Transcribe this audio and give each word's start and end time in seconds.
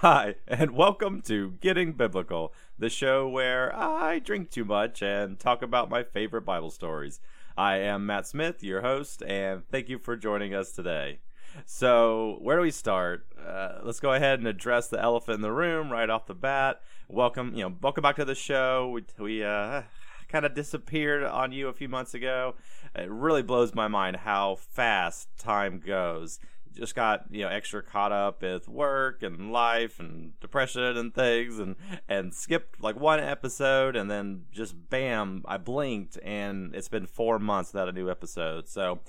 Hi, 0.00 0.36
and 0.46 0.76
welcome 0.76 1.22
to 1.22 1.54
Getting 1.60 1.92
Biblical, 1.94 2.54
the 2.78 2.88
show 2.88 3.28
where 3.28 3.74
I 3.74 4.20
drink 4.20 4.48
too 4.48 4.64
much 4.64 5.02
and 5.02 5.40
talk 5.40 5.60
about 5.60 5.90
my 5.90 6.04
favorite 6.04 6.42
Bible 6.42 6.70
stories. 6.70 7.18
I 7.56 7.78
am 7.78 8.06
Matt 8.06 8.28
Smith, 8.28 8.62
your 8.62 8.82
host, 8.82 9.24
and 9.26 9.68
thank 9.72 9.88
you 9.88 9.98
for 9.98 10.16
joining 10.16 10.54
us 10.54 10.70
today. 10.70 11.18
So, 11.66 12.38
where 12.40 12.54
do 12.54 12.62
we 12.62 12.70
start? 12.70 13.26
Uh, 13.44 13.80
let's 13.82 13.98
go 13.98 14.12
ahead 14.12 14.38
and 14.38 14.46
address 14.46 14.86
the 14.86 15.00
elephant 15.00 15.34
in 15.34 15.40
the 15.40 15.50
room 15.50 15.90
right 15.90 16.08
off 16.08 16.26
the 16.26 16.34
bat. 16.34 16.80
Welcome, 17.08 17.54
you 17.56 17.64
know, 17.64 17.74
welcome 17.82 18.02
back 18.02 18.14
to 18.16 18.24
the 18.24 18.36
show. 18.36 18.90
We, 18.90 19.02
we 19.18 19.42
uh, 19.42 19.82
kind 20.28 20.46
of 20.46 20.54
disappeared 20.54 21.24
on 21.24 21.50
you 21.50 21.66
a 21.66 21.72
few 21.72 21.88
months 21.88 22.14
ago. 22.14 22.54
It 22.94 23.10
really 23.10 23.42
blows 23.42 23.74
my 23.74 23.88
mind 23.88 24.18
how 24.18 24.58
fast 24.60 25.26
time 25.38 25.80
goes 25.84 26.38
just 26.74 26.94
got 26.94 27.24
you 27.30 27.42
know 27.42 27.48
extra 27.48 27.82
caught 27.82 28.12
up 28.12 28.42
with 28.42 28.68
work 28.68 29.22
and 29.22 29.52
life 29.52 29.98
and 29.98 30.38
depression 30.40 30.96
and 30.96 31.14
things 31.14 31.58
and 31.58 31.76
and 32.08 32.34
skipped 32.34 32.82
like 32.82 32.98
one 32.98 33.20
episode 33.20 33.96
and 33.96 34.10
then 34.10 34.44
just 34.52 34.74
bam 34.90 35.42
I 35.46 35.56
blinked 35.56 36.18
and 36.22 36.74
it's 36.74 36.88
been 36.88 37.06
four 37.06 37.38
months 37.38 37.72
without 37.72 37.88
a 37.88 37.92
new 37.92 38.10
episode. 38.10 38.68
So 38.68 39.00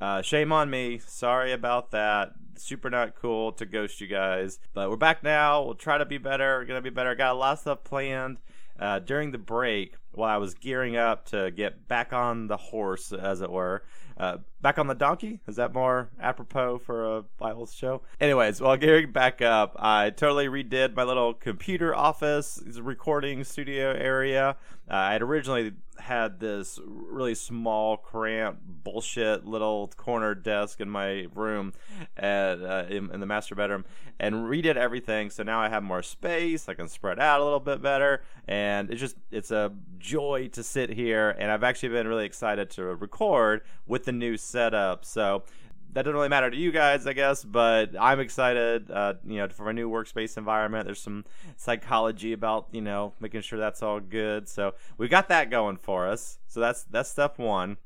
uh, 0.00 0.22
shame 0.22 0.52
on 0.52 0.70
me. 0.70 1.00
Sorry 1.06 1.52
about 1.52 1.90
that. 1.90 2.32
Super 2.56 2.90
not 2.90 3.14
cool 3.16 3.52
to 3.52 3.66
ghost 3.66 4.00
you 4.00 4.06
guys. 4.06 4.58
But 4.74 4.90
we're 4.90 4.96
back 4.96 5.22
now. 5.22 5.62
We'll 5.62 5.74
try 5.74 5.98
to 5.98 6.06
be 6.06 6.18
better. 6.18 6.58
We're 6.58 6.66
gonna 6.66 6.80
be 6.80 6.90
better. 6.90 7.14
Got 7.14 7.32
a 7.32 7.38
lot 7.38 7.52
of 7.54 7.58
stuff 7.60 7.84
planned. 7.84 8.38
Uh, 8.78 9.00
during 9.00 9.32
the 9.32 9.38
break 9.38 9.96
while 10.18 10.34
I 10.34 10.36
was 10.36 10.54
gearing 10.54 10.96
up 10.96 11.26
to 11.26 11.50
get 11.50 11.88
back 11.88 12.12
on 12.12 12.48
the 12.48 12.56
horse, 12.56 13.12
as 13.12 13.40
it 13.40 13.50
were. 13.50 13.82
Uh, 14.18 14.38
back 14.60 14.80
on 14.80 14.88
the 14.88 14.94
donkey? 14.96 15.40
Is 15.46 15.56
that 15.56 15.72
more 15.72 16.10
apropos 16.20 16.78
for 16.78 17.18
a 17.18 17.22
Bible 17.38 17.66
show? 17.66 18.02
Anyways, 18.20 18.60
while 18.60 18.76
gearing 18.76 19.12
back 19.12 19.40
up, 19.40 19.76
I 19.78 20.10
totally 20.10 20.48
redid 20.48 20.96
my 20.96 21.04
little 21.04 21.32
computer 21.32 21.94
office, 21.94 22.60
recording 22.80 23.44
studio 23.44 23.92
area. 23.92 24.56
Uh, 24.90 24.94
I 24.94 25.12
had 25.12 25.22
originally 25.22 25.72
had 25.98 26.40
this 26.40 26.78
really 26.84 27.34
small, 27.34 27.96
cramped, 27.96 28.60
bullshit 28.84 29.44
little 29.44 29.88
corner 29.96 30.34
desk 30.34 30.80
in 30.80 30.88
my 30.88 31.26
room 31.34 31.72
at, 32.16 32.62
uh, 32.62 32.84
in, 32.88 33.10
in, 33.10 33.20
the 33.20 33.26
master 33.26 33.54
bedroom 33.54 33.84
and 34.18 34.34
redid 34.34 34.76
everything. 34.76 35.30
So 35.30 35.42
now 35.42 35.60
I 35.60 35.68
have 35.68 35.82
more 35.82 36.02
space. 36.02 36.68
I 36.68 36.74
can 36.74 36.88
spread 36.88 37.18
out 37.18 37.40
a 37.40 37.44
little 37.44 37.60
bit 37.60 37.82
better. 37.82 38.22
And 38.46 38.90
it's 38.90 39.00
just, 39.00 39.16
it's 39.30 39.50
a 39.50 39.72
joy 39.98 40.48
to 40.52 40.62
sit 40.62 40.90
here. 40.90 41.30
And 41.38 41.50
I've 41.50 41.64
actually 41.64 41.90
been 41.90 42.08
really 42.08 42.26
excited 42.26 42.70
to 42.70 42.84
record 42.84 43.62
with 43.86 44.04
the 44.04 44.12
new 44.12 44.36
setup. 44.36 45.04
So 45.04 45.44
that 45.92 46.02
doesn't 46.02 46.14
really 46.14 46.28
matter 46.28 46.50
to 46.50 46.56
you 46.56 46.70
guys, 46.70 47.06
I 47.06 47.12
guess, 47.12 47.44
but 47.44 47.90
I'm 47.98 48.20
excited, 48.20 48.90
uh, 48.90 49.14
you 49.24 49.38
know, 49.38 49.48
for 49.48 49.70
a 49.70 49.72
new 49.72 49.90
workspace 49.90 50.36
environment. 50.36 50.86
There's 50.86 51.00
some 51.00 51.24
psychology 51.56 52.32
about, 52.32 52.68
you 52.72 52.82
know, 52.82 53.14
making 53.20 53.40
sure 53.40 53.58
that's 53.58 53.82
all 53.82 54.00
good. 54.00 54.48
So 54.48 54.74
we 54.98 55.08
got 55.08 55.28
that 55.28 55.50
going 55.50 55.76
for 55.76 56.06
us. 56.06 56.38
So 56.46 56.60
that's 56.60 56.84
that's 56.84 57.10
step 57.10 57.38
one. 57.38 57.78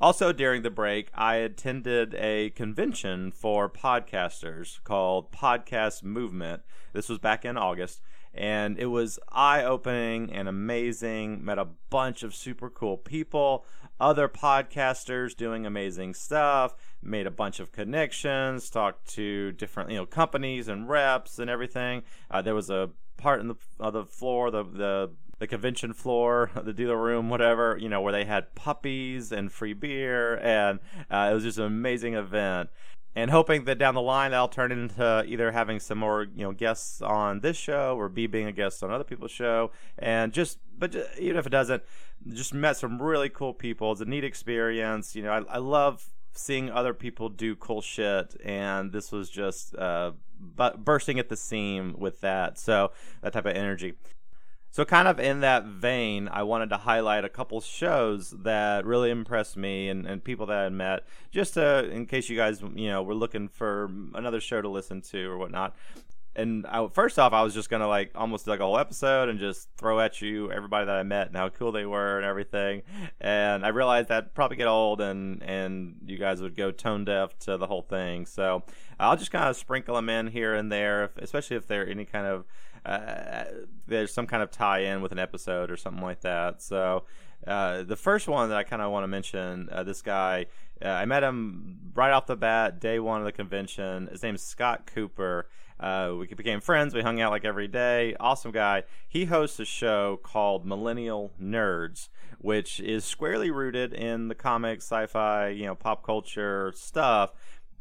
Also, 0.00 0.32
during 0.32 0.62
the 0.62 0.70
break, 0.70 1.10
I 1.14 1.36
attended 1.36 2.14
a 2.14 2.50
convention 2.50 3.30
for 3.32 3.68
podcasters 3.68 4.82
called 4.82 5.30
Podcast 5.30 6.02
Movement. 6.02 6.62
This 6.94 7.10
was 7.10 7.18
back 7.18 7.44
in 7.44 7.58
August, 7.58 8.00
and 8.32 8.78
it 8.78 8.86
was 8.86 9.18
eye 9.28 9.62
opening 9.62 10.32
and 10.32 10.48
amazing. 10.48 11.44
Met 11.44 11.58
a 11.58 11.68
bunch 11.90 12.22
of 12.22 12.34
super 12.34 12.70
cool 12.70 12.96
people, 12.96 13.66
other 14.00 14.26
podcasters 14.26 15.36
doing 15.36 15.66
amazing 15.66 16.14
stuff, 16.14 16.74
made 17.02 17.26
a 17.26 17.30
bunch 17.30 17.60
of 17.60 17.72
connections, 17.72 18.70
talked 18.70 19.08
to 19.14 19.52
different 19.52 19.90
you 19.90 19.96
know 19.96 20.06
companies 20.06 20.68
and 20.68 20.88
reps 20.88 21.38
and 21.38 21.50
everything. 21.50 22.02
Uh, 22.30 22.42
there 22.42 22.54
was 22.54 22.70
a 22.70 22.90
part 23.16 23.40
in 23.40 23.48
the 23.48 23.56
of 23.78 23.92
the 23.92 24.04
floor, 24.04 24.50
the 24.50 24.64
the 24.64 25.10
the 25.38 25.46
convention 25.46 25.92
floor, 25.92 26.50
the 26.62 26.72
dealer 26.72 27.00
room, 27.00 27.28
whatever, 27.28 27.76
you 27.80 27.88
know, 27.88 28.00
where 28.00 28.12
they 28.12 28.24
had 28.24 28.54
puppies 28.54 29.32
and 29.32 29.50
free 29.50 29.72
beer, 29.72 30.38
and 30.38 30.78
uh, 31.10 31.28
it 31.30 31.34
was 31.34 31.44
just 31.44 31.58
an 31.58 31.64
amazing 31.64 32.14
event. 32.14 32.70
And 33.16 33.32
hoping 33.32 33.64
that 33.64 33.78
down 33.78 33.96
the 33.96 34.00
line 34.00 34.32
I'll 34.32 34.46
turn 34.46 34.70
into 34.70 35.24
either 35.26 35.50
having 35.50 35.80
some 35.80 35.98
more 35.98 36.22
you 36.22 36.44
know 36.44 36.52
guests 36.52 37.02
on 37.02 37.40
this 37.40 37.56
show 37.56 37.96
or 37.96 38.08
be 38.08 38.28
being 38.28 38.46
a 38.46 38.52
guest 38.52 38.84
on 38.84 38.92
other 38.92 39.04
people's 39.04 39.32
show. 39.32 39.72
And 39.98 40.32
just 40.32 40.58
but 40.78 40.92
just, 40.92 41.18
even 41.18 41.36
if 41.36 41.46
it 41.46 41.50
doesn't 41.50 41.82
just 42.28 42.54
met 42.54 42.76
some 42.76 43.02
really 43.02 43.28
cool 43.28 43.52
people. 43.52 43.90
It's 43.90 44.00
a 44.00 44.04
neat 44.04 44.22
experience. 44.22 45.16
You 45.16 45.24
know 45.24 45.32
I, 45.32 45.54
I 45.54 45.58
love 45.58 46.06
seeing 46.32 46.70
other 46.70 46.94
people 46.94 47.28
do 47.28 47.54
cool 47.56 47.80
shit 47.80 48.36
and 48.44 48.92
this 48.92 49.10
was 49.10 49.28
just 49.28 49.74
uh 49.76 50.12
but 50.38 50.84
bursting 50.84 51.18
at 51.18 51.28
the 51.28 51.36
seam 51.36 51.94
with 51.98 52.20
that 52.20 52.58
so 52.58 52.90
that 53.22 53.32
type 53.32 53.46
of 53.46 53.54
energy 53.54 53.94
so, 54.72 54.84
kind 54.84 55.08
of 55.08 55.18
in 55.18 55.40
that 55.40 55.64
vein, 55.64 56.28
I 56.28 56.44
wanted 56.44 56.70
to 56.70 56.76
highlight 56.76 57.24
a 57.24 57.28
couple 57.28 57.60
shows 57.60 58.30
that 58.30 58.86
really 58.86 59.10
impressed 59.10 59.56
me 59.56 59.88
and, 59.88 60.06
and 60.06 60.22
people 60.22 60.46
that 60.46 60.58
I 60.58 60.68
met, 60.68 61.02
just 61.32 61.54
to, 61.54 61.90
in 61.90 62.06
case 62.06 62.28
you 62.28 62.36
guys, 62.36 62.62
you 62.76 62.88
know, 62.88 63.02
were 63.02 63.14
looking 63.14 63.48
for 63.48 63.90
another 64.14 64.40
show 64.40 64.62
to 64.62 64.68
listen 64.68 65.00
to 65.02 65.28
or 65.28 65.38
whatnot. 65.38 65.74
And 66.36 66.66
I, 66.66 66.86
first 66.88 67.18
off, 67.18 67.32
I 67.32 67.42
was 67.42 67.54
just 67.54 67.70
gonna 67.70 67.88
like 67.88 68.12
almost 68.14 68.46
like 68.46 68.60
a 68.60 68.64
whole 68.64 68.78
episode 68.78 69.28
and 69.28 69.38
just 69.38 69.68
throw 69.76 70.00
at 70.00 70.20
you 70.20 70.50
everybody 70.52 70.86
that 70.86 70.96
I 70.96 71.02
met 71.02 71.28
and 71.28 71.36
how 71.36 71.48
cool 71.48 71.72
they 71.72 71.86
were 71.86 72.16
and 72.16 72.24
everything. 72.24 72.82
And 73.20 73.64
I 73.64 73.68
realized 73.68 74.08
that 74.08 74.34
probably 74.34 74.56
get 74.56 74.68
old 74.68 75.00
and 75.00 75.42
and 75.42 75.96
you 76.06 76.18
guys 76.18 76.40
would 76.40 76.56
go 76.56 76.70
tone 76.70 77.04
deaf 77.04 77.38
to 77.40 77.56
the 77.56 77.66
whole 77.66 77.82
thing. 77.82 78.26
So 78.26 78.62
I'll 78.98 79.16
just 79.16 79.30
kind 79.30 79.48
of 79.48 79.56
sprinkle 79.56 79.96
them 79.96 80.08
in 80.08 80.28
here 80.28 80.54
and 80.54 80.70
there, 80.70 81.04
if, 81.04 81.16
especially 81.16 81.56
if 81.56 81.66
they're 81.66 81.88
any 81.88 82.04
kind 82.04 82.26
of 82.26 82.44
uh, 82.84 83.44
there's 83.86 84.12
some 84.12 84.26
kind 84.26 84.42
of 84.42 84.50
tie-in 84.50 85.02
with 85.02 85.12
an 85.12 85.18
episode 85.18 85.70
or 85.70 85.76
something 85.76 86.02
like 86.02 86.20
that. 86.20 86.62
So 86.62 87.04
uh, 87.46 87.82
the 87.82 87.96
first 87.96 88.28
one 88.28 88.48
that 88.48 88.58
I 88.58 88.62
kind 88.62 88.82
of 88.82 88.90
want 88.90 89.04
to 89.04 89.08
mention, 89.08 89.68
uh, 89.70 89.82
this 89.82 90.02
guy, 90.02 90.46
uh, 90.82 90.88
I 90.88 91.04
met 91.04 91.22
him 91.22 91.78
right 91.94 92.10
off 92.10 92.26
the 92.26 92.36
bat, 92.36 92.80
day 92.80 92.98
one 92.98 93.20
of 93.20 93.24
the 93.24 93.32
convention. 93.32 94.08
His 94.08 94.22
name's 94.22 94.42
Scott 94.42 94.86
Cooper. 94.86 95.48
Uh, 95.80 96.14
we 96.18 96.26
became 96.26 96.60
friends. 96.60 96.94
We 96.94 97.00
hung 97.00 97.20
out 97.20 97.32
like 97.32 97.44
every 97.44 97.66
day. 97.66 98.14
Awesome 98.20 98.52
guy. 98.52 98.84
He 99.08 99.24
hosts 99.24 99.58
a 99.58 99.64
show 99.64 100.20
called 100.22 100.66
Millennial 100.66 101.32
Nerds, 101.42 102.10
which 102.38 102.80
is 102.80 103.04
squarely 103.04 103.50
rooted 103.50 103.94
in 103.94 104.28
the 104.28 104.34
comics, 104.34 104.84
sci-fi, 104.84 105.48
you 105.48 105.64
know, 105.64 105.74
pop 105.74 106.04
culture 106.04 106.72
stuff 106.76 107.32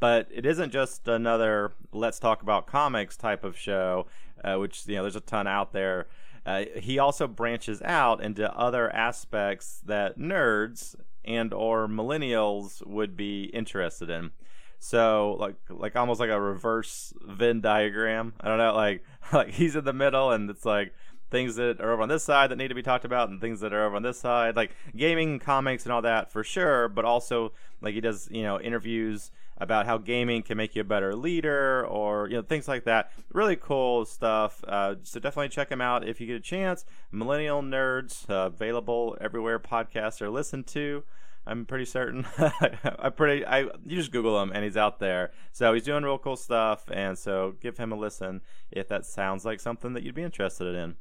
but 0.01 0.29
it 0.31 0.45
isn't 0.45 0.71
just 0.71 1.09
another 1.09 1.73
let's 1.91 2.19
talk 2.19 2.41
about 2.41 2.65
comics 2.65 3.17
type 3.17 3.43
of 3.43 3.57
show 3.57 4.05
uh, 4.43 4.55
which 4.55 4.87
you 4.87 4.95
know 4.95 5.03
there's 5.03 5.15
a 5.15 5.21
ton 5.21 5.47
out 5.47 5.73
there. 5.73 6.07
Uh, 6.45 6.65
he 6.77 6.97
also 6.97 7.27
branches 7.27 7.81
out 7.81 8.23
into 8.23 8.51
other 8.57 8.93
aspects 8.95 9.81
that 9.85 10.17
nerds 10.17 10.95
and 11.25 11.53
or 11.53 11.87
millennials 11.87 12.85
would 12.87 13.15
be 13.15 13.45
interested 13.45 14.09
in. 14.09 14.31
So 14.79 15.35
like 15.39 15.55
like 15.69 15.95
almost 15.95 16.19
like 16.19 16.29
a 16.29 16.39
reverse 16.39 17.13
Venn 17.21 17.61
diagram. 17.61 18.33
I 18.39 18.47
don't 18.47 18.57
know, 18.57 18.73
like 18.73 19.03
like 19.33 19.49
he's 19.49 19.75
in 19.75 19.85
the 19.85 19.93
middle 19.93 20.31
and 20.31 20.49
it's 20.49 20.65
like 20.65 20.93
things 21.29 21.57
that 21.57 21.79
are 21.79 21.91
over 21.91 22.01
on 22.01 22.09
this 22.09 22.23
side 22.23 22.49
that 22.49 22.55
need 22.55 22.69
to 22.69 22.75
be 22.75 22.81
talked 22.81 23.05
about 23.05 23.29
and 23.29 23.39
things 23.39 23.59
that 23.59 23.71
are 23.71 23.85
over 23.85 23.95
on 23.95 24.01
this 24.01 24.19
side 24.19 24.55
like 24.55 24.71
gaming 24.97 25.37
comics 25.37 25.83
and 25.83 25.93
all 25.93 26.01
that 26.01 26.31
for 26.31 26.43
sure 26.43 26.87
but 26.87 27.05
also 27.05 27.51
like 27.81 27.93
he 27.93 28.01
does 28.01 28.27
you 28.31 28.41
know 28.41 28.59
interviews 28.59 29.29
about 29.59 29.85
how 29.85 29.97
gaming 29.97 30.41
can 30.41 30.57
make 30.57 30.75
you 30.75 30.81
a 30.81 30.85
better 30.85 31.15
leader 31.15 31.85
or 31.85 32.27
you 32.29 32.35
know 32.35 32.41
things 32.41 32.67
like 32.67 32.85
that. 32.85 33.11
Really 33.33 33.55
cool 33.55 34.05
stuff. 34.05 34.63
Uh, 34.67 34.95
so 35.03 35.19
definitely 35.19 35.49
check 35.49 35.69
him 35.69 35.81
out 35.81 36.07
if 36.07 36.21
you 36.21 36.27
get 36.27 36.37
a 36.37 36.41
chance. 36.41 36.85
Millennial 37.11 37.61
Nerds 37.61 38.29
uh, 38.29 38.47
available 38.47 39.17
everywhere 39.19 39.59
podcasts 39.59 40.21
are 40.21 40.29
listened 40.29 40.67
to. 40.67 41.03
I'm 41.49 41.65
pretty 41.65 41.85
certain. 41.85 42.27
I 42.37 43.09
pretty 43.09 43.45
I 43.45 43.61
you 43.61 43.95
just 43.95 44.11
Google 44.11 44.41
him 44.41 44.51
and 44.53 44.63
he's 44.63 44.77
out 44.77 44.99
there. 44.99 45.31
So 45.51 45.73
he's 45.73 45.83
doing 45.83 46.03
real 46.03 46.17
cool 46.19 46.35
stuff, 46.35 46.85
and 46.91 47.17
so 47.17 47.55
give 47.59 47.77
him 47.77 47.91
a 47.91 47.95
listen 47.95 48.41
if 48.71 48.87
that 48.89 49.05
sounds 49.05 49.45
like 49.45 49.59
something 49.59 49.93
that 49.93 50.03
you'd 50.03 50.15
be 50.15 50.23
interested 50.23 50.75
in. 50.75 50.95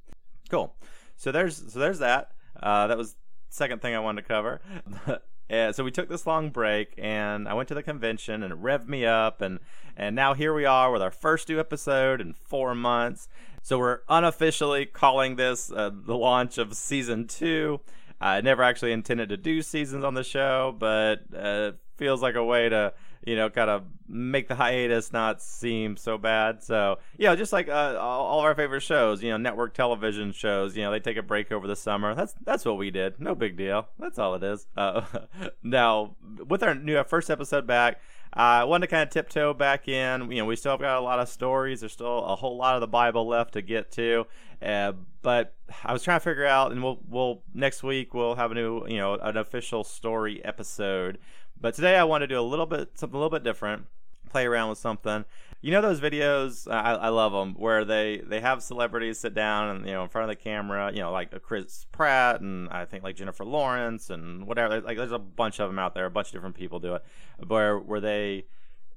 Cool. 0.49 0.75
So 1.17 1.31
there's 1.31 1.73
so 1.73 1.79
there's 1.79 1.99
that. 1.99 2.33
Uh, 2.61 2.87
that 2.87 2.97
was 2.97 3.17
second 3.51 3.83
thing 3.83 3.95
I 3.95 4.01
wanted 4.01 4.23
to 4.23 4.29
cover. 4.29 4.61
And 5.51 5.75
so 5.75 5.83
we 5.83 5.91
took 5.91 6.11
this 6.11 6.27
long 6.27 6.51
break, 6.51 6.93
and 6.99 7.49
I 7.49 7.55
went 7.55 7.69
to 7.69 7.75
the 7.75 7.83
convention, 7.83 8.43
and 8.43 8.53
it 8.53 8.63
revved 8.63 8.87
me 8.87 9.07
up, 9.07 9.41
and 9.41 9.61
and 9.97 10.15
now 10.15 10.35
here 10.35 10.53
we 10.53 10.67
are 10.67 10.93
with 10.93 11.01
our 11.01 11.11
first 11.11 11.49
new 11.49 11.59
episode 11.59 12.21
in 12.21 12.35
four 12.35 12.75
months. 12.75 13.29
So 13.63 13.79
we're 13.79 14.01
unofficially 14.09 14.85
calling 14.85 15.37
this 15.37 15.73
uh, 15.73 15.91
the 15.91 16.17
launch 16.17 16.59
of 16.59 16.77
season 16.77 17.27
two. 17.27 17.81
I 18.21 18.41
never 18.41 18.63
actually 18.63 18.93
intended 18.93 19.29
to 19.29 19.37
do 19.37 19.63
seasons 19.63 20.05
on 20.05 20.15
the 20.15 20.25
show, 20.25 20.75
but 20.79 21.23
uh, 21.37 21.73
feels 21.97 22.23
like 22.23 22.35
a 22.35 22.45
way 22.45 22.69
to 22.69 22.93
you 23.29 23.37
know, 23.37 23.51
kind 23.51 23.69
of 23.69 23.85
make 24.09 24.49
the 24.49 24.55
hiatus 24.55 25.13
not 25.13 25.43
seem 25.43 25.97
so 25.97 26.17
bad. 26.17 26.63
So, 26.63 26.99
yeah, 27.19 27.35
just 27.35 27.53
like 27.53 27.69
uh, 27.69 27.97
all, 28.01 28.39
of 28.39 28.45
our 28.45 28.55
favorite 28.55 28.81
shows, 28.81 29.23
you 29.23 29.31
know, 29.31 29.37
network 29.37 29.75
television 29.75 30.33
shows, 30.33 30.77
you 30.77 30.83
know, 30.83 30.91
they 30.91 31.01
take 31.01 31.19
a 31.19 31.23
break 31.23 31.53
over 31.53 31.67
the 31.67 31.77
summer. 31.77 32.15
That's 32.15 32.35
that's 32.45 32.65
what 32.65 32.79
we 32.79 32.91
did. 32.91 33.21
No 33.21 33.35
big 33.35 33.57
deal. 33.57 33.89
That's 33.99 34.19
all 34.19 34.35
it 34.35 34.43
is. 34.43 34.67
Uh, 34.77 35.03
now, 35.63 36.17
with 36.47 36.63
our 36.63 36.75
new 36.75 37.03
first 37.05 37.31
episode 37.31 37.67
back, 37.67 38.01
I 38.33 38.65
wanted 38.65 38.87
to 38.87 38.91
kind 38.91 39.03
of 39.03 39.11
tiptoe 39.11 39.55
back 39.55 39.89
in. 39.89 40.31
You 40.31 40.39
know, 40.39 40.45
we 40.45 40.57
still 40.57 40.73
have 40.73 40.81
got 40.81 40.99
a 40.99 41.01
lot 41.01 41.19
of 41.19 41.29
stories. 41.29 41.81
There's 41.81 41.93
still 41.93 42.25
a 42.25 42.37
whole 42.37 42.57
lot 42.57 42.75
of 42.75 42.81
the 42.81 42.87
Bible 42.87 43.27
left 43.27 43.55
to 43.55 43.63
get 43.63 43.91
to. 43.93 44.27
Uh, 44.61 44.93
but 45.23 45.55
I 45.85 45.93
was 45.93 46.03
trying 46.03 46.21
to 46.21 46.25
figure 46.25 46.47
out, 46.47 46.73
and 46.73 46.83
we'll 46.83 47.01
we'll 47.09 47.43
next 47.55 47.83
week 47.83 48.15
we'll 48.15 48.35
have 48.35 48.51
a 48.51 48.55
new 48.55 48.87
you 48.87 48.97
know 48.97 49.15
an 49.15 49.37
official 49.37 49.85
story 49.85 50.45
episode. 50.45 51.19
But 51.61 51.75
today 51.75 51.97
I 51.97 52.05
want 52.05 52.23
to 52.23 52.27
do 52.27 52.39
a 52.39 52.43
little 52.43 52.67
bit 52.67 52.99
something 52.99 53.17
a 53.17 53.19
little 53.19 53.37
bit 53.37 53.45
different. 53.45 53.87
Play 54.31 54.47
around 54.47 54.71
with 54.71 54.79
something. 54.79 55.25
You 55.61 55.73
know 55.73 55.81
those 55.81 56.01
videos? 56.01 56.71
I, 56.73 56.95
I 56.95 57.09
love 57.09 57.33
them 57.33 57.55
where 57.55 57.85
they 57.85 58.23
they 58.25 58.41
have 58.41 58.63
celebrities 58.63 59.19
sit 59.19 59.35
down 59.35 59.77
and 59.77 59.87
you 59.87 59.93
know 59.93 60.05
in 60.05 60.09
front 60.09 60.31
of 60.31 60.37
the 60.37 60.43
camera. 60.43 60.93
You 60.93 61.01
know 61.01 61.11
like 61.11 61.33
a 61.33 61.41
Chris 61.41 61.85
Pratt 61.91 62.41
and 62.41 62.69
I 62.69 62.85
think 62.85 63.03
like 63.03 63.17
Jennifer 63.17 63.45
Lawrence 63.45 64.09
and 64.11 64.47
whatever. 64.47 64.81
Like 64.81 64.97
there's 64.97 65.11
a 65.11 65.19
bunch 65.19 65.59
of 65.59 65.69
them 65.69 65.79
out 65.79 65.95
there. 65.95 66.07
A 66.07 66.11
bunch 66.11 66.29
of 66.29 66.35
different 66.35 66.55
people 66.55 66.79
do 66.79 66.95
it. 66.95 67.05
Where 67.45 67.77
where 67.79 68.01
they 68.01 68.47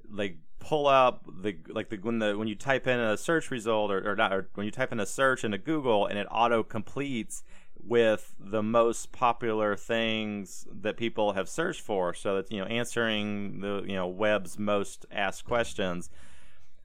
like 0.08 0.36
pull 0.60 0.86
up 0.86 1.26
the 1.42 1.56
like 1.68 1.88
the 1.88 1.96
when 1.96 2.20
the 2.20 2.38
when 2.38 2.46
you 2.46 2.54
type 2.54 2.86
in 2.86 3.00
a 3.00 3.16
search 3.16 3.50
result 3.50 3.90
or, 3.90 4.12
or 4.12 4.14
not 4.14 4.32
or 4.32 4.48
when 4.54 4.64
you 4.64 4.70
type 4.70 4.92
in 4.92 5.00
a 5.00 5.06
search 5.06 5.42
into 5.42 5.58
Google 5.58 6.06
and 6.06 6.16
it 6.16 6.28
auto 6.30 6.62
completes 6.62 7.42
with 7.84 8.36
the 8.38 8.62
most 8.62 9.10
popular 9.10 9.74
things 9.74 10.68
that 10.70 10.96
people 10.96 11.32
have 11.32 11.48
searched 11.48 11.80
for 11.80 12.14
so 12.14 12.36
that 12.36 12.52
you 12.52 12.60
know 12.60 12.66
answering 12.66 13.60
the 13.60 13.82
you 13.84 13.96
know 13.96 14.06
web's 14.06 14.56
most 14.56 15.04
asked 15.10 15.44
questions 15.44 16.08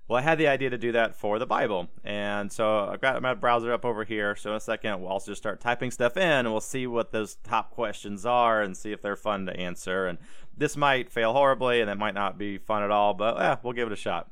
well, 0.08 0.20
I 0.20 0.22
had 0.22 0.38
the 0.38 0.48
idea 0.48 0.70
to 0.70 0.78
do 0.78 0.94
that 0.94 1.16
for 1.16 1.38
the 1.38 1.46
Bible. 1.46 1.90
And 2.04 2.52
so 2.52 2.86
I've 2.86 3.02
got 3.02 3.22
my 3.22 3.34
browser 3.34 3.74
up 3.74 3.84
over 3.84 4.06
here. 4.06 4.36
So 4.38 4.52
in 4.52 4.56
a 4.58 4.62
second, 4.62 5.02
we'll 5.02 5.12
also 5.12 5.32
just 5.32 5.42
start 5.42 5.60
typing 5.60 5.92
stuff 5.92 6.16
in 6.16 6.24
and 6.24 6.52
we'll 6.52 6.62
see 6.62 6.88
what 6.88 7.12
those 7.12 7.36
top 7.44 7.72
questions 7.72 8.26
are 8.26 8.62
and 8.62 8.78
see 8.78 8.94
if 8.94 9.02
they're 9.02 9.18
fun 9.18 9.46
to 9.48 9.58
answer. 9.58 10.08
And 10.08 10.18
this 10.56 10.78
might 10.78 11.12
fail 11.12 11.34
horribly 11.34 11.82
and 11.82 11.90
it 11.90 11.98
might 11.98 12.14
not 12.14 12.38
be 12.38 12.58
fun 12.58 12.84
at 12.84 12.92
all, 12.92 13.14
but 13.14 13.42
eh, 13.42 13.56
we'll 13.64 13.74
give 13.74 13.88
it 13.88 13.94
a 13.94 13.98
shot. 13.98 14.32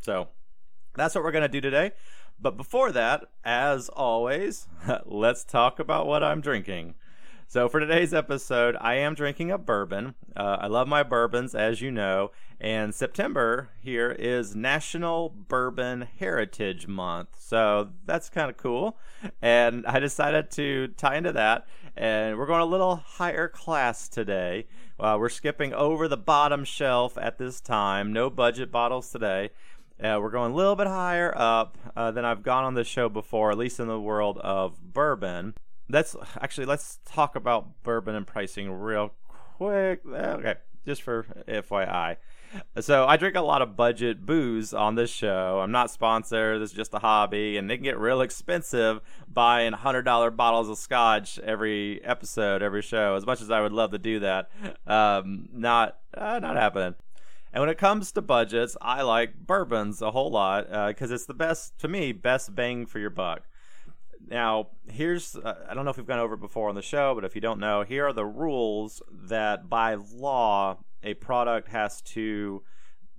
So 0.00 0.28
that's 0.94 1.14
what 1.14 1.24
we're 1.24 1.32
going 1.32 1.42
to 1.42 1.48
do 1.48 1.62
today. 1.62 1.92
But 2.38 2.58
before 2.58 2.92
that, 2.92 3.24
as 3.42 3.88
always, 3.88 4.68
let's 5.06 5.44
talk 5.44 5.78
about 5.78 6.06
what 6.06 6.22
I'm 6.22 6.42
drinking. 6.42 6.94
So 7.48 7.68
for 7.68 7.78
today's 7.78 8.12
episode, 8.12 8.76
I 8.80 8.94
am 8.94 9.14
drinking 9.14 9.52
a 9.52 9.56
bourbon. 9.56 10.16
Uh, 10.34 10.56
I 10.62 10.66
love 10.66 10.88
my 10.88 11.04
bourbons, 11.04 11.54
as 11.54 11.80
you 11.80 11.92
know. 11.92 12.32
And 12.60 12.92
September 12.92 13.70
here 13.80 14.10
is 14.10 14.56
National 14.56 15.28
Bourbon 15.28 16.08
Heritage 16.18 16.88
Month. 16.88 17.28
So 17.38 17.90
that's 18.04 18.28
kind 18.28 18.50
of 18.50 18.56
cool. 18.56 18.98
And 19.40 19.86
I 19.86 20.00
decided 20.00 20.50
to 20.52 20.88
tie 20.96 21.18
into 21.18 21.30
that. 21.32 21.68
And 21.96 22.36
we're 22.36 22.46
going 22.46 22.62
a 22.62 22.66
little 22.66 22.96
higher 22.96 23.46
class 23.46 24.08
today. 24.08 24.66
Uh, 24.98 25.16
we're 25.18 25.28
skipping 25.28 25.72
over 25.72 26.08
the 26.08 26.16
bottom 26.16 26.64
shelf 26.64 27.16
at 27.16 27.38
this 27.38 27.60
time. 27.60 28.12
No 28.12 28.28
budget 28.28 28.72
bottles 28.72 29.08
today. 29.12 29.50
Uh, 30.02 30.18
we're 30.20 30.30
going 30.30 30.50
a 30.50 30.56
little 30.56 30.74
bit 30.74 30.88
higher 30.88 31.32
up 31.36 31.78
uh, 31.96 32.10
than 32.10 32.24
I've 32.24 32.42
gone 32.42 32.64
on 32.64 32.74
this 32.74 32.88
show 32.88 33.08
before, 33.08 33.52
at 33.52 33.56
least 33.56 33.78
in 33.78 33.86
the 33.86 34.00
world 34.00 34.38
of 34.38 34.92
bourbon 34.92 35.54
let's 35.88 36.16
actually 36.40 36.66
let's 36.66 36.98
talk 37.04 37.36
about 37.36 37.82
bourbon 37.82 38.14
and 38.14 38.26
pricing 38.26 38.70
real 38.70 39.12
quick. 39.56 40.00
Okay, 40.06 40.54
just 40.84 41.02
for 41.02 41.26
FYI. 41.48 42.16
So 42.80 43.06
I 43.06 43.16
drink 43.16 43.36
a 43.36 43.40
lot 43.40 43.60
of 43.60 43.76
budget 43.76 44.24
booze 44.24 44.72
on 44.72 44.94
this 44.94 45.10
show. 45.10 45.60
I'm 45.60 45.72
not 45.72 45.90
sponsored. 45.90 46.60
This 46.62 46.70
is 46.70 46.76
just 46.76 46.94
a 46.94 46.98
hobby, 46.98 47.56
and 47.56 47.68
they 47.68 47.76
can 47.76 47.84
get 47.84 47.98
real 47.98 48.20
expensive 48.20 49.00
buying 49.28 49.72
hundred 49.72 50.02
dollar 50.02 50.30
bottles 50.30 50.68
of 50.68 50.78
scotch 50.78 51.38
every 51.40 52.02
episode, 52.04 52.62
every 52.62 52.82
show. 52.82 53.14
As 53.14 53.26
much 53.26 53.40
as 53.40 53.50
I 53.50 53.60
would 53.60 53.72
love 53.72 53.90
to 53.90 53.98
do 53.98 54.20
that, 54.20 54.50
um, 54.86 55.48
not 55.52 55.98
uh, 56.14 56.38
not 56.38 56.56
happening. 56.56 56.94
And 57.52 57.62
when 57.62 57.70
it 57.70 57.78
comes 57.78 58.12
to 58.12 58.22
budgets, 58.22 58.76
I 58.82 59.02
like 59.02 59.34
bourbons 59.46 60.02
a 60.02 60.10
whole 60.10 60.30
lot 60.30 60.66
because 60.88 61.10
uh, 61.10 61.14
it's 61.14 61.26
the 61.26 61.34
best 61.34 61.78
to 61.78 61.88
me, 61.88 62.12
best 62.12 62.54
bang 62.54 62.86
for 62.86 62.98
your 62.98 63.10
buck. 63.10 63.42
Now, 64.28 64.68
here's 64.90 65.36
uh, 65.36 65.66
I 65.68 65.74
don't 65.74 65.84
know 65.84 65.90
if 65.90 65.96
we've 65.96 66.06
gone 66.06 66.18
over 66.18 66.34
it 66.34 66.40
before 66.40 66.68
on 66.68 66.74
the 66.74 66.82
show, 66.82 67.14
but 67.14 67.24
if 67.24 67.34
you 67.34 67.40
don't 67.40 67.60
know, 67.60 67.82
here 67.82 68.06
are 68.06 68.12
the 68.12 68.24
rules 68.24 69.02
that 69.10 69.68
by 69.68 69.94
law 69.94 70.78
a 71.02 71.14
product 71.14 71.68
has 71.68 72.02
to 72.02 72.62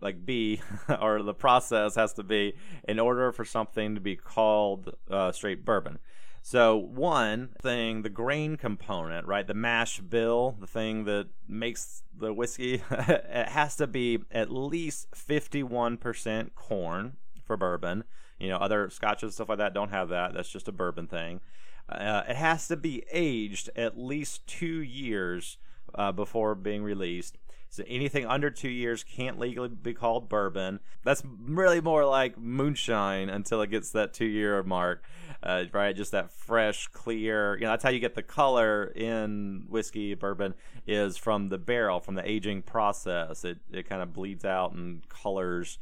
like 0.02 0.26
be 0.26 0.62
or 1.02 1.24
the 1.24 1.34
process 1.34 1.96
has 1.96 2.14
to 2.14 2.24
be 2.24 2.54
in 2.88 3.00
order 3.00 3.32
for 3.32 3.46
something 3.46 3.96
to 3.96 4.02
be 4.02 4.16
called 4.16 4.96
uh, 5.10 5.32
straight 5.32 5.64
bourbon. 5.64 6.00
So 6.42 6.78
one 6.78 7.50
thing, 7.62 8.04
the 8.04 8.10
grain 8.10 8.56
component, 8.56 9.28
right? 9.28 9.46
The 9.46 9.54
mash 9.54 10.00
bill, 10.00 10.56
the 10.60 10.68
thing 10.68 11.04
that 11.04 11.28
makes 11.46 12.04
the 12.18 12.34
whiskey, 12.34 12.82
it 12.92 13.50
has 13.50 13.76
to 13.78 13.88
be 13.88 14.20
at 14.32 14.50
least 14.50 15.12
51% 15.12 16.56
corn 16.56 17.18
for 17.44 17.58
bourbon. 17.58 18.06
You 18.40 18.50
know, 18.50 18.58
other 18.58 18.90
scotches 18.90 19.24
and 19.24 19.34
stuff 19.34 19.50
like 19.50 19.58
that 19.58 19.74
don't 19.74 19.90
have 19.90 20.10
that. 20.10 20.34
That's 20.34 20.50
just 20.50 20.68
a 20.68 20.72
bourbon 20.72 21.08
thing. 21.08 21.42
Uh, 21.90 22.24
it 22.28 22.36
has 22.36 22.68
to 22.68 22.76
be 22.76 23.04
aged 23.12 23.70
at 23.76 23.98
least 23.98 24.46
two 24.46 24.82
years 24.82 25.58
uh, 25.96 26.12
before 26.12 26.54
being 26.54 26.84
released. 26.84 27.38
So 27.70 27.84
anything 27.88 28.26
under 28.26 28.50
two 28.50 28.70
years 28.70 29.04
can't 29.04 29.40
legally 29.40 29.70
be 29.70 29.94
called 29.94 30.30
bourbon. 30.30 30.80
That's 31.04 31.24
really 31.26 31.82
more 31.82 32.06
like 32.06 32.38
moonshine 32.38 33.30
until 33.30 33.62
it 33.62 33.70
gets 33.70 33.92
that 33.92 34.14
two 34.14 34.26
year 34.26 34.64
mark, 34.64 35.04
uh, 35.44 35.66
right? 35.74 35.96
Just 35.96 36.12
that 36.14 36.32
fresh, 36.32 36.88
clear. 36.88 37.56
You 37.56 37.66
know, 37.66 37.72
that's 37.72 37.84
how 37.84 37.90
you 37.90 38.00
get 38.00 38.16
the 38.16 38.24
color 38.24 38.86
in 38.86 39.66
whiskey, 39.68 40.16
bourbon 40.16 40.54
is 40.86 41.18
from 41.18 41.50
the 41.50 41.58
barrel, 41.58 42.00
from 42.00 42.16
the 42.16 42.30
aging 42.30 42.62
process. 42.62 43.44
It 43.44 43.60
it 43.72 43.88
kind 43.88 44.02
of 44.02 44.14
bleeds 44.14 44.46
out 44.46 44.72
and 44.74 45.08
colors 45.10 45.78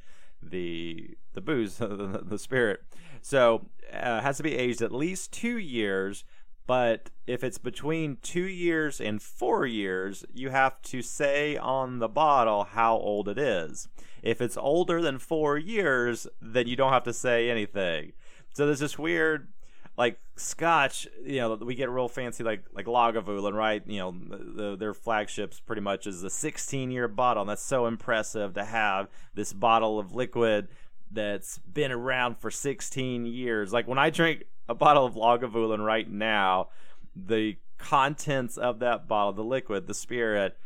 the 0.49 1.17
the 1.33 1.41
booze, 1.41 1.77
the, 1.79 2.21
the 2.23 2.39
spirit. 2.39 2.81
So 3.21 3.67
uh, 3.93 4.21
has 4.21 4.37
to 4.37 4.43
be 4.43 4.55
aged 4.55 4.81
at 4.81 4.91
least 4.91 5.31
two 5.31 5.57
years. 5.57 6.23
But 6.67 7.11
if 7.27 7.43
it's 7.43 7.59
between 7.59 8.17
two 8.23 8.47
years 8.47 8.99
and 8.99 9.21
four 9.21 9.67
years, 9.67 10.25
you 10.33 10.49
have 10.49 10.81
to 10.83 11.03
say 11.03 11.57
on 11.57 11.99
the 11.99 12.07
bottle 12.07 12.63
how 12.63 12.95
old 12.95 13.29
it 13.29 13.37
is. 13.37 13.87
If 14.23 14.41
it's 14.41 14.57
older 14.57 14.99
than 14.99 15.19
four 15.19 15.59
years, 15.59 16.25
then 16.41 16.65
you 16.65 16.75
don't 16.75 16.91
have 16.91 17.03
to 17.03 17.13
say 17.13 17.51
anything. 17.51 18.13
So 18.55 18.65
there's 18.65 18.79
this 18.79 18.97
weird 18.97 19.49
like 19.97 20.19
Scotch, 20.35 21.07
you 21.23 21.37
know, 21.37 21.55
we 21.55 21.75
get 21.75 21.89
real 21.89 22.09
fancy 22.09 22.43
like 22.43 22.63
like 22.73 22.85
Lagavulin, 22.85 23.53
right? 23.53 23.81
You 23.85 23.99
know, 23.99 24.15
the, 24.29 24.75
their 24.75 24.93
flagships 24.93 25.59
pretty 25.59 25.81
much 25.81 26.05
is 26.05 26.23
a 26.23 26.29
16 26.29 26.91
year 26.91 27.07
bottle. 27.07 27.41
And 27.41 27.49
that's 27.49 27.63
so 27.63 27.85
impressive 27.85 28.53
to 28.55 28.65
have 28.65 29.07
this 29.33 29.53
bottle 29.53 29.97
of 29.99 30.13
liquid 30.13 30.67
that's 31.11 31.59
been 31.59 31.91
around 31.91 32.37
for 32.37 32.51
16 32.51 33.25
years. 33.25 33.71
Like 33.71 33.87
when 33.87 33.97
I 33.97 34.09
drink 34.09 34.43
a 34.67 34.75
bottle 34.75 35.05
of 35.05 35.13
Lagavulin 35.13 35.83
right 35.83 36.09
now, 36.09 36.69
the 37.15 37.57
contents 37.77 38.57
of 38.57 38.79
that 38.79 39.07
bottle, 39.07 39.31
the 39.31 39.43
liquid, 39.43 39.87
the 39.87 39.93
spirit, 39.93 40.57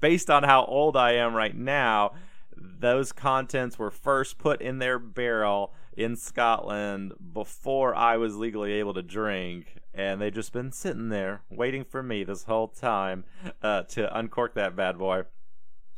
based 0.00 0.28
on 0.28 0.42
how 0.42 0.64
old 0.66 0.96
I 0.96 1.12
am 1.12 1.34
right 1.34 1.56
now, 1.56 2.12
those 2.56 3.12
contents 3.12 3.78
were 3.78 3.90
first 3.90 4.36
put 4.36 4.60
in 4.60 4.78
their 4.78 4.98
barrel 4.98 5.72
in 5.96 6.16
Scotland 6.16 7.12
before 7.32 7.94
I 7.94 8.16
was 8.16 8.36
legally 8.36 8.72
able 8.72 8.94
to 8.94 9.02
drink, 9.02 9.78
and 9.92 10.20
they've 10.20 10.34
just 10.34 10.52
been 10.52 10.72
sitting 10.72 11.08
there 11.08 11.42
waiting 11.50 11.84
for 11.84 12.02
me 12.02 12.24
this 12.24 12.44
whole 12.44 12.68
time 12.68 13.24
uh, 13.62 13.82
to 13.84 14.16
uncork 14.16 14.54
that 14.54 14.76
bad 14.76 14.98
boy. 14.98 15.22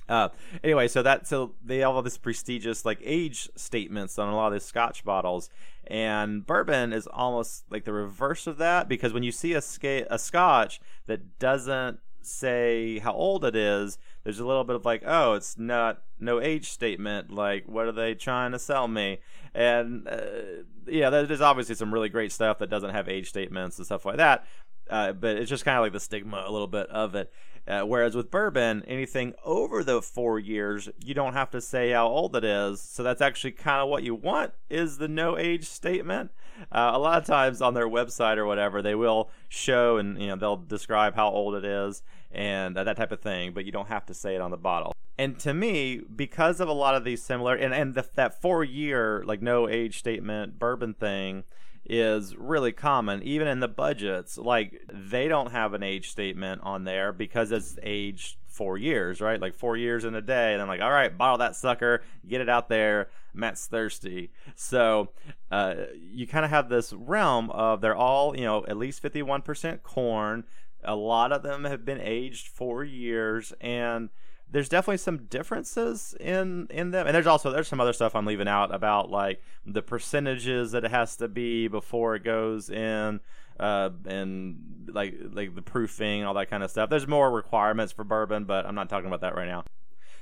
Uh, 0.09 0.29
anyway, 0.63 0.87
so 0.87 1.03
that 1.03 1.27
so 1.27 1.55
they 1.65 1.79
have 1.79 1.91
all 1.91 2.03
this 2.03 2.19
prestigious 2.19 2.85
like 2.85 3.01
age 3.03 3.49
statements 3.57 4.19
on 4.19 4.29
a 4.29 4.37
lot 4.37 4.49
of 4.49 4.53
these 4.53 4.65
Scotch 4.65 5.05
bottles, 5.05 5.51
and 5.87 6.47
bourbon 6.47 6.93
is 6.93 7.09
almost 7.09 7.65
like 7.71 7.85
the 7.85 7.93
reverse 7.93 8.47
of 8.47 8.59
that 8.59 8.89
because 8.89 9.13
when 9.13 9.25
you 9.25 9.33
see 9.33 9.53
a 9.53 9.61
sca- 9.61 10.07
a 10.09 10.19
Scotch 10.19 10.81
that 11.07 11.39
doesn't 11.39 11.99
say 12.23 12.99
how 13.01 13.13
old 13.13 13.45
it 13.45 13.57
is, 13.57 13.99
there's 14.27 14.41
a 14.41 14.45
little 14.45 14.65
bit 14.65 14.75
of 14.75 14.85
like, 14.85 15.05
oh, 15.07 15.35
it's 15.35 15.57
not 15.57 16.03
no 16.19 16.41
age 16.41 16.69
statement. 16.69 17.31
Like, 17.31 17.63
what 17.67 17.87
are 17.87 17.93
they 17.93 18.13
trying 18.17 18.51
to 18.51 18.59
sell 18.59 18.89
me? 18.89 19.21
And 19.55 20.09
uh, 20.09 20.65
yeah, 20.85 21.11
there's 21.11 21.41
obviously 21.41 21.77
some 21.77 21.95
really 21.95 22.09
great 22.09 22.33
stuff 22.33 22.59
that 22.59 22.69
doesn't 22.69 22.91
have 22.91 23.09
age 23.09 23.29
statements 23.29 23.79
and 23.79 23.87
stuff 23.87 24.05
like 24.05 24.17
that. 24.17 24.45
Uh, 24.91 25.13
but 25.13 25.37
it's 25.37 25.49
just 25.49 25.65
kind 25.65 25.79
of 25.79 25.85
like 25.85 25.93
the 25.93 26.01
stigma 26.01 26.43
a 26.45 26.51
little 26.51 26.67
bit 26.67 26.89
of 26.89 27.15
it. 27.15 27.33
Uh, 27.69 27.83
whereas 27.83 28.15
with 28.15 28.31
bourbon, 28.31 28.85
anything 28.87 29.35
over 29.45 29.83
the 29.83 30.01
four 30.01 30.39
years, 30.39 30.89
you 31.05 31.15
don't 31.15 31.33
have 31.33 31.51
to 31.51 31.61
say 31.61 31.91
how 31.91 32.07
old 32.07 32.37
it 32.37 32.45
is. 32.45 32.81
So 32.81 33.03
that's 33.03 33.21
actually 33.21 33.53
kind 33.53 33.83
of 33.83 33.89
what 33.89 34.05
you 34.05 34.15
want 34.15 34.53
is 34.71 34.99
the 34.99 35.09
no 35.09 35.37
age 35.37 35.65
statement. 35.65 36.31
Uh, 36.71 36.93
a 36.95 36.99
lot 36.99 37.19
of 37.19 37.27
times 37.27 37.61
on 37.61 37.75
their 37.75 37.89
website 37.89 38.37
or 38.37 38.47
whatever, 38.47 38.83
they 38.83 38.95
will 38.95 39.31
show 39.49 39.97
and 39.97 40.21
you 40.21 40.29
know 40.29 40.37
they'll 40.37 40.57
describe 40.57 41.15
how 41.17 41.29
old 41.29 41.55
it 41.55 41.65
is 41.65 42.03
and 42.31 42.77
uh, 42.79 42.85
that 42.85 42.97
type 42.97 43.13
of 43.13 43.21
thing, 43.21 43.53
but 43.53 43.65
you 43.65 43.73
don't 43.73 43.89
have 43.89 44.07
to 44.07 44.15
say 44.15 44.35
it 44.35 44.41
on 44.41 44.51
the 44.51 44.57
bottle. 44.57 44.95
And 45.19 45.39
to 45.41 45.55
me, 45.55 46.03
because 46.15 46.61
of 46.61 46.69
a 46.69 46.73
lot 46.73 46.95
of 46.95 47.05
these 47.05 47.23
similar 47.23 47.55
and 47.55 47.75
and 47.75 47.95
the, 47.95 48.07
that 48.15 48.41
four 48.41 48.63
year 48.63 49.25
like 49.27 49.43
no 49.43 49.69
age 49.69 49.99
statement 49.99 50.59
bourbon 50.59 50.95
thing 50.95 51.45
is 51.89 52.37
really 52.37 52.73
common 52.73 53.23
even 53.23 53.47
in 53.47 53.61
the 53.61 53.69
budgets 53.69 54.37
like 54.37 54.83
they 54.93 55.29
don't 55.29 55.53
have 55.53 55.73
an 55.73 55.83
age 55.83 56.11
statement 56.11 56.61
on 56.65 56.85
there 56.85 57.13
because 57.13 57.53
it's 57.53 57.79
aged 57.83 58.37
four 58.57 58.79
years, 58.79 59.21
right? 59.21 59.41
Like 59.41 59.55
four 59.55 59.77
years 59.77 60.05
in 60.05 60.15
a 60.15 60.23
day. 60.23 60.55
And 60.55 60.63
I'm 60.63 60.69
like, 60.69 60.81
all 60.81 60.91
right, 60.91 61.17
bottle 61.17 61.39
that 61.39 61.55
sucker, 61.55 62.03
get 62.27 62.41
it 62.41 62.49
out 62.49 62.69
there. 62.69 63.11
Matt's 63.35 63.67
thirsty. 63.67 64.31
So 64.55 65.11
uh, 65.51 65.75
you 65.95 66.27
kind 66.27 66.45
of 66.45 66.51
have 66.51 66.69
this 66.69 66.93
realm 66.93 67.51
of 67.51 67.83
they're 67.83 67.95
all, 67.95 68.35
you 68.35 68.45
know, 68.45 68.65
at 68.67 68.79
least 68.79 69.03
51% 69.03 69.83
corn. 69.83 70.45
A 70.83 70.97
lot 70.97 71.33
of 71.33 71.43
them 71.43 71.65
have 71.65 71.85
been 71.85 72.01
aged 72.01 72.49
four 72.49 72.83
years. 72.83 73.53
And 73.61 74.09
there's 74.51 74.69
definitely 74.69 74.99
some 74.99 75.19
differences 75.25 76.15
in 76.21 76.69
in 76.71 76.91
them. 76.91 77.07
And 77.07 77.15
there's 77.15 77.27
also 77.27 77.51
there's 77.51 77.69
some 77.69 77.81
other 77.81 77.93
stuff 77.93 78.15
i'm 78.15 78.27
leaving 78.27 78.49
out 78.49 78.75
about 78.75 79.11
like 79.11 79.43
the 79.65 79.83
percentages 79.83 80.73
that 80.73 80.85
it 80.85 80.91
has 80.91 81.17
to 81.17 81.29
be 81.29 81.69
before 81.69 82.15
it 82.15 82.25
goes 82.25 82.71
in 82.71 83.21
uh, 83.59 83.91
and 84.07 84.91
like 84.93 85.15
like 85.33 85.55
the 85.55 85.63
proofing 85.63 86.25
all 86.25 86.35
that 86.35 86.51
kind 86.51 86.63
of 86.63 86.71
stuff. 86.71 86.91
There's 86.91 87.09
more 87.09 87.31
requirements 87.31 87.93
for 87.93 88.05
bourbon 88.05 88.45
but 88.45 88.67
i'm 88.67 88.75
not 88.75 88.89
talking 88.89 89.07
about 89.07 89.21
that 89.23 89.35
right 89.35 89.49
now. 89.49 89.65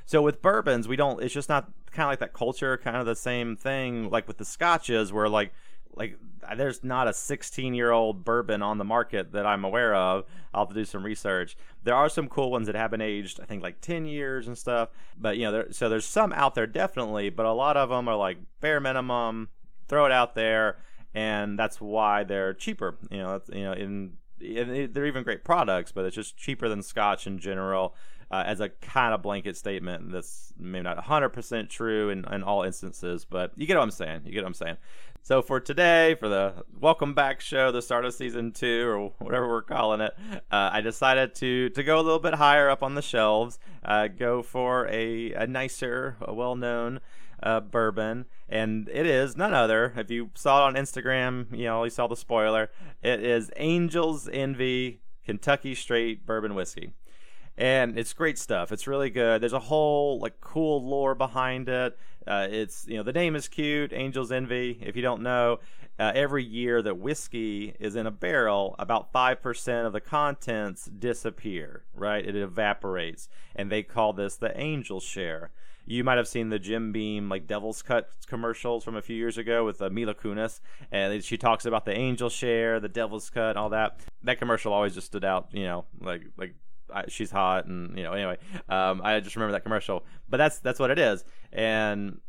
So 0.06 0.22
with 0.22 0.40
bourbons 0.40 0.88
we 0.88 0.96
don't 0.96 1.22
it's 1.22 1.34
just 1.34 1.48
not 1.48 1.70
kind 1.90 2.06
of 2.06 2.12
like 2.12 2.20
that 2.20 2.32
culture 2.32 2.76
kind 2.78 2.96
of 2.96 3.06
the 3.06 3.16
same 3.16 3.56
thing 3.56 4.10
like 4.10 4.26
with 4.26 4.38
the 4.38 4.44
scotches 4.44 5.12
where 5.12 5.28
like 5.28 5.52
like 5.96 6.18
there's 6.56 6.84
not 6.84 7.08
a 7.08 7.12
16 7.12 7.74
year 7.74 7.90
old 7.90 8.24
bourbon 8.24 8.62
on 8.62 8.78
the 8.78 8.84
market 8.84 9.32
that 9.32 9.46
I'm 9.46 9.64
aware 9.64 9.94
of. 9.94 10.24
I'll 10.52 10.62
have 10.62 10.68
to 10.68 10.74
do 10.74 10.84
some 10.84 11.04
research. 11.04 11.56
There 11.82 11.94
are 11.94 12.08
some 12.08 12.28
cool 12.28 12.50
ones 12.50 12.66
that 12.66 12.76
have 12.76 12.90
been 12.90 13.00
aged, 13.00 13.40
I 13.40 13.44
think 13.44 13.62
like 13.62 13.80
10 13.80 14.06
years 14.06 14.46
and 14.46 14.56
stuff. 14.56 14.90
But 15.18 15.36
you 15.36 15.44
know, 15.44 15.52
there, 15.52 15.72
so 15.72 15.88
there's 15.88 16.04
some 16.04 16.32
out 16.32 16.54
there 16.54 16.66
definitely, 16.66 17.30
but 17.30 17.46
a 17.46 17.52
lot 17.52 17.76
of 17.76 17.88
them 17.88 18.08
are 18.08 18.16
like 18.16 18.38
bare 18.60 18.80
minimum. 18.80 19.48
Throw 19.86 20.06
it 20.06 20.12
out 20.12 20.34
there, 20.34 20.78
and 21.14 21.58
that's 21.58 21.78
why 21.78 22.24
they're 22.24 22.54
cheaper. 22.54 22.96
You 23.10 23.18
know, 23.18 23.40
you 23.52 23.64
know, 23.64 23.72
in, 23.72 24.12
in 24.40 24.90
they're 24.92 25.06
even 25.06 25.24
great 25.24 25.44
products, 25.44 25.92
but 25.92 26.06
it's 26.06 26.16
just 26.16 26.38
cheaper 26.38 26.68
than 26.68 26.82
Scotch 26.82 27.26
in 27.26 27.38
general. 27.38 27.94
Uh, 28.30 28.42
as 28.46 28.58
a 28.58 28.70
kind 28.70 29.14
of 29.14 29.22
blanket 29.22 29.56
statement 29.56 30.10
that's 30.10 30.52
maybe 30.58 30.82
not 30.82 30.96
100% 30.96 31.68
true 31.68 32.08
in, 32.08 32.24
in 32.32 32.42
all 32.42 32.62
instances, 32.62 33.24
but 33.24 33.52
you 33.54 33.66
get 33.66 33.76
what 33.76 33.82
I'm 33.84 33.90
saying. 33.90 34.22
You 34.24 34.32
get 34.32 34.42
what 34.42 34.48
I'm 34.48 34.54
saying. 34.54 34.76
So 35.24 35.40
for 35.40 35.58
today, 35.58 36.16
for 36.16 36.28
the 36.28 36.66
welcome 36.78 37.14
back 37.14 37.40
show, 37.40 37.72
the 37.72 37.80
start 37.80 38.04
of 38.04 38.12
season 38.12 38.52
two 38.52 38.86
or 38.86 39.08
whatever 39.24 39.48
we're 39.48 39.62
calling 39.62 40.02
it, 40.02 40.14
uh, 40.52 40.68
I 40.70 40.82
decided 40.82 41.34
to 41.36 41.70
to 41.70 41.82
go 41.82 41.98
a 41.98 42.02
little 42.02 42.18
bit 42.18 42.34
higher 42.34 42.68
up 42.68 42.82
on 42.82 42.94
the 42.94 43.00
shelves, 43.00 43.58
uh, 43.82 44.08
go 44.08 44.42
for 44.42 44.86
a, 44.88 45.32
a 45.32 45.46
nicer, 45.46 46.18
a 46.20 46.34
well 46.34 46.56
known 46.56 47.00
uh, 47.42 47.60
bourbon, 47.60 48.26
and 48.50 48.86
it 48.90 49.06
is 49.06 49.34
none 49.34 49.54
other. 49.54 49.94
If 49.96 50.10
you 50.10 50.28
saw 50.34 50.62
it 50.62 50.66
on 50.66 50.74
Instagram, 50.74 51.46
you 51.56 51.64
know 51.64 51.84
you 51.84 51.90
saw 51.90 52.06
the 52.06 52.16
spoiler. 52.16 52.70
It 53.02 53.24
is 53.24 53.48
Angel's 53.56 54.28
Envy 54.30 55.00
Kentucky 55.24 55.74
Straight 55.74 56.26
Bourbon 56.26 56.54
Whiskey 56.54 56.92
and 57.56 57.98
it's 57.98 58.12
great 58.12 58.38
stuff. 58.38 58.72
It's 58.72 58.86
really 58.86 59.10
good. 59.10 59.40
There's 59.40 59.52
a 59.52 59.60
whole 59.60 60.18
like 60.18 60.40
cool 60.40 60.82
lore 60.84 61.14
behind 61.14 61.68
it. 61.68 61.96
Uh, 62.26 62.48
it's 62.50 62.86
you 62.88 62.96
know 62.96 63.02
the 63.02 63.12
name 63.12 63.36
is 63.36 63.48
cute, 63.48 63.92
Angel's 63.92 64.32
Envy. 64.32 64.78
If 64.82 64.96
you 64.96 65.02
don't 65.02 65.22
know, 65.22 65.60
uh, 65.98 66.12
every 66.14 66.44
year 66.44 66.82
that 66.82 66.98
whiskey 66.98 67.74
is 67.78 67.96
in 67.96 68.06
a 68.06 68.10
barrel, 68.10 68.74
about 68.78 69.12
five 69.12 69.42
percent 69.42 69.86
of 69.86 69.92
the 69.92 70.00
contents 70.00 70.86
disappear. 70.86 71.84
Right, 71.94 72.26
it 72.26 72.34
evaporates, 72.34 73.28
and 73.54 73.70
they 73.70 73.82
call 73.82 74.12
this 74.12 74.36
the 74.36 74.58
angel 74.58 75.00
share. 75.00 75.50
You 75.86 76.02
might 76.02 76.16
have 76.16 76.28
seen 76.28 76.48
the 76.48 76.58
Jim 76.58 76.92
Beam 76.92 77.28
like 77.28 77.46
Devil's 77.46 77.82
Cut 77.82 78.08
commercials 78.26 78.84
from 78.84 78.96
a 78.96 79.02
few 79.02 79.16
years 79.16 79.36
ago 79.36 79.66
with 79.66 79.82
uh, 79.82 79.90
Mila 79.90 80.14
Kunis, 80.14 80.60
and 80.90 81.22
she 81.22 81.36
talks 81.36 81.66
about 81.66 81.84
the 81.84 81.92
angel 81.92 82.30
share, 82.30 82.80
the 82.80 82.88
Devil's 82.88 83.28
Cut, 83.28 83.58
all 83.58 83.68
that. 83.68 84.00
That 84.22 84.38
commercial 84.38 84.72
always 84.72 84.94
just 84.94 85.08
stood 85.08 85.26
out, 85.26 85.48
you 85.52 85.64
know, 85.64 85.84
like 86.00 86.22
like 86.38 86.54
She's 87.08 87.30
hot, 87.30 87.66
and 87.66 87.96
you 87.96 88.02
know. 88.04 88.12
Anyway, 88.12 88.38
um, 88.68 89.00
I 89.02 89.20
just 89.20 89.36
remember 89.36 89.52
that 89.52 89.62
commercial. 89.62 90.04
But 90.28 90.38
that's 90.38 90.58
that's 90.58 90.78
what 90.78 90.90
it 90.90 90.98
is, 90.98 91.24
and 91.52 92.20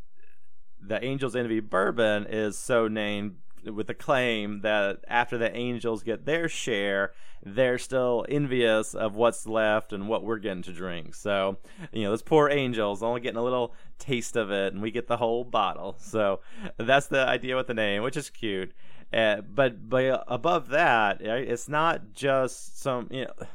the 0.81 1.03
Angels 1.03 1.35
Envy 1.35 1.59
bourbon 1.59 2.25
is 2.29 2.57
so 2.57 2.87
named 2.87 3.37
with 3.73 3.87
the 3.87 3.93
claim 3.93 4.61
that 4.61 4.99
after 5.07 5.37
the 5.37 5.55
Angels 5.55 6.03
get 6.03 6.25
their 6.25 6.47
share, 6.47 7.13
they're 7.43 7.77
still 7.77 8.25
envious 8.29 8.93
of 8.93 9.15
what's 9.15 9.47
left 9.47 9.93
and 9.93 10.07
what 10.07 10.23
we're 10.23 10.37
getting 10.37 10.61
to 10.63 10.71
drink. 10.71 11.15
So, 11.15 11.57
you 11.91 12.03
know, 12.03 12.11
those 12.11 12.21
poor 12.21 12.49
Angels 12.49 13.01
only 13.03 13.21
getting 13.21 13.39
a 13.39 13.43
little 13.43 13.73
taste 13.99 14.35
of 14.35 14.51
it, 14.51 14.73
and 14.73 14.81
we 14.81 14.91
get 14.91 15.07
the 15.07 15.17
whole 15.17 15.43
bottle. 15.43 15.95
So, 15.99 16.41
that's 16.77 17.07
the 17.07 17.27
idea 17.27 17.55
with 17.55 17.67
the 17.67 17.73
name, 17.73 18.03
which 18.03 18.17
is 18.17 18.29
cute. 18.29 18.73
Uh, 19.13 19.41
but 19.41 19.87
but 19.87 20.23
above 20.27 20.69
that, 20.69 21.21
it's 21.21 21.69
not 21.69 22.13
just 22.13 22.81
some 22.81 23.07
you 23.11 23.25
know 23.25 23.47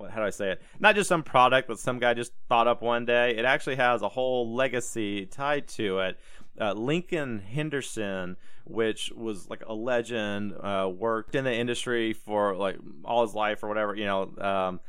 how 0.00 0.16
do 0.16 0.26
I 0.26 0.30
say 0.30 0.52
it? 0.52 0.62
Not 0.78 0.94
just 0.94 1.08
some 1.08 1.22
product 1.22 1.68
that 1.68 1.78
some 1.78 1.98
guy 1.98 2.14
just 2.14 2.32
thought 2.48 2.66
up 2.66 2.82
one 2.82 3.04
day. 3.04 3.36
It 3.36 3.44
actually 3.44 3.76
has 3.76 4.02
a 4.02 4.08
whole 4.08 4.54
legacy 4.54 5.26
tied 5.26 5.68
to 5.68 6.00
it. 6.00 6.18
Uh, 6.60 6.72
Lincoln 6.72 7.38
Henderson, 7.38 8.36
which 8.64 9.12
was 9.14 9.48
like 9.50 9.62
a 9.66 9.74
legend, 9.74 10.54
uh, 10.54 10.90
worked 10.92 11.34
in 11.34 11.44
the 11.44 11.52
industry 11.52 12.12
for 12.12 12.56
like 12.56 12.76
all 13.04 13.22
his 13.26 13.34
life 13.34 13.62
or 13.62 13.68
whatever, 13.68 13.94
you 13.94 14.06
know. 14.06 14.32
Um, 14.38 14.80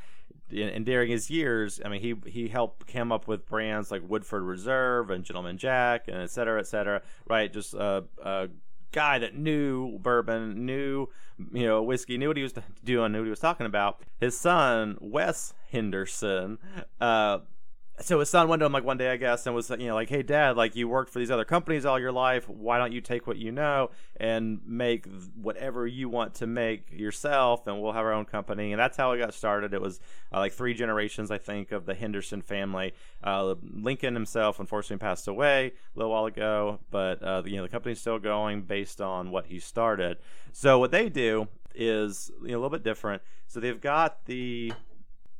and 0.49 0.85
during 0.85 1.11
his 1.11 1.29
years, 1.29 1.81
I 1.83 1.89
mean, 1.89 1.99
he 1.99 2.15
he 2.29 2.47
helped 2.47 2.87
come 2.87 3.11
up 3.11 3.27
with 3.27 3.45
brands 3.45 3.91
like 3.91 4.01
Woodford 4.07 4.43
Reserve 4.43 5.09
and 5.09 5.25
Gentleman 5.25 5.57
Jack 5.57 6.07
and 6.07 6.21
et 6.21 6.29
cetera, 6.29 6.59
et 6.59 6.67
cetera. 6.67 7.01
Right, 7.27 7.51
just 7.51 7.73
a, 7.73 8.05
a 8.23 8.47
guy 8.97 9.19
that 9.19 9.37
knew 9.37 9.99
bourbon, 9.99 10.65
knew 10.65 11.07
you 11.53 11.67
know 11.67 11.83
whiskey, 11.83 12.17
knew 12.17 12.29
what 12.29 12.37
he 12.37 12.41
was 12.41 12.53
doing, 12.83 13.11
knew 13.11 13.19
what 13.19 13.25
he 13.25 13.29
was 13.29 13.39
talking 13.39 13.67
about. 13.67 14.01
His 14.19 14.35
son 14.35 14.97
Wes 14.99 15.53
Henderson 15.71 16.57
uh, 16.99 17.39
so 17.99 18.19
his 18.19 18.29
son 18.29 18.47
went 18.47 18.59
to 18.59 18.65
him 18.65 18.71
like 18.71 18.83
one 18.83 18.97
day, 18.97 19.09
I 19.09 19.17
guess, 19.17 19.47
and 19.47 19.55
was 19.55 19.69
you 19.71 19.87
know 19.87 19.95
like, 19.95 20.09
"Hey, 20.09 20.21
Dad, 20.21 20.55
like 20.55 20.75
you 20.75 20.87
worked 20.87 21.11
for 21.11 21.17
these 21.17 21.31
other 21.31 21.45
companies 21.45 21.85
all 21.85 21.99
your 21.99 22.11
life. 22.11 22.47
Why 22.47 22.77
don't 22.77 22.91
you 22.91 23.01
take 23.01 23.25
what 23.25 23.37
you 23.37 23.51
know 23.51 23.89
and 24.17 24.59
make 24.65 25.07
whatever 25.35 25.87
you 25.87 26.07
want 26.07 26.35
to 26.35 26.47
make 26.47 26.91
yourself, 26.91 27.65
and 27.65 27.81
we'll 27.81 27.93
have 27.93 28.05
our 28.05 28.13
own 28.13 28.25
company." 28.25 28.71
And 28.71 28.79
that's 28.79 28.97
how 28.97 29.11
it 29.13 29.17
got 29.17 29.33
started. 29.33 29.73
It 29.73 29.81
was 29.81 29.99
uh, 30.31 30.37
like 30.37 30.53
three 30.53 30.75
generations, 30.75 31.31
I 31.31 31.39
think, 31.39 31.71
of 31.71 31.85
the 31.85 31.95
Henderson 31.95 32.41
family. 32.43 32.93
Uh, 33.23 33.55
Lincoln 33.73 34.13
himself, 34.13 34.59
unfortunately, 34.59 35.03
passed 35.03 35.27
away 35.27 35.73
a 35.95 35.99
little 35.99 36.11
while 36.11 36.25
ago, 36.25 36.79
but 36.91 37.23
uh, 37.23 37.41
you 37.45 37.57
know 37.57 37.63
the 37.63 37.69
company's 37.69 37.99
still 37.99 38.19
going 38.19 38.61
based 38.61 39.01
on 39.01 39.31
what 39.31 39.47
he 39.47 39.59
started. 39.59 40.17
So 40.51 40.77
what 40.77 40.91
they 40.91 41.09
do 41.09 41.47
is 41.73 42.31
you 42.41 42.49
know, 42.49 42.57
a 42.57 42.59
little 42.59 42.69
bit 42.69 42.83
different. 42.83 43.23
So 43.47 43.59
they've 43.59 43.79
got 43.79 44.25
the 44.25 44.73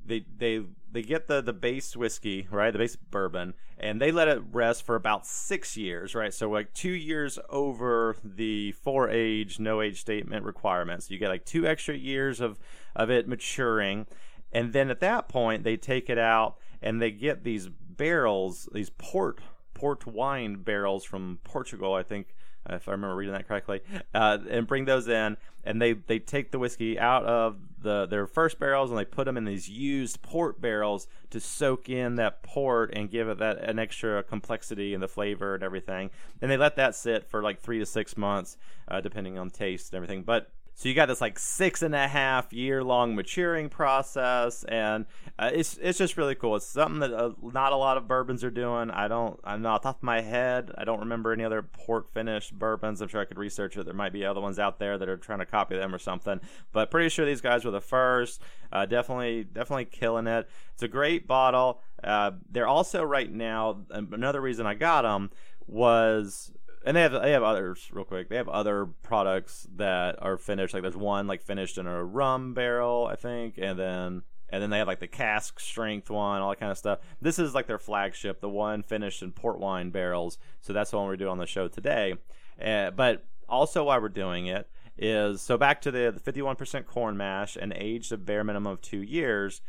they 0.08 0.26
they 0.38 0.64
they 0.92 1.02
get 1.02 1.28
the 1.28 1.42
the 1.42 1.54
base 1.54 1.96
whiskey 1.96 2.48
right? 2.50 2.72
The 2.72 2.80
base 2.80 2.96
bourbon 2.96 3.54
and 3.78 4.02
they 4.02 4.12
let 4.12 4.28
it 4.28 4.42
rest 4.52 4.84
for 4.84 4.96
about 4.96 5.28
six 5.28 5.78
years 5.78 6.16
right? 6.16 6.34
So 6.34 6.50
like 6.50 6.74
two 6.74 6.92
years 6.92 7.38
over 7.50 8.16
the 8.24 8.72
four 8.72 9.10
age 9.10 9.60
no 9.60 9.82
age 9.82 10.00
statement 10.00 10.46
requirements. 10.46 11.12
You 11.12 11.18
get 11.20 11.30
like 11.30 11.46
two 11.46 11.68
extra 11.68 11.96
years 11.96 12.42
of 12.42 12.60
of 12.96 13.10
it 13.10 13.28
maturing. 13.28 14.08
And 14.52 14.74
then 14.74 14.90
at 14.90 15.02
that 15.02 15.28
point 15.28 15.64
they 15.64 15.78
take 15.78 16.10
it 16.10 16.18
out 16.18 16.58
and 16.82 17.02
they 17.02 17.12
get 17.12 17.44
these 17.44 17.70
barrels 17.70 18.70
these 18.72 18.90
port 18.92 19.40
port 19.74 20.06
wine 20.08 20.56
barrels 20.56 21.04
from 21.04 21.40
portugal 21.44 21.94
i 21.94 22.04
think 22.04 22.36
if 22.70 22.88
I 22.88 22.92
remember 22.92 23.16
reading 23.16 23.34
that 23.34 23.48
correctly, 23.48 23.82
uh, 24.14 24.38
and 24.50 24.68
bring 24.68 24.86
those 24.86 25.08
in, 25.08 25.38
and 25.64 25.82
they 25.82 25.94
they 25.94 26.20
take 26.20 26.52
the 26.52 26.60
whiskey 26.60 27.00
out 27.00 27.26
of 27.26 27.58
the 27.82 28.06
their 28.06 28.26
first 28.26 28.60
barrels 28.60 28.90
and 28.90 28.98
they 28.98 29.06
put 29.06 29.26
them 29.26 29.38
in 29.38 29.46
these 29.46 29.70
used 29.70 30.22
port 30.22 30.60
barrels 30.60 31.08
to 31.30 31.40
soak 31.40 31.90
in 31.90 32.16
that 32.16 32.42
port 32.44 32.92
and 32.94 33.12
give 33.12 33.30
it 33.30 33.38
that 33.40 33.58
an 33.60 33.78
extra 33.80 34.24
complexity 34.24 34.94
and 34.94 35.04
the 35.04 35.08
flavor 35.08 35.56
and 35.56 35.64
everything. 35.64 36.10
And 36.42 36.50
they 36.50 36.58
let 36.58 36.76
that 36.78 36.96
sit 36.96 37.30
for 37.30 37.42
like 37.42 37.60
three 37.62 37.80
to 37.80 37.86
six 37.86 38.18
months, 38.18 38.58
uh, 38.88 39.02
depending 39.02 39.38
on 39.38 39.50
taste 39.50 39.94
and 39.94 39.98
everything. 39.98 40.24
But 40.24 40.52
so 40.78 40.88
you 40.88 40.94
got 40.94 41.08
this 41.08 41.22
like 41.22 41.40
six 41.40 41.82
and 41.82 41.96
a 41.96 42.08
half 42.08 42.54
year 42.54 42.84
long 42.84 43.16
maturing 43.16 43.68
process, 43.68 44.64
and 44.66 45.08
uh, 45.40 45.50
it's 45.52 45.76
it's 45.82 45.98
just 45.98 46.18
really 46.18 46.36
cool. 46.36 46.56
It's 46.56 46.68
something 46.68 47.00
that 47.00 47.12
uh, 47.12 47.32
not 47.42 47.74
a 47.74 47.76
lot 47.76 47.98
of 47.98 48.08
bourbons 48.08 48.44
are 48.44 48.52
doing. 48.52 48.92
I 48.92 49.08
don't, 49.08 49.40
I'm 49.44 49.64
not 49.64 49.78
off 49.78 49.82
top 49.82 49.98
of 49.98 50.04
my 50.04 50.22
head. 50.22 50.72
I 50.78 50.84
don't 50.84 51.00
remember 51.00 51.34
any 51.34 51.44
other 51.44 51.64
port 51.64 52.14
finished 52.14 52.54
bourbons. 52.54 53.02
I'm 53.02 53.08
sure 53.08 53.20
I 53.20 53.26
could 53.26 53.40
research 53.40 53.76
it. 53.76 53.86
There 53.86 53.94
might 53.96 54.14
be 54.14 54.24
other 54.24 54.40
ones 54.40 54.60
out 54.60 54.78
there 54.78 55.00
that 55.00 55.10
are 55.10 55.18
trying 55.18 55.40
to 55.40 55.48
copy 55.48 55.76
them 55.76 55.96
or 55.96 55.98
something. 55.98 56.40
But 56.74 56.92
pretty 56.92 57.10
sure 57.10 57.26
these 57.26 57.42
guys 57.42 57.66
were 57.66 57.72
the 57.72 57.82
first. 57.82 58.40
Uh, 58.72 58.86
definitely, 58.86 59.46
definitely 59.46 59.86
killing 59.86 60.28
it. 60.28 60.48
It's 60.76 60.84
a 60.84 60.88
great 60.88 61.26
bottle. 61.26 61.82
Uh, 62.04 62.34
they're 62.52 62.68
also 62.68 63.02
right 63.02 63.32
now. 63.32 63.82
Another 63.90 64.42
reason 64.42 64.68
I 64.68 64.76
got 64.76 65.02
them 65.02 65.32
was 65.66 66.52
and 66.86 66.96
they 66.96 67.02
have 67.02 67.12
they 67.12 67.32
have 67.32 67.44
others 67.44 67.90
real 67.92 68.06
quick. 68.06 68.30
They 68.30 68.38
have 68.38 68.50
other 68.50 68.86
products 68.86 69.68
that 69.76 70.22
are 70.22 70.38
finished. 70.38 70.74
Like 70.74 70.84
there's 70.84 70.98
one 70.98 71.28
like 71.28 71.42
finished 71.42 71.78
in 71.78 71.88
a 71.88 72.04
rum 72.04 72.54
barrel, 72.54 73.08
I 73.12 73.16
think, 73.16 73.58
and 73.58 73.78
then 73.78 74.22
and 74.50 74.64
then 74.64 74.70
they 74.70 74.78
have 74.78 74.88
like 74.88 75.00
the 75.00 75.08
cask 75.08 75.60
strength 75.60 76.10
one, 76.10 76.42
all 76.42 76.50
that 76.50 76.60
kind 76.60 76.72
of 76.72 76.78
stuff. 76.78 77.00
This 77.22 77.40
is 77.40 77.54
like 77.54 77.68
their 77.68 77.80
flagship, 77.80 78.40
the 78.40 78.50
one 78.50 78.82
finished 78.84 79.22
in 79.22 79.32
port 79.32 79.60
wine 79.60 79.90
barrels. 79.90 80.38
So 80.62 80.74
that's 80.74 80.92
the 80.92 80.98
one 80.98 81.08
we're 81.08 81.18
doing 81.18 81.32
on 81.32 81.38
the 81.38 81.46
show 81.48 81.68
today. 81.68 82.16
Uh, 82.64 82.92
but 82.92 83.26
also 83.50 83.84
why 83.84 83.98
we're 83.98 84.10
doing 84.10 84.48
it 84.48 84.70
is 84.98 85.42
so 85.42 85.58
back 85.58 85.82
to 85.82 85.92
the, 85.92 86.12
the 86.12 86.32
51% 86.32 86.86
corn 86.86 87.18
mash 87.18 87.56
and 87.56 87.74
aged 87.74 88.12
a 88.12 88.18
bare 88.18 88.44
minimum 88.44 88.72
of 88.72 88.82
two 88.82 89.02
years. 89.02 89.62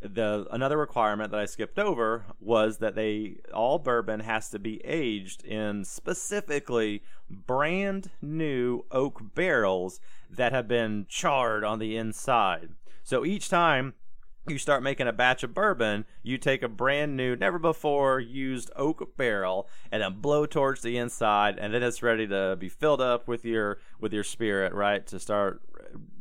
The 0.00 0.46
another 0.50 0.76
requirement 0.76 1.30
that 1.30 1.40
I 1.40 1.46
skipped 1.46 1.78
over 1.78 2.24
was 2.40 2.78
that 2.78 2.94
they 2.94 3.36
all 3.52 3.78
bourbon 3.78 4.20
has 4.20 4.50
to 4.50 4.58
be 4.58 4.84
aged 4.84 5.44
in 5.44 5.84
specifically 5.84 7.02
brand 7.30 8.10
new 8.20 8.84
oak 8.90 9.34
barrels 9.34 10.00
that 10.30 10.52
have 10.52 10.68
been 10.68 11.06
charred 11.08 11.64
on 11.64 11.78
the 11.78 11.96
inside. 11.96 12.70
So 13.02 13.24
each 13.24 13.48
time 13.48 13.94
you 14.48 14.58
start 14.58 14.82
making 14.82 15.08
a 15.08 15.12
batch 15.12 15.42
of 15.42 15.54
bourbon, 15.54 16.04
you 16.22 16.38
take 16.38 16.62
a 16.62 16.68
brand 16.68 17.16
new, 17.16 17.34
never 17.34 17.58
before 17.58 18.20
used 18.20 18.70
oak 18.76 19.16
barrel 19.16 19.68
and 19.90 20.02
then 20.02 20.20
blow 20.20 20.46
towards 20.46 20.82
the 20.82 20.96
inside, 20.96 21.58
and 21.58 21.74
then 21.74 21.82
it's 21.82 22.02
ready 22.02 22.26
to 22.28 22.56
be 22.58 22.68
filled 22.68 23.00
up 23.00 23.26
with 23.26 23.44
your 23.44 23.78
with 24.00 24.12
your 24.12 24.24
spirit, 24.24 24.72
right? 24.72 25.06
To 25.08 25.18
start 25.18 25.62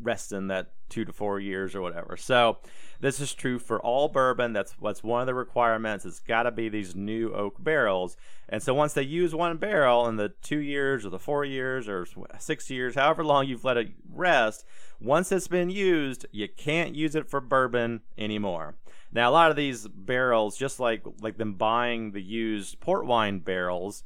resting 0.01 0.47
that 0.47 0.71
two 0.89 1.05
to 1.05 1.13
four 1.13 1.39
years 1.39 1.75
or 1.75 1.81
whatever. 1.81 2.15
So 2.17 2.59
this 2.99 3.19
is 3.19 3.33
true 3.33 3.59
for 3.59 3.79
all 3.79 4.07
bourbon. 4.07 4.53
That's 4.53 4.73
what's 4.79 5.03
one 5.03 5.21
of 5.21 5.27
the 5.27 5.33
requirements. 5.33 6.05
It's 6.05 6.19
got 6.19 6.43
to 6.43 6.51
be 6.51 6.69
these 6.69 6.95
new 6.95 7.33
oak 7.33 7.63
barrels. 7.63 8.15
And 8.47 8.61
so 8.61 8.73
once 8.73 8.93
they 8.93 9.03
use 9.03 9.33
one 9.33 9.57
barrel 9.57 10.07
in 10.07 10.17
the 10.17 10.29
two 10.41 10.59
years 10.59 11.05
or 11.05 11.09
the 11.09 11.19
four 11.19 11.43
years 11.43 11.89
or 11.89 12.05
six 12.39 12.69
years, 12.69 12.95
however 12.95 13.23
long 13.23 13.47
you've 13.47 13.65
let 13.65 13.77
it 13.77 13.89
rest, 14.11 14.65
once 15.01 15.31
it's 15.31 15.47
been 15.47 15.69
used, 15.69 16.25
you 16.31 16.47
can't 16.47 16.95
use 16.95 17.15
it 17.15 17.29
for 17.29 17.41
bourbon 17.41 18.01
anymore. 18.17 18.75
Now, 19.11 19.29
a 19.29 19.31
lot 19.31 19.49
of 19.49 19.55
these 19.55 19.87
barrels, 19.87 20.57
just 20.57 20.79
like 20.79 21.03
like 21.21 21.37
them 21.37 21.53
buying 21.53 22.11
the 22.11 22.21
used 22.21 22.79
port 22.79 23.05
wine 23.05 23.39
barrels, 23.39 24.03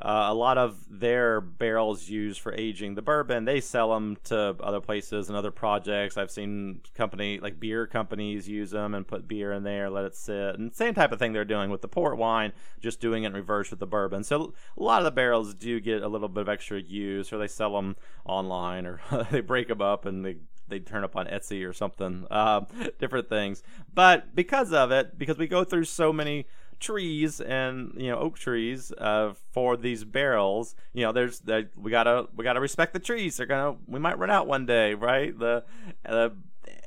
uh, 0.00 0.26
a 0.28 0.34
lot 0.34 0.56
of 0.56 0.78
their 0.88 1.40
barrels 1.40 2.08
used 2.08 2.40
for 2.40 2.54
aging 2.54 2.94
the 2.94 3.02
bourbon, 3.02 3.44
they 3.44 3.60
sell 3.60 3.92
them 3.92 4.16
to 4.24 4.56
other 4.60 4.80
places 4.80 5.28
and 5.28 5.36
other 5.36 5.50
projects. 5.50 6.16
I've 6.16 6.30
seen 6.30 6.80
company 6.94 7.38
like 7.38 7.60
beer 7.60 7.86
companies 7.86 8.48
use 8.48 8.70
them 8.70 8.94
and 8.94 9.06
put 9.06 9.28
beer 9.28 9.52
in 9.52 9.62
there, 9.62 9.90
let 9.90 10.04
it 10.04 10.16
sit, 10.16 10.58
and 10.58 10.74
same 10.74 10.94
type 10.94 11.12
of 11.12 11.18
thing 11.18 11.32
they're 11.32 11.44
doing 11.44 11.70
with 11.70 11.82
the 11.82 11.88
port 11.88 12.16
wine, 12.16 12.52
just 12.80 13.00
doing 13.00 13.24
it 13.24 13.28
in 13.28 13.32
reverse 13.34 13.70
with 13.70 13.78
the 13.78 13.86
bourbon. 13.86 14.24
So 14.24 14.54
a 14.76 14.82
lot 14.82 15.00
of 15.00 15.04
the 15.04 15.10
barrels 15.10 15.54
do 15.54 15.78
get 15.80 16.02
a 16.02 16.08
little 16.08 16.28
bit 16.28 16.42
of 16.42 16.48
extra 16.48 16.80
use, 16.80 17.32
or 17.32 17.38
they 17.38 17.48
sell 17.48 17.74
them 17.74 17.96
online, 18.24 18.86
or 18.86 19.00
they 19.30 19.40
break 19.40 19.68
them 19.68 19.82
up 19.82 20.06
and 20.06 20.24
they 20.24 20.36
they 20.68 20.78
turn 20.78 21.02
up 21.02 21.16
on 21.16 21.26
Etsy 21.26 21.68
or 21.68 21.72
something. 21.72 22.26
Uh, 22.30 22.62
different 22.98 23.28
things, 23.28 23.62
but 23.92 24.34
because 24.34 24.72
of 24.72 24.90
it, 24.92 25.18
because 25.18 25.36
we 25.36 25.46
go 25.46 25.64
through 25.64 25.84
so 25.84 26.12
many 26.12 26.46
trees 26.80 27.40
and 27.40 27.92
you 27.96 28.10
know 28.10 28.18
oak 28.18 28.38
trees 28.38 28.92
uh, 28.98 29.34
for 29.52 29.76
these 29.76 30.04
barrels. 30.04 30.74
You 30.92 31.04
know, 31.04 31.12
there's 31.12 31.42
we 31.76 31.90
gotta 31.90 32.28
we 32.34 32.44
gotta 32.44 32.60
respect 32.60 32.92
the 32.92 32.98
trees. 32.98 33.36
They're 33.36 33.46
gonna 33.46 33.76
we 33.86 34.00
might 34.00 34.18
run 34.18 34.30
out 34.30 34.46
one 34.46 34.66
day, 34.66 34.94
right? 34.94 35.38
The 35.38 35.64
the 36.04 36.34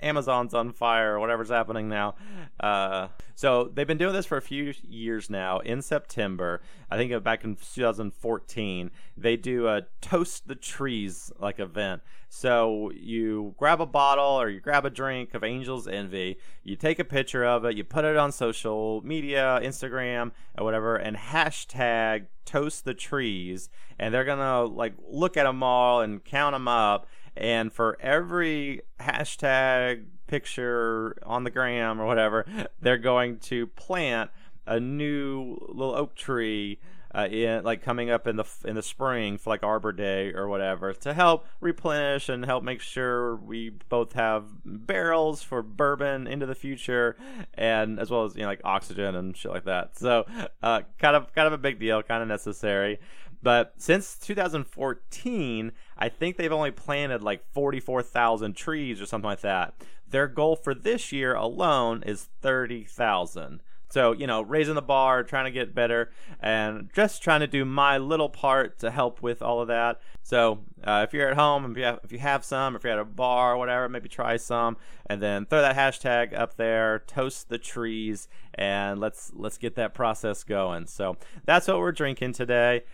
Amazon's 0.04 0.54
on 0.54 0.72
fire 0.72 1.16
or 1.16 1.20
whatever's 1.20 1.50
happening 1.50 1.90
now. 1.90 2.16
Uh, 2.60 3.08
so 3.36 3.72
they've 3.74 3.88
been 3.88 3.98
doing 3.98 4.14
this 4.14 4.26
for 4.26 4.38
a 4.38 4.42
few 4.42 4.74
years 4.84 5.30
now. 5.30 5.60
In 5.60 5.82
September, 5.82 6.62
I 6.92 6.98
think 6.98 7.24
back 7.24 7.44
in 7.44 7.56
2014, 7.56 8.92
they 9.18 9.36
do 9.36 9.68
a 9.68 9.84
toast 10.02 10.48
the 10.48 10.56
trees 10.56 11.32
like 11.40 11.60
event. 11.60 12.02
So 12.30 12.92
you 12.96 13.54
grab 13.58 13.80
a 13.80 13.86
bottle 13.86 14.42
or 14.42 14.50
you 14.50 14.60
grab 14.60 14.86
a 14.86 14.90
drink 14.90 15.36
of 15.36 15.44
Angel's 15.44 15.88
Envy, 15.88 16.38
you 16.64 16.76
take 16.76 16.98
a 16.98 17.04
picture 17.04 17.46
of 17.46 17.64
it, 17.64 17.78
you 17.78 17.84
put 17.84 18.06
it 18.06 18.18
on 18.18 18.32
social 18.32 19.02
media, 19.04 19.60
Instagram 19.62 20.32
or 20.58 20.66
whatever, 20.66 20.96
and 20.96 21.16
hashtag 21.16 22.26
toast 22.46 22.86
the 22.86 22.94
trees, 22.96 23.70
and 24.00 24.14
they're 24.14 24.26
gonna 24.26 24.64
like 24.64 24.94
look 25.08 25.38
at 25.38 25.44
them 25.44 25.62
all 25.62 26.02
and 26.02 26.24
count 26.26 26.56
them 26.56 26.68
up 26.68 27.08
and 27.36 27.72
for 27.72 27.98
every 28.00 28.82
hashtag 29.00 30.06
picture 30.28 31.18
on 31.24 31.44
the 31.44 31.50
gram 31.50 32.00
or 32.00 32.06
whatever, 32.06 32.46
they're 32.82 32.98
going 32.98 33.38
to 33.38 33.68
plant 33.68 34.32
a 34.66 34.80
new 34.80 35.58
little 35.70 35.96
oak 35.96 36.16
tree 36.16 36.80
uh, 37.16 37.28
in 37.30 37.64
like 37.64 37.84
coming 37.84 38.10
up 38.10 38.26
in 38.28 38.38
the 38.38 38.46
in 38.66 38.76
the 38.76 38.82
spring 38.82 39.38
for 39.38 39.52
like 39.52 39.64
Arbor 39.64 39.92
Day 39.92 40.34
or 40.34 40.48
whatever 40.48 40.94
to 40.94 41.14
help 41.14 41.46
replenish 41.60 42.28
and 42.28 42.44
help 42.44 42.64
make 42.64 42.82
sure 42.82 43.36
we 43.36 43.70
both 43.90 44.14
have 44.14 44.46
barrels 44.66 45.44
for 45.44 45.62
bourbon 45.62 46.26
into 46.26 46.46
the 46.46 46.56
future 46.56 47.16
and 47.54 48.00
as 48.00 48.10
well 48.10 48.26
as 48.26 48.36
you 48.36 48.42
know 48.42 48.48
like 48.48 48.62
oxygen 48.64 49.16
and 49.16 49.38
shit 49.38 49.52
like 49.52 49.66
that. 49.66 49.98
So 49.98 50.26
uh, 50.64 50.82
kind 50.98 51.16
of 51.16 51.34
kind 51.34 51.48
of 51.48 51.54
a 51.54 51.58
big 51.58 51.80
deal, 51.80 52.02
kind 52.02 52.24
of 52.24 52.28
necessary. 52.28 53.00
But 53.44 53.74
since 53.78 54.18
2014, 54.20 55.72
I 55.98 56.10
think 56.10 56.38
they've 56.38 56.52
only 56.52 56.72
planted 56.72 57.22
like 57.22 57.44
44,000 57.52 58.56
trees 58.56 59.02
or 59.02 59.06
something 59.06 59.30
like 59.30 59.42
that. 59.42 59.76
Their 60.10 60.28
goal 60.28 60.56
for 60.56 60.74
this 60.74 61.12
year 61.12 61.36
alone 61.36 62.04
is 62.06 62.30
30,000. 62.42 63.62
So, 63.94 64.12
you 64.12 64.26
know, 64.26 64.42
raising 64.42 64.74
the 64.74 64.82
bar, 64.82 65.22
trying 65.24 65.46
to 65.46 65.52
get 65.52 65.76
better, 65.76 66.12
and 66.40 66.90
just 66.96 67.22
trying 67.22 67.42
to 67.42 67.48
do 67.48 67.64
my 67.64 68.00
little 68.00 68.28
part 68.28 68.80
to 68.80 68.90
help 68.90 69.22
with 69.22 69.44
all 69.44 69.62
of 69.62 69.68
that. 69.68 70.02
So, 70.24 70.64
uh, 70.84 71.06
if 71.08 71.14
you're 71.14 71.30
at 71.30 71.36
home, 71.36 71.70
if 71.70 71.78
you, 71.78 71.84
have, 71.84 72.00
if 72.04 72.12
you 72.12 72.18
have 72.18 72.44
some, 72.44 72.76
if 72.76 72.84
you're 72.84 72.94
at 72.94 72.98
a 72.98 73.06
bar 73.06 73.54
or 73.54 73.58
whatever, 73.58 73.88
maybe 73.88 74.10
try 74.10 74.38
some, 74.38 74.78
and 75.06 75.22
then 75.22 75.46
throw 75.46 75.62
that 75.62 75.76
hashtag 75.76 76.36
up 76.36 76.56
there, 76.56 77.04
toast 77.06 77.50
the 77.50 77.60
trees, 77.60 78.28
and 78.56 79.00
let's 79.00 79.32
let's 79.36 79.60
get 79.60 79.76
that 79.76 79.94
process 79.94 80.44
going. 80.44 80.88
So 80.88 81.18
that's 81.46 81.68
what 81.68 81.78
we're 81.78 81.92
drinking 81.92 82.34
today. 82.34 82.86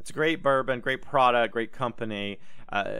It's 0.00 0.10
a 0.10 0.12
great 0.12 0.42
bourbon, 0.42 0.80
great 0.80 1.02
product, 1.02 1.52
great 1.52 1.72
company. 1.72 2.38
Uh, 2.70 2.92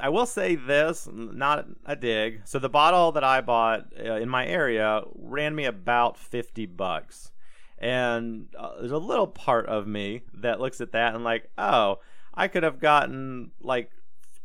I 0.00 0.08
will 0.08 0.26
say 0.26 0.56
this, 0.56 1.08
not 1.12 1.66
a 1.86 1.94
dig. 1.94 2.42
So 2.44 2.58
the 2.58 2.68
bottle 2.68 3.12
that 3.12 3.24
I 3.24 3.40
bought 3.40 3.92
uh, 3.98 4.14
in 4.14 4.28
my 4.28 4.46
area 4.46 5.02
ran 5.14 5.54
me 5.54 5.64
about 5.64 6.18
50 6.18 6.66
bucks. 6.66 7.30
And 7.78 8.48
uh, 8.58 8.78
there's 8.78 8.92
a 8.92 8.98
little 8.98 9.26
part 9.26 9.66
of 9.66 9.86
me 9.86 10.22
that 10.34 10.60
looks 10.60 10.80
at 10.80 10.92
that 10.92 11.14
and 11.14 11.22
like, 11.22 11.50
"Oh, 11.58 11.98
I 12.32 12.48
could 12.48 12.62
have 12.62 12.78
gotten 12.78 13.50
like 13.60 13.90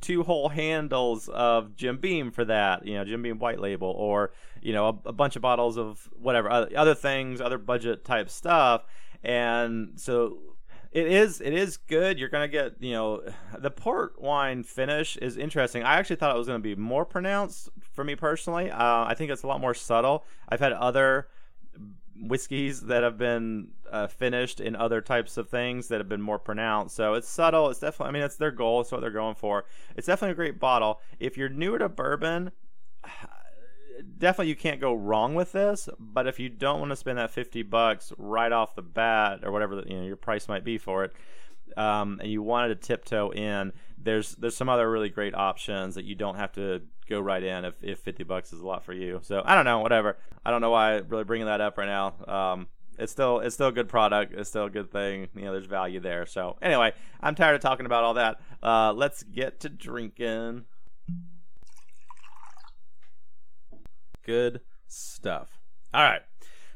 two 0.01 0.23
whole 0.23 0.49
handles 0.49 1.29
of 1.29 1.75
Jim 1.75 1.97
Beam 1.97 2.31
for 2.31 2.45
that, 2.45 2.85
you 2.85 2.95
know, 2.95 3.03
Jim 3.03 3.21
Beam 3.21 3.39
white 3.39 3.59
label, 3.59 3.89
or 3.89 4.31
you 4.61 4.73
know, 4.73 4.87
a, 4.87 5.09
a, 5.09 5.13
bunch 5.13 5.35
of 5.35 5.41
bottles 5.41 5.77
of 5.77 6.09
whatever 6.13 6.49
other, 6.49 6.69
other 6.75 6.95
things, 6.95 7.41
other 7.41 7.57
budget 7.57 8.05
type 8.05 8.29
stuff. 8.29 8.83
And 9.23 9.93
so 9.95 10.39
it 10.91 11.07
is 11.07 11.41
it 11.41 11.53
is 11.53 11.77
good. 11.77 12.17
You're 12.17 12.29
gonna 12.29 12.47
get 12.47 12.75
you 12.79 12.93
know 12.93 13.21
the 13.57 13.71
port 13.71 14.21
wine 14.21 14.63
finish 14.63 15.17
is 15.17 15.37
interesting. 15.37 15.83
I 15.83 15.95
actually 15.95 16.17
thought 16.17 16.35
it 16.35 16.37
was 16.37 16.47
gonna 16.47 16.59
be 16.59 16.75
more 16.75 17.05
pronounced 17.05 17.69
for 17.93 18.03
me 18.03 18.15
personally. 18.15 18.71
Uh, 18.71 19.05
I 19.05 19.13
think 19.15 19.31
it's 19.31 19.43
a 19.43 19.47
lot 19.47 19.61
more 19.61 19.73
subtle. 19.73 20.25
I've 20.47 20.59
had 20.59 20.73
other 20.73 21.27
whiskeys 22.21 22.81
that 22.81 23.03
have 23.03 23.17
been 23.17 23.69
uh, 23.89 24.07
finished 24.07 24.59
in 24.59 24.75
other 24.75 25.01
types 25.01 25.37
of 25.37 25.49
things 25.49 25.87
that 25.87 25.99
have 25.99 26.09
been 26.09 26.21
more 26.21 26.39
pronounced. 26.39 26.95
So 26.95 27.13
it's 27.13 27.29
subtle. 27.29 27.69
It's 27.69 27.79
definitely. 27.79 28.09
I 28.09 28.11
mean, 28.11 28.23
it's 28.23 28.35
their 28.35 28.51
goal. 28.51 28.81
It's 28.81 28.91
what 28.91 29.01
they're 29.01 29.11
going 29.11 29.35
for. 29.35 29.65
It's 29.95 30.07
definitely 30.07 30.33
a 30.33 30.35
great 30.35 30.59
bottle. 30.59 30.99
If 31.19 31.37
you're 31.37 31.49
newer 31.49 31.79
to 31.79 31.89
bourbon 31.89 32.51
definitely 34.17 34.49
you 34.49 34.55
can't 34.55 34.81
go 34.81 34.93
wrong 34.93 35.35
with 35.35 35.51
this. 35.51 35.89
But 35.99 36.27
if 36.27 36.39
you 36.39 36.49
don't 36.49 36.79
want 36.79 36.91
to 36.91 36.95
spend 36.95 37.17
that 37.17 37.31
fifty 37.31 37.63
bucks 37.63 38.13
right 38.17 38.51
off 38.51 38.75
the 38.75 38.81
bat 38.81 39.41
or 39.43 39.51
whatever 39.51 39.83
you 39.85 39.97
know 39.97 40.05
your 40.05 40.15
price 40.15 40.47
might 40.47 40.63
be 40.63 40.77
for 40.77 41.03
it, 41.05 41.13
um, 41.77 42.19
and 42.21 42.31
you 42.31 42.41
wanted 42.41 42.69
to 42.69 42.87
tiptoe 42.87 43.31
in, 43.31 43.73
there's 43.97 44.35
there's 44.35 44.55
some 44.55 44.69
other 44.69 44.89
really 44.89 45.09
great 45.09 45.35
options 45.35 45.95
that 45.95 46.05
you 46.05 46.15
don't 46.15 46.35
have 46.35 46.51
to 46.53 46.81
go 47.09 47.19
right 47.19 47.43
in 47.43 47.65
if, 47.65 47.73
if 47.81 47.99
50 47.99 48.23
bucks 48.23 48.53
is 48.53 48.59
a 48.59 48.65
lot 48.65 48.83
for 48.85 48.93
you. 48.93 49.19
So 49.23 49.41
I 49.43 49.55
don't 49.55 49.65
know, 49.65 49.79
whatever. 49.79 50.17
I 50.45 50.51
don't 50.51 50.61
know 50.61 50.69
why 50.69 50.97
I'm 50.97 51.07
really 51.09 51.23
bringing 51.23 51.47
that 51.47 51.59
up 51.59 51.77
right 51.77 51.87
now. 51.87 52.13
Um, 52.27 52.67
it's 52.97 53.11
still 53.11 53.39
it's 53.39 53.55
still 53.55 53.67
a 53.67 53.71
good 53.71 53.87
product. 53.87 54.33
It's 54.33 54.49
still 54.49 54.65
a 54.65 54.69
good 54.69 54.91
thing. 54.91 55.29
You 55.35 55.45
know, 55.45 55.53
there's 55.53 55.65
value 55.65 55.99
there. 55.99 56.25
So 56.25 56.57
anyway, 56.61 56.93
I'm 57.21 57.33
tired 57.33 57.55
of 57.55 57.61
talking 57.61 57.85
about 57.85 58.03
all 58.03 58.13
that. 58.15 58.41
Uh, 58.61 58.93
let's 58.93 59.23
get 59.23 59.61
to 59.61 59.69
drinking. 59.69 60.65
Good 64.29 64.61
stuff. 64.85 65.59
All 65.91 66.03
right. 66.03 66.21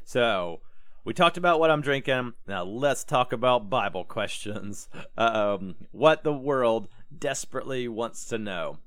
So 0.02 0.60
we 1.04 1.14
talked 1.14 1.36
about 1.36 1.60
what 1.60 1.70
I'm 1.70 1.82
drinking. 1.82 2.32
Now 2.48 2.64
let's 2.64 3.04
talk 3.04 3.32
about 3.32 3.70
Bible 3.70 4.02
questions. 4.02 4.88
Um, 5.16 5.76
what 5.92 6.24
the 6.24 6.32
world 6.32 6.88
desperately 7.16 7.86
wants 7.86 8.24
to 8.26 8.38
know. 8.38 8.78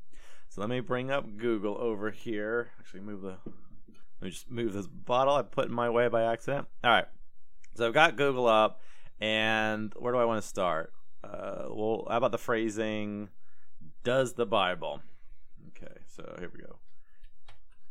So 0.50 0.60
let 0.60 0.70
me 0.70 0.82
bring 0.82 1.10
up 1.10 1.38
Google 1.38 1.78
over 1.78 2.12
here. 2.12 2.72
Actually, 2.78 3.00
move 3.00 3.22
the. 3.22 3.38
Let 3.46 4.22
me 4.22 4.30
just 4.32 4.52
move 4.52 4.74
this 4.74 4.88
bottle 4.88 5.36
I 5.36 5.44
put 5.44 5.70
in 5.70 5.74
my 5.74 5.90
way 5.90 6.10
by 6.10 6.24
accident. 6.24 6.68
All 6.84 6.92
right. 6.92 7.08
So 7.76 7.88
I've 7.88 7.94
got 7.94 8.18
Google 8.18 8.48
up, 8.48 8.82
and 9.22 9.94
where 9.96 10.12
do 10.12 10.20
I 10.20 10.26
want 10.26 10.42
to 10.42 10.48
start? 10.48 10.92
Uh, 11.24 11.68
well, 11.70 12.06
how 12.10 12.18
about 12.18 12.34
the 12.34 12.38
phrasing? 12.38 13.30
Does 14.04 14.34
the 14.34 14.46
Bible? 14.46 15.00
Okay, 15.70 16.02
so 16.06 16.36
here 16.38 16.52
we 16.54 16.60
go 16.60 16.80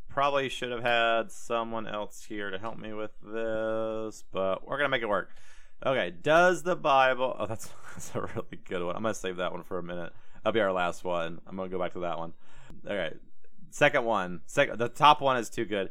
probably 0.08 0.48
should 0.48 0.70
have 0.70 0.82
had 0.82 1.30
someone 1.30 1.86
else 1.86 2.24
here 2.28 2.50
to 2.50 2.58
help 2.58 2.78
me 2.78 2.92
with 2.92 3.12
this, 3.22 4.24
but 4.32 4.66
we're 4.66 4.76
gonna 4.76 4.88
make 4.88 5.02
it 5.02 5.08
work. 5.08 5.30
Okay, 5.84 6.12
does 6.22 6.62
the 6.62 6.76
Bible? 6.76 7.36
Oh, 7.38 7.46
that's 7.46 7.68
that's 7.94 8.14
a 8.14 8.20
really 8.20 8.58
good 8.64 8.82
one. 8.82 8.96
I'm 8.96 9.02
gonna 9.02 9.14
save 9.14 9.36
that 9.36 9.52
one 9.52 9.62
for 9.62 9.78
a 9.78 9.82
minute. 9.82 10.12
That'll 10.42 10.54
be 10.54 10.60
our 10.60 10.72
last 10.72 11.04
one. 11.04 11.40
I'm 11.46 11.56
gonna 11.56 11.68
go 11.68 11.78
back 11.78 11.92
to 11.94 12.00
that 12.00 12.18
one. 12.18 12.32
Okay, 12.84 13.14
second 13.70 14.04
one. 14.04 14.40
Second, 14.46 14.78
the 14.78 14.88
top 14.88 15.20
one 15.20 15.36
is 15.36 15.50
too 15.50 15.64
good. 15.64 15.90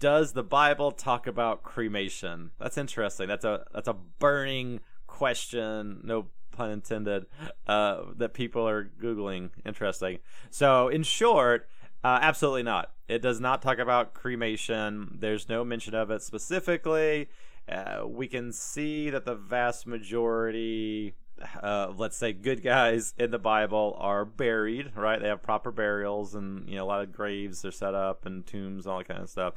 Does 0.00 0.32
the 0.32 0.42
Bible 0.42 0.90
talk 0.90 1.26
about 1.26 1.62
cremation? 1.62 2.50
That's 2.58 2.76
interesting. 2.76 3.28
That's 3.28 3.44
a 3.44 3.64
that's 3.72 3.88
a 3.88 3.94
burning 4.18 4.80
question. 5.06 6.00
No 6.02 6.26
pun 6.54 6.70
intended. 6.70 7.26
Uh, 7.66 8.02
that 8.16 8.32
people 8.34 8.66
are 8.68 8.84
googling. 8.84 9.50
Interesting. 9.64 10.18
So, 10.50 10.88
in 10.88 11.02
short, 11.02 11.68
uh, 12.04 12.18
absolutely 12.22 12.62
not. 12.62 12.92
It 13.08 13.22
does 13.22 13.40
not 13.40 13.62
talk 13.62 13.78
about 13.78 14.14
cremation. 14.14 15.16
There's 15.18 15.48
no 15.48 15.64
mention 15.64 15.94
of 15.94 16.10
it 16.10 16.22
specifically. 16.22 17.28
Uh, 17.68 18.04
we 18.06 18.28
can 18.28 18.52
see 18.52 19.10
that 19.10 19.24
the 19.24 19.34
vast 19.34 19.86
majority 19.86 21.14
uh, 21.62 21.92
let's 21.96 22.16
say 22.16 22.32
good 22.32 22.62
guys 22.62 23.12
in 23.18 23.30
the 23.30 23.38
Bible 23.38 23.96
are 23.98 24.24
buried, 24.24 24.92
right? 24.94 25.20
They 25.20 25.28
have 25.28 25.42
proper 25.42 25.72
burials 25.72 26.34
and 26.34 26.68
you 26.68 26.76
know 26.76 26.84
a 26.84 26.86
lot 26.86 27.02
of 27.02 27.12
graves 27.12 27.64
are 27.64 27.72
set 27.72 27.94
up 27.94 28.24
and 28.26 28.46
tombs 28.46 28.86
and 28.86 28.92
all 28.92 28.98
that 28.98 29.08
kind 29.08 29.22
of 29.22 29.30
stuff. 29.30 29.54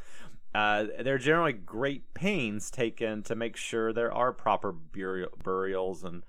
Uh, 0.56 0.86
there 1.00 1.16
are 1.16 1.20
generally 1.20 1.54
great 1.54 2.14
pains 2.14 2.72
taken 2.72 3.22
to 3.24 3.36
make 3.36 3.56
sure 3.56 3.94
there 3.94 4.12
are 4.12 4.32
proper 4.32 4.72
burial, 4.72 5.30
burials 5.44 6.04
and 6.04 6.24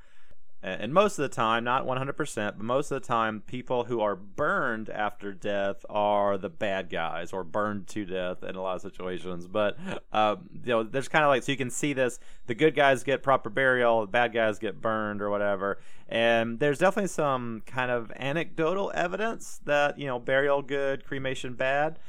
and 0.61 0.93
most 0.93 1.19
of 1.19 1.23
the 1.23 1.29
time, 1.29 1.63
not 1.63 1.87
100%, 1.87 2.35
but 2.35 2.59
most 2.59 2.91
of 2.91 3.01
the 3.01 3.07
time, 3.07 3.43
people 3.47 3.85
who 3.85 4.01
are 4.01 4.17
burned 4.17 4.91
after 4.91 5.33
death 5.33 5.87
are 5.89 6.37
the 6.37 6.49
bad 6.49 6.91
guys 6.91 7.33
or 7.33 7.45
burned 7.45 7.87
to 7.89 8.05
death 8.05 8.43
in 8.43 8.57
a 8.57 8.61
lot 8.61 8.75
of 8.75 8.83
situations. 8.83 9.47
But, 9.47 9.79
um, 10.13 10.51
you 10.53 10.71
know, 10.71 10.83
there's 10.83 11.07
kind 11.07 11.25
of 11.25 11.29
like, 11.29 11.45
so 11.45 11.53
you 11.53 11.59
can 11.59 11.71
see 11.71 11.93
this 11.93 12.19
the 12.47 12.57
good 12.57 12.75
guys 12.75 13.05
get 13.05 13.23
proper 13.23 13.51
burial, 13.51 14.01
the 14.01 14.09
bad 14.09 14.33
guys 14.33 14.59
get 14.59 14.81
burned 14.81 15.23
or 15.23 15.31
whatever. 15.31 15.79
And 16.09 16.59
there's 16.59 16.79
definitely 16.79 17.09
some 17.09 17.63
kind 17.65 17.93
of 17.93 18.11
anecdotal 18.17 18.91
evidence 18.95 19.61
that, 19.65 19.97
you 19.97 20.07
know, 20.07 20.19
burial 20.19 20.63
good, 20.63 21.05
cremation 21.05 21.55
bad, 21.55 22.01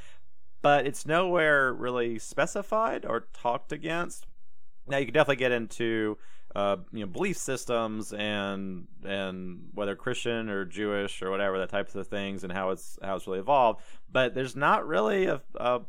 but 0.64 0.88
it's 0.88 1.06
nowhere 1.06 1.72
really 1.72 2.18
specified 2.18 3.06
or 3.06 3.28
talked 3.32 3.72
against. 3.72 4.26
Now, 4.88 4.98
you 4.98 5.06
can 5.06 5.14
definitely 5.14 5.36
get 5.36 5.52
into 5.52 6.18
uh, 6.56 6.78
you 6.92 7.02
know 7.02 7.06
belief 7.06 7.38
systems 7.38 8.12
and 8.12 8.88
and 9.04 9.70
whether 9.74 9.96
Christian 9.96 10.50
or 10.50 10.66
Jewish 10.66 11.22
or 11.22 11.30
whatever 11.30 11.60
that 11.60 11.70
types 11.70 11.96
of 11.96 12.08
things 12.08 12.44
and 12.44 12.52
how 12.52 12.72
it's 12.72 12.98
how 13.02 13.16
it's 13.16 13.28
really 13.28 13.40
evolved. 13.40 13.82
But 14.12 14.34
there's 14.34 14.56
not 14.56 14.88
really 14.88 15.26
a, 15.26 15.42
a 15.56 15.82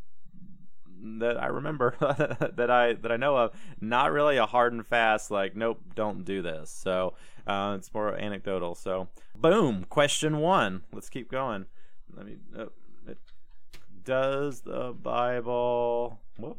that 1.03 1.43
I 1.43 1.47
remember 1.47 1.95
that 2.57 2.71
I 2.71 2.93
that 2.95 3.11
I 3.11 3.17
know 3.17 3.37
of 3.37 3.53
not 3.81 4.13
really 4.13 4.37
a 4.37 4.47
hard 4.47 4.73
and 4.73 4.87
fast 4.87 5.31
like 5.31 5.57
nope 5.57 5.81
don't 5.95 6.25
do 6.25 6.43
this. 6.43 6.71
So 6.71 7.15
uh, 7.47 7.77
it's 7.79 7.93
more 7.95 8.15
anecdotal. 8.15 8.75
So 8.75 9.09
boom 9.35 9.87
question 9.89 10.39
one. 10.39 10.83
Let's 10.93 11.09
keep 11.09 11.31
going. 11.31 11.67
Let 12.15 12.27
me. 12.27 12.37
Uh, 12.57 12.67
it, 13.09 13.19
does 14.05 14.61
the 14.61 14.93
Bible? 14.93 16.21
Whoop, 16.39 16.59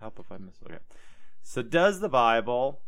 help 0.00 0.18
if 0.18 0.30
I 0.30 0.36
miss. 0.36 0.56
Okay. 0.64 0.78
So 1.42 1.62
does 1.62 2.00
the 2.00 2.08
Bible 2.08 2.80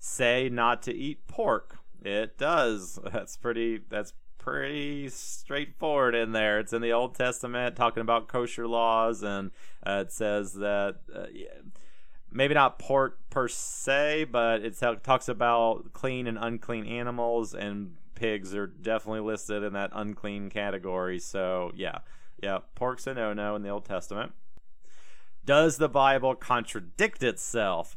say 0.00 0.48
not 0.48 0.82
to 0.82 0.92
eat 0.92 1.28
pork. 1.28 1.78
It 2.02 2.36
does. 2.36 2.98
That's 3.12 3.36
pretty. 3.36 3.80
That's 3.88 4.14
pretty 4.38 5.08
straightforward 5.10 6.14
in 6.14 6.32
there. 6.32 6.58
It's 6.58 6.72
in 6.72 6.80
the 6.80 6.92
Old 6.92 7.14
Testament 7.14 7.76
talking 7.76 8.00
about 8.00 8.26
kosher 8.26 8.66
laws, 8.66 9.22
and 9.22 9.50
uh, 9.86 10.04
it 10.06 10.12
says 10.12 10.54
that 10.54 10.96
uh, 11.14 11.26
maybe 12.32 12.54
not 12.54 12.78
pork 12.78 13.18
per 13.28 13.48
se, 13.48 14.24
but 14.24 14.64
it 14.64 14.78
talks 15.02 15.28
about 15.28 15.92
clean 15.92 16.26
and 16.26 16.38
unclean 16.40 16.86
animals, 16.86 17.54
and 17.54 17.96
pigs 18.14 18.54
are 18.54 18.66
definitely 18.66 19.20
listed 19.20 19.62
in 19.62 19.74
that 19.74 19.90
unclean 19.92 20.48
category. 20.48 21.18
So 21.18 21.70
yeah, 21.74 21.98
yeah, 22.42 22.60
pork's 22.74 23.06
a 23.06 23.14
no-no 23.14 23.56
in 23.56 23.62
the 23.62 23.68
Old 23.68 23.84
Testament. 23.84 24.32
Does 25.44 25.78
the 25.78 25.88
Bible 25.88 26.34
contradict 26.34 27.22
itself? 27.22 27.96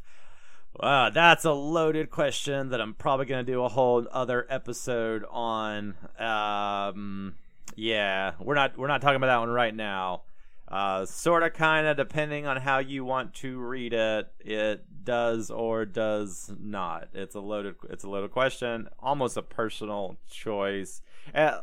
Wow, 0.80 1.10
that's 1.10 1.44
a 1.44 1.52
loaded 1.52 2.10
question 2.10 2.70
that 2.70 2.80
I'm 2.80 2.94
probably 2.94 3.26
to 3.44 3.52
do 3.52 3.62
a 3.62 3.68
whole 3.68 4.06
other 4.10 4.44
episode 4.50 5.24
on. 5.30 5.94
Um, 6.18 7.36
yeah, 7.76 8.32
we're 8.40 8.56
not 8.56 8.76
we're 8.76 8.88
not 8.88 9.00
talking 9.00 9.16
about 9.16 9.28
that 9.28 9.38
one 9.38 9.50
right 9.50 9.74
now. 9.74 10.22
Uh, 10.66 11.04
sort 11.04 11.42
of, 11.42 11.52
kind 11.52 11.86
of, 11.86 11.96
depending 11.96 12.46
on 12.46 12.56
how 12.56 12.78
you 12.78 13.04
want 13.04 13.34
to 13.34 13.58
read 13.58 13.92
it, 13.92 14.32
it 14.40 14.84
does 15.04 15.50
or 15.50 15.84
does 15.84 16.50
not. 16.58 17.08
It's 17.12 17.34
a 17.34 17.40
loaded 17.40 17.74
it's 17.90 18.04
a 18.04 18.08
loaded 18.08 18.30
question, 18.30 18.88
almost 18.98 19.36
a 19.36 19.42
personal 19.42 20.16
choice. 20.30 21.02
Uh, 21.34 21.60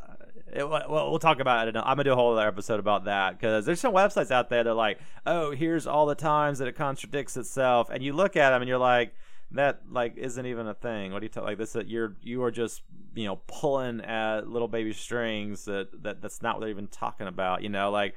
it, 0.54 0.68
well, 0.68 1.10
we'll 1.10 1.20
talk 1.20 1.40
about 1.40 1.68
it. 1.68 1.76
I'm 1.76 1.84
gonna 1.84 2.04
do 2.04 2.14
a 2.14 2.16
whole 2.16 2.38
other 2.38 2.48
episode 2.48 2.80
about 2.80 3.06
that 3.06 3.40
because 3.40 3.66
there's 3.66 3.80
some 3.80 3.94
websites 3.94 4.32
out 4.32 4.50
there 4.50 4.64
that 4.64 4.70
are 4.70 4.76
like, 4.76 5.00
oh, 5.26 5.52
here's 5.52 5.88
all 5.88 6.06
the 6.06 6.16
times 6.16 6.60
that 6.60 6.68
it 6.68 6.76
contradicts 6.76 7.38
itself, 7.38 7.90
and 7.90 8.04
you 8.04 8.14
look 8.14 8.36
at 8.36 8.52
them 8.52 8.62
and 8.62 8.70
you're 8.70 8.78
like, 8.78 9.14
that 9.54 9.82
like 9.90 10.18
isn't 10.18 10.46
even 10.46 10.68
a 10.68 10.74
thing. 10.74 11.12
What 11.12 11.20
do 11.20 11.26
you 11.26 11.30
tell 11.30 11.44
like 11.44 11.58
this? 11.58 11.74
That 11.74 11.88
you're 11.88 12.16
you 12.22 12.44
are 12.44 12.52
just 12.52 12.82
you 13.16 13.26
know 13.26 13.42
pulling 13.48 14.02
at 14.02 14.48
little 14.48 14.68
baby 14.68 14.94
strings 14.94 15.66
that 15.66 16.04
that 16.04 16.22
that's 16.22 16.42
not 16.42 16.56
what 16.56 16.62
they're 16.62 16.70
even 16.70 16.88
talking 16.88 17.28
about. 17.28 17.62
You 17.62 17.70
know, 17.70 17.92
like 17.92 18.16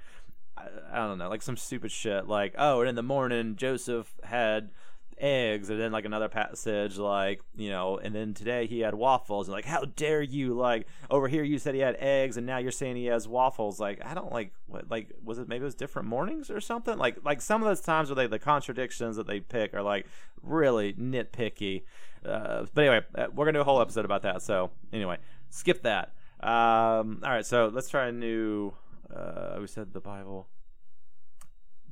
I, 0.57 0.67
I 0.93 0.97
don't 1.07 1.19
know, 1.19 1.29
like 1.29 1.43
some 1.43 1.57
stupid 1.57 1.91
shit. 1.91 2.27
Like 2.27 2.55
oh, 2.59 2.81
and 2.81 2.89
in 2.89 2.95
the 2.95 3.03
morning 3.03 3.57
Joseph 3.57 4.15
had 4.25 4.71
eggs 5.19 5.71
and 5.71 5.81
then 5.81 5.93
like 5.93 6.05
another 6.05 6.29
passage 6.29 6.99
like 6.99 7.41
you 7.57 7.71
know 7.71 7.99
and 7.99 8.15
then 8.15 8.35
today 8.35 8.67
he 8.67 8.81
had 8.81 8.95
waffles 8.95 9.47
and 9.49 9.53
like 9.53 9.65
how 9.65 9.85
dare 9.85 10.23
you 10.23 10.55
like 10.55 10.87
over 11.11 11.29
here 11.29 11.43
you 11.45 11.59
said 11.59 11.75
he 11.75 11.81
had 11.81 11.97
eggs 11.99 12.37
and 12.37 12.47
now 12.47 12.59
you're 12.59 12.73
saying 12.73 12.97
he 12.97 13.07
has 13.07 13.29
waffles. 13.29 13.79
Like 13.79 14.05
i 14.05 14.15
don't 14.15 14.33
like 14.33 14.53
what 14.67 14.91
like 14.91 15.11
was 15.23 15.39
it 15.39 15.49
maybe 15.49 15.63
it 15.63 15.67
was 15.67 15.75
different 15.75 16.09
mornings 16.09 16.51
or 16.51 16.61
something? 16.61 16.99
Like 16.99 17.19
like 17.25 17.41
some 17.41 17.63
of 17.63 17.69
those 17.69 17.81
times 17.81 18.09
where 18.09 18.17
they 18.17 18.27
the 18.27 18.39
contradictions 18.39 19.17
that 19.17 19.27
they 19.27 19.41
pick 19.41 19.75
are 19.75 19.83
like 19.83 20.07
really 20.43 20.95
nitpicky. 20.95 21.83
Uh, 22.25 22.67
but 22.75 22.83
anyway 22.83 23.01
uh, 23.15 23.27
we're 23.35 23.45
gonna 23.45 23.59
do 23.59 23.63
a 23.63 23.65
whole 23.65 23.81
episode 23.81 24.05
about 24.05 24.23
that 24.23 24.43
so 24.43 24.71
anyway 24.93 25.19
skip 25.51 25.83
that. 25.83 26.15
Um 26.41 27.21
all 27.23 27.31
right 27.31 27.47
so 27.47 27.71
let's 27.73 27.89
try 27.89 28.09
a 28.09 28.13
new 28.13 28.75
uh 29.15 29.57
we 29.61 29.67
said 29.67 29.93
the 29.93 30.01
bible 30.01 30.49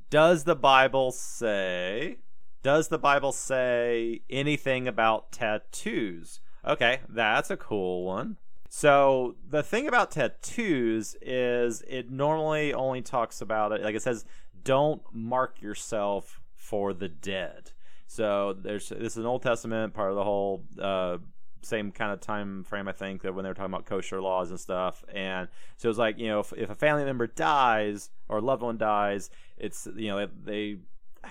does 0.09 0.43
the 0.43 0.55
bible 0.55 1.11
say 1.11 2.17
does 2.63 2.87
the 2.87 2.97
Bible 2.97 3.33
say 3.33 4.21
anything 4.29 4.87
about 4.87 5.33
tattoos? 5.33 6.39
Okay, 6.65 7.01
that's 7.09 7.51
a 7.51 7.57
cool 7.57 8.05
one. 8.05 8.37
So 8.69 9.35
the 9.47 9.61
thing 9.61 9.85
about 9.85 10.11
tattoos 10.11 11.17
is 11.21 11.83
it 11.87 12.09
normally 12.09 12.73
only 12.73 13.01
talks 13.01 13.41
about 13.41 13.73
it 13.73 13.81
like 13.83 13.95
it 13.95 14.01
says 14.01 14.25
don't 14.63 15.01
mark 15.11 15.61
yourself 15.61 16.41
for 16.55 16.93
the 16.93 17.09
dead. 17.09 17.71
So 18.07 18.53
there's 18.53 18.87
this 18.89 19.13
is 19.13 19.17
an 19.17 19.25
Old 19.25 19.43
Testament 19.43 19.93
part 19.93 20.11
of 20.11 20.15
the 20.15 20.23
whole 20.23 20.63
uh, 20.81 21.17
same 21.65 21.91
kind 21.91 22.11
of 22.11 22.19
time 22.19 22.63
frame 22.63 22.87
I 22.87 22.91
think 22.91 23.21
that 23.21 23.33
when 23.33 23.43
they 23.43 23.49
were 23.49 23.53
talking 23.53 23.73
about 23.73 23.85
kosher 23.85 24.21
laws 24.21 24.49
and 24.49 24.59
stuff. 24.59 25.03
And 25.13 25.47
so 25.77 25.89
it's 25.89 25.99
like 25.99 26.17
you 26.17 26.27
know 26.27 26.39
if, 26.39 26.53
if 26.53 26.69
a 26.69 26.75
family 26.75 27.05
member 27.05 27.27
dies 27.27 28.09
or 28.29 28.37
a 28.37 28.41
loved 28.41 28.61
one 28.61 28.77
dies, 28.77 29.29
it's 29.57 29.87
you 29.95 30.09
know 30.09 30.27
they 30.43 30.77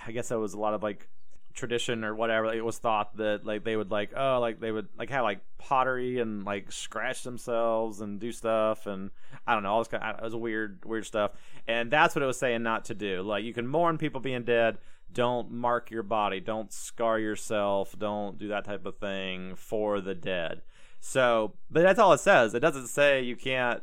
I 0.07 0.13
guess 0.13 0.29
that 0.29 0.39
was 0.39 0.55
a 0.55 0.59
lot 0.59 0.75
of 0.75 0.83
like 0.83 1.09
tradition 1.55 2.05
or 2.05 2.15
whatever. 2.15 2.53
It 2.53 2.65
was 2.65 2.79
thought 2.79 3.17
that 3.19 3.45
like 3.45 3.65
they 3.65 3.77
would 3.77 3.91
like 3.91 4.13
oh 4.17 4.41
like 4.41 4.61
they 4.61 4.73
would 4.73 4.89
like 4.99 5.11
have 5.11 5.25
like 5.25 5.41
pottery 5.59 6.19
and 6.19 6.45
like 6.45 6.73
scratch 6.73 7.23
themselves 7.23 8.01
and 8.01 8.19
do 8.19 8.33
stuff. 8.33 8.87
And 8.87 9.11
i 9.47 9.55
don't 9.55 9.63
know 9.63 9.73
all 9.73 9.81
this 9.81 9.89
kind 9.89 10.03
of, 10.03 10.19
it 10.19 10.25
was 10.25 10.35
weird 10.35 10.85
weird 10.85 11.07
stuff. 11.07 11.33
And 11.69 11.91
that's 11.91 12.15
what 12.15 12.23
it 12.23 12.27
was 12.27 12.39
saying 12.39 12.63
not 12.63 12.87
to 12.87 12.95
do. 12.95 13.23
Like 13.23 13.45
you 13.45 13.53
can 13.53 13.67
mourn 13.67 13.99
people 13.99 14.21
being 14.21 14.45
dead 14.45 14.79
don't 15.13 15.51
mark 15.51 15.91
your 15.91 16.03
body. 16.03 16.41
Don't 16.41 16.73
scar 16.73 17.19
yourself. 17.19 17.95
Don't 17.99 18.39
do 18.39 18.49
that 18.49 18.65
type 18.65 18.87
of 18.87 18.99
thing 18.99 19.55
for 19.57 20.01
the 20.01 20.15
dead. 20.15 20.63
So 21.01 21.55
but 21.71 21.83
that's 21.83 21.99
all 21.99 22.13
it 22.13 22.21
says. 22.21 22.55
It 22.55 22.61
doesn't 22.61 22.89
say 22.89 23.23
you 23.23 23.37
can't 23.37 23.83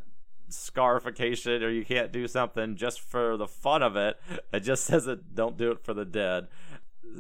scarification 0.49 1.63
or 1.63 1.69
you 1.69 1.85
can't 1.85 2.11
do 2.11 2.27
something 2.27 2.75
just 2.75 3.01
for 3.01 3.37
the 3.37 3.47
fun 3.47 3.83
of 3.83 3.95
it. 3.95 4.19
It 4.53 4.61
just 4.61 4.83
says 4.85 5.07
it 5.07 5.35
don't 5.35 5.57
do 5.57 5.71
it 5.71 5.83
for 5.83 5.93
the 5.93 6.05
dead. 6.05 6.47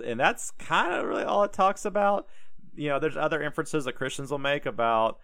And 0.05 0.19
that's 0.19 0.51
kind 0.51 0.93
of 0.93 1.05
really 1.05 1.23
all 1.23 1.43
it 1.43 1.53
talks 1.53 1.85
about. 1.85 2.27
You 2.75 2.89
know, 2.89 2.99
there's 2.99 3.17
other 3.17 3.41
inferences 3.41 3.85
that 3.85 3.93
Christians 3.93 4.31
will 4.31 4.37
make 4.37 4.65
about 4.65 5.19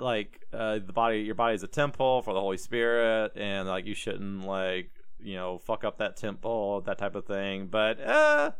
like 0.00 0.40
uh, 0.52 0.80
the 0.84 0.92
body, 0.92 1.20
your 1.20 1.34
body 1.34 1.54
is 1.54 1.62
a 1.62 1.68
temple 1.68 2.22
for 2.22 2.34
the 2.34 2.40
Holy 2.40 2.56
Spirit, 2.56 3.32
and 3.36 3.68
like 3.68 3.86
you 3.86 3.94
shouldn't 3.94 4.44
like 4.44 4.90
you 5.20 5.34
know 5.34 5.58
fuck 5.58 5.84
up 5.84 5.98
that 5.98 6.16
temple, 6.16 6.80
that 6.82 6.98
type 6.98 7.14
of 7.14 7.26
thing. 7.26 7.66
But 7.66 8.00
uh, 8.00 8.52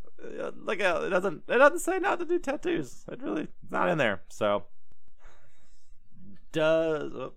like 0.64 0.80
uh, 0.80 1.02
it 1.04 1.10
doesn't 1.10 1.44
it 1.48 1.58
doesn't 1.58 1.80
say 1.80 1.98
not 1.98 2.18
to 2.20 2.24
do 2.24 2.38
tattoos. 2.38 3.04
It 3.10 3.22
really 3.22 3.48
not 3.70 3.88
in 3.88 3.98
there. 3.98 4.22
So 4.28 4.64
does 6.52 7.30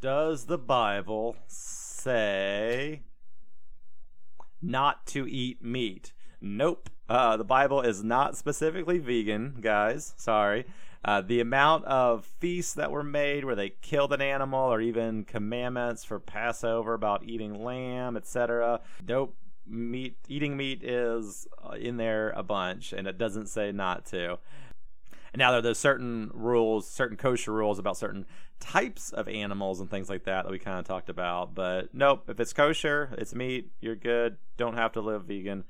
does 0.00 0.46
the 0.46 0.58
Bible 0.58 1.36
say 1.46 3.02
not 4.62 5.06
to 5.08 5.26
eat 5.26 5.62
meat? 5.62 6.12
Nope. 6.40 6.90
Uh, 7.08 7.36
the 7.36 7.44
Bible 7.44 7.80
is 7.80 8.04
not 8.04 8.36
specifically 8.36 8.98
vegan, 8.98 9.56
guys. 9.60 10.14
Sorry. 10.16 10.66
Uh, 11.04 11.20
the 11.20 11.40
amount 11.40 11.84
of 11.84 12.26
feasts 12.40 12.74
that 12.74 12.90
were 12.90 13.04
made 13.04 13.44
where 13.44 13.54
they 13.54 13.70
killed 13.70 14.12
an 14.12 14.20
animal, 14.20 14.72
or 14.72 14.80
even 14.80 15.24
commandments 15.24 16.04
for 16.04 16.18
Passover 16.18 16.94
about 16.94 17.24
eating 17.24 17.62
lamb, 17.62 18.16
etc. 18.16 18.80
Nope. 19.06 19.36
meat 19.66 20.16
eating 20.28 20.56
meat 20.56 20.82
is 20.82 21.46
uh, 21.64 21.72
in 21.72 21.96
there 21.96 22.30
a 22.30 22.42
bunch, 22.42 22.92
and 22.92 23.06
it 23.06 23.18
doesn't 23.18 23.46
say 23.46 23.70
not 23.70 24.06
to. 24.06 24.38
And 25.32 25.40
now 25.40 25.60
there's 25.60 25.78
certain 25.78 26.30
rules, 26.32 26.88
certain 26.88 27.16
kosher 27.16 27.52
rules 27.52 27.78
about 27.78 27.96
certain 27.96 28.26
types 28.60 29.12
of 29.12 29.28
animals 29.28 29.80
and 29.80 29.90
things 29.90 30.08
like 30.08 30.24
that 30.24 30.44
that 30.44 30.50
we 30.50 30.58
kind 30.58 30.78
of 30.78 30.84
talked 30.84 31.08
about. 31.08 31.54
But 31.54 31.94
nope, 31.94 32.24
if 32.28 32.40
it's 32.40 32.52
kosher, 32.52 33.10
it's 33.18 33.34
meat, 33.34 33.70
you're 33.80 33.94
good. 33.94 34.38
Don't 34.56 34.74
have 34.74 34.92
to 34.92 35.00
live 35.00 35.24
vegan 35.24 35.64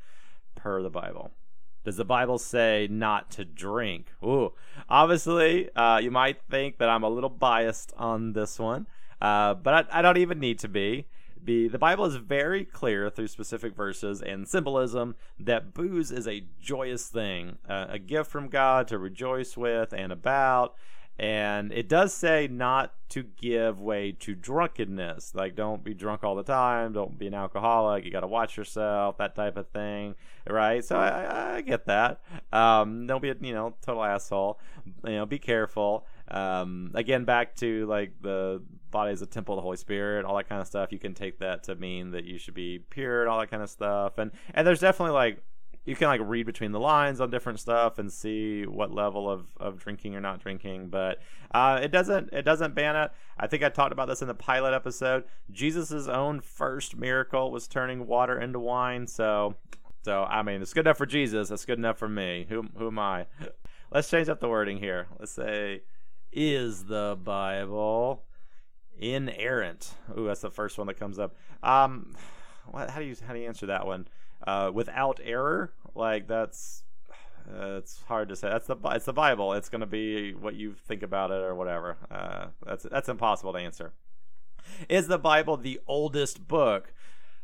per 0.54 0.82
the 0.82 0.90
Bible. 0.90 1.32
Does 1.84 1.96
the 1.96 2.04
Bible 2.04 2.38
say 2.38 2.88
not 2.90 3.30
to 3.32 3.44
drink? 3.44 4.12
Ooh, 4.22 4.52
obviously, 4.88 5.74
uh, 5.74 5.98
you 5.98 6.10
might 6.10 6.42
think 6.50 6.78
that 6.78 6.88
I'm 6.88 7.02
a 7.02 7.08
little 7.08 7.30
biased 7.30 7.92
on 7.96 8.32
this 8.32 8.58
one, 8.58 8.86
uh, 9.20 9.54
but 9.54 9.88
I, 9.92 9.98
I 9.98 10.02
don't 10.02 10.18
even 10.18 10.38
need 10.38 10.58
to 10.60 10.68
be 10.68 11.06
be 11.44 11.66
the 11.66 11.78
Bible 11.78 12.04
is 12.04 12.16
very 12.16 12.64
clear 12.64 13.08
through 13.08 13.28
specific 13.28 13.74
verses 13.74 14.20
and 14.20 14.46
symbolism 14.46 15.14
that 15.40 15.72
booze 15.72 16.10
is 16.10 16.28
a 16.28 16.44
joyous 16.60 17.06
thing, 17.08 17.58
uh, 17.68 17.86
a 17.88 17.98
gift 17.98 18.30
from 18.30 18.48
God 18.48 18.88
to 18.88 18.98
rejoice 18.98 19.56
with 19.56 19.92
and 19.92 20.12
about. 20.12 20.74
And 21.18 21.72
it 21.72 21.88
does 21.88 22.14
say 22.14 22.46
not 22.48 22.94
to 23.09 23.24
give 23.24 23.81
way 23.81 24.12
to 24.12 24.35
drunkenness. 24.35 25.35
Like, 25.35 25.57
don't 25.57 25.83
be 25.83 25.94
drunk 25.94 26.22
all 26.22 26.37
the 26.37 26.44
time. 26.44 26.92
Don't 26.92 27.18
be 27.18 27.26
an 27.26 27.35
alcoholic. 27.35 28.04
You 28.04 28.11
got 28.11 28.20
to 28.20 28.28
watch 28.28 28.57
yourself, 28.57 29.18
that 29.18 29.35
type 29.35 29.57
of 29.57 29.68
thing. 29.70 30.14
Right? 30.48 30.85
So 30.85 30.96
I, 30.96 31.57
I 31.57 31.61
get 31.62 31.87
that. 31.87 32.20
Um, 32.52 33.07
don't 33.07 33.20
be 33.20 33.31
a, 33.31 33.37
you 33.40 33.52
know, 33.52 33.74
total 33.85 34.04
asshole. 34.04 34.61
You 35.04 35.12
know, 35.12 35.26
be 35.26 35.38
careful. 35.38 36.07
Um, 36.31 36.90
again, 36.94 37.24
back 37.24 37.57
to 37.57 37.87
like 37.87 38.12
the 38.20 38.62
body 38.90 39.12
is 39.12 39.22
a 39.22 39.26
temple 39.26 39.54
of 39.54 39.59
the 39.59 39.62
Holy 39.62 39.76
Spirit, 39.76 40.24
all 40.24 40.37
that 40.37 40.48
kind 40.48 40.61
of 40.61 40.66
stuff. 40.66 40.92
You 40.92 40.98
can 40.98 41.14
take 41.14 41.38
that 41.40 41.64
to 41.64 41.74
mean 41.74 42.12
that 42.12 42.24
you 42.24 42.38
should 42.38 42.54
be 42.54 42.78
pure 42.78 43.22
and 43.22 43.31
all 43.31 43.40
that 43.40 43.50
kind 43.50 43.62
of 43.62 43.70
stuff. 43.70 44.18
And 44.18 44.31
and 44.54 44.66
there's 44.66 44.81
definitely 44.81 45.14
like 45.14 45.42
you 45.88 45.96
can 45.96 46.09
like 46.09 46.20
read 46.22 46.44
between 46.44 46.72
the 46.72 46.79
lines 46.81 47.20
on 47.20 47.31
different 47.31 47.59
stuff 47.59 47.98
and 47.98 48.12
see 48.12 48.66
what 48.66 48.92
level 48.92 49.31
of, 49.31 49.46
of 49.59 49.79
drinking 49.79 50.14
or 50.14 50.20
not 50.20 50.40
drinking 50.40 50.88
but 50.88 51.18
uh, 51.53 51.81
it 51.83 51.90
doesn't 51.90 52.33
it 52.33 52.42
doesn't 52.42 52.74
ban 52.74 52.94
it 52.94 53.11
i 53.38 53.46
think 53.46 53.62
i 53.62 53.68
talked 53.68 53.92
about 53.92 54.07
this 54.07 54.20
in 54.20 54.29
the 54.29 54.35
pilot 54.35 54.74
episode 54.74 55.24
jesus' 55.51 56.07
own 56.07 56.40
first 56.40 56.96
miracle 56.96 57.51
was 57.51 57.66
turning 57.66 58.07
water 58.07 58.38
into 58.38 58.59
wine 58.59 59.07
so 59.07 59.55
so 60.05 60.24
i 60.24 60.42
mean 60.42 60.61
it's 60.61 60.74
good 60.74 60.87
enough 60.87 60.98
for 60.98 61.07
jesus 61.07 61.51
it's 61.51 61.64
good 61.64 61.79
enough 61.79 61.98
for 61.98 62.09
me 62.09 62.46
who, 62.48 62.68
who 62.77 62.88
am 62.88 62.98
i 62.98 63.27
let's 63.90 64.11
change 64.11 64.29
up 64.29 64.40
the 64.40 64.48
wording 64.48 64.79
here 64.79 65.07
let's 65.18 65.33
say 65.33 65.81
is 66.31 66.85
the 66.85 67.18
bible 67.24 68.22
inerrant. 68.98 69.94
Ooh, 70.16 70.27
that's 70.27 70.40
the 70.40 70.51
first 70.51 70.77
one 70.77 70.87
that 70.88 70.98
comes 70.98 71.18
up. 71.18 71.35
Um, 71.62 72.16
how 72.72 72.98
do 72.98 73.05
you 73.05 73.16
how 73.27 73.33
do 73.33 73.38
you 73.38 73.46
answer 73.46 73.66
that 73.66 73.87
one? 73.87 74.09
Uh, 74.46 74.70
without 74.72 75.20
error, 75.22 75.72
like 75.94 76.29
that's 76.29 76.85
uh, 77.48 77.77
it's 77.79 78.03
hard 78.05 78.29
to 78.29 78.37
say. 78.37 78.48
That's 78.48 78.66
the 78.66 78.77
it's 78.90 79.07
the 79.07 79.12
Bible. 79.12 79.53
It's 79.55 79.68
going 79.68 79.81
to 79.81 79.87
be 79.87 80.35
what 80.35 80.55
you 80.55 80.74
think 80.87 81.03
about 81.03 81.31
it 81.31 81.40
or 81.40 81.55
whatever. 81.55 81.96
Uh, 82.11 82.46
that's 82.64 82.85
that's 82.85 83.09
impossible 83.09 83.53
to 83.53 83.59
answer. 83.59 83.92
Is 84.88 85.09
the 85.09 85.18
Bible 85.18 85.57
the 85.57 85.81
oldest 85.87 86.46
book? 86.46 86.92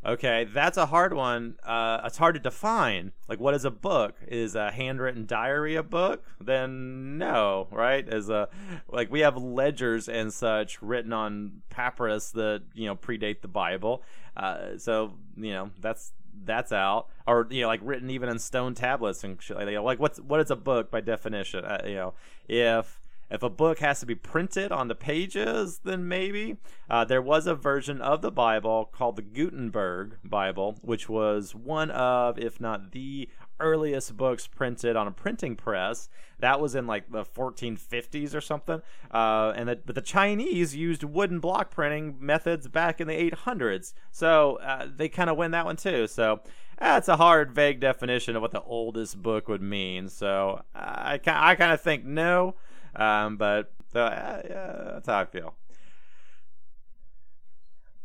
Okay, 0.06 0.46
that's 0.52 0.76
a 0.76 0.86
hard 0.86 1.14
one. 1.14 1.56
Uh, 1.64 2.02
it's 2.04 2.18
hard 2.18 2.34
to 2.34 2.40
define. 2.40 3.12
Like, 3.26 3.40
what 3.40 3.54
is 3.54 3.64
a 3.64 3.70
book? 3.70 4.16
Is 4.28 4.54
a 4.54 4.70
handwritten 4.70 5.24
diary 5.24 5.76
a 5.76 5.82
book? 5.82 6.26
Then 6.38 7.16
no, 7.16 7.68
right? 7.70 8.06
As 8.06 8.28
a 8.28 8.48
like 8.86 9.10
we 9.10 9.20
have 9.20 9.38
ledgers 9.38 10.06
and 10.06 10.32
such 10.32 10.82
written 10.82 11.14
on 11.14 11.62
papyrus 11.70 12.32
that 12.32 12.64
you 12.74 12.86
know 12.86 12.96
predate 12.96 13.40
the 13.40 13.48
Bible. 13.48 14.02
Uh, 14.36 14.76
so 14.76 15.14
you 15.36 15.52
know 15.52 15.70
that's 15.80 16.12
that's 16.44 16.72
out, 16.72 17.08
or 17.26 17.46
you 17.50 17.62
know 17.62 17.68
like 17.68 17.80
written 17.82 18.10
even 18.10 18.28
in 18.28 18.38
stone 18.38 18.74
tablets 18.74 19.24
and 19.24 19.40
shit 19.40 19.56
like 19.56 19.66
that. 19.66 19.82
Like 19.82 20.00
what's 20.00 20.18
what 20.20 20.40
is 20.40 20.50
a 20.50 20.56
book 20.56 20.90
by 20.90 21.00
definition? 21.00 21.64
Uh, 21.64 21.82
you 21.86 21.94
know 21.94 22.14
if 22.48 23.00
if 23.30 23.42
a 23.42 23.50
book 23.50 23.78
has 23.78 24.00
to 24.00 24.06
be 24.06 24.14
printed 24.14 24.70
on 24.70 24.88
the 24.88 24.94
pages, 24.94 25.80
then 25.84 26.06
maybe. 26.06 26.58
Uh, 26.90 27.04
there 27.04 27.22
was 27.22 27.46
a 27.46 27.54
version 27.54 28.00
of 28.00 28.20
the 28.20 28.30
Bible 28.30 28.90
called 28.92 29.16
the 29.16 29.22
Gutenberg 29.22 30.18
Bible, 30.22 30.78
which 30.82 31.08
was 31.08 31.54
one 31.54 31.90
of, 31.90 32.38
if 32.38 32.60
not 32.60 32.92
the 32.92 33.28
earliest 33.60 34.16
books 34.16 34.46
printed 34.46 34.96
on 34.96 35.06
a 35.06 35.10
printing 35.10 35.56
press. 35.56 36.08
That 36.40 36.60
was 36.60 36.74
in 36.74 36.86
like 36.86 37.10
the 37.10 37.24
1450s 37.24 38.34
or 38.34 38.40
something. 38.40 38.82
Uh, 39.10 39.52
and 39.56 39.68
the, 39.68 39.78
but 39.84 39.94
the 39.94 40.00
Chinese 40.00 40.74
used 40.74 41.04
wooden 41.04 41.40
block 41.40 41.70
printing 41.70 42.16
methods 42.20 42.68
back 42.68 43.00
in 43.00 43.08
the 43.08 43.30
800s, 43.30 43.94
so 44.10 44.56
uh, 44.56 44.86
they 44.94 45.08
kind 45.08 45.30
of 45.30 45.36
win 45.36 45.52
that 45.52 45.64
one 45.64 45.76
too. 45.76 46.06
So 46.06 46.40
that's 46.78 47.08
a 47.08 47.16
hard, 47.16 47.52
vague 47.52 47.80
definition 47.80 48.36
of 48.36 48.42
what 48.42 48.52
the 48.52 48.62
oldest 48.62 49.22
book 49.22 49.48
would 49.48 49.62
mean. 49.62 50.08
So 50.08 50.62
I, 50.74 51.20
I 51.24 51.54
kind 51.54 51.72
of 51.72 51.80
think 51.80 52.04
no. 52.04 52.56
Um, 52.96 53.36
but 53.36 53.72
uh, 53.94 54.40
yeah, 54.48 54.90
that's 54.92 55.06
how 55.06 55.20
I 55.20 55.24
feel. 55.24 55.54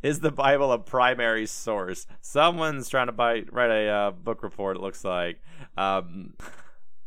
Is 0.02 0.22
the 0.22 0.32
Bible 0.32 0.72
a 0.72 0.80
primary 0.80 1.46
source? 1.46 2.08
Someone's 2.22 2.88
trying 2.88 3.08
to 3.08 3.12
buy, 3.12 3.44
write 3.52 3.72
a 3.72 3.88
uh, 3.90 4.12
book 4.12 4.44
report. 4.44 4.78
It 4.78 4.82
looks 4.82 5.04
like, 5.04 5.42
um, 5.76 6.36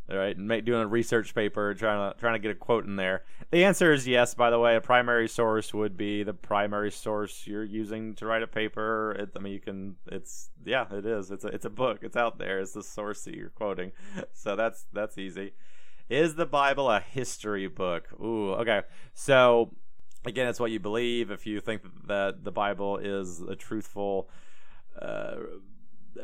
right, 0.08 0.36
doing 0.36 0.82
a 0.82 0.86
research 0.86 1.34
paper, 1.34 1.72
trying 1.72 2.12
to 2.12 2.18
trying 2.18 2.34
to 2.34 2.38
get 2.38 2.50
a 2.50 2.54
quote 2.54 2.84
in 2.84 2.96
there. 2.96 3.24
The 3.50 3.64
answer 3.64 3.94
is 3.94 4.06
yes. 4.06 4.34
By 4.34 4.50
the 4.50 4.58
way, 4.58 4.76
a 4.76 4.80
primary 4.82 5.26
source 5.26 5.72
would 5.72 5.96
be 5.96 6.22
the 6.22 6.34
primary 6.34 6.90
source 6.90 7.46
you're 7.46 7.64
using 7.64 8.14
to 8.16 8.26
write 8.26 8.42
a 8.42 8.46
paper. 8.46 9.16
It, 9.18 9.30
I 9.34 9.38
mean, 9.38 9.54
you 9.54 9.60
can. 9.60 9.96
It's 10.06 10.50
yeah, 10.64 10.84
it 10.92 11.06
is. 11.06 11.30
It's 11.30 11.44
a 11.44 11.48
it's 11.48 11.64
a 11.64 11.70
book. 11.70 12.00
It's 12.02 12.16
out 12.16 12.38
there. 12.38 12.60
It's 12.60 12.72
the 12.72 12.82
source 12.82 13.24
that 13.24 13.34
you're 13.34 13.50
quoting. 13.50 13.92
So 14.34 14.54
that's 14.54 14.84
that's 14.92 15.16
easy. 15.16 15.52
Is 16.10 16.34
the 16.34 16.44
Bible 16.46 16.90
a 16.90 17.00
history 17.00 17.68
book? 17.68 18.08
Ooh, 18.20 18.52
okay. 18.52 18.82
So 19.14 19.74
again, 20.24 20.48
it's 20.48 20.60
what 20.60 20.70
you 20.70 20.80
believe. 20.80 21.30
If 21.30 21.46
you 21.46 21.60
think 21.60 21.82
that 22.06 22.44
the 22.44 22.52
Bible 22.52 22.98
is 22.98 23.40
a 23.40 23.56
truthful 23.56 24.28
uh, 25.00 25.36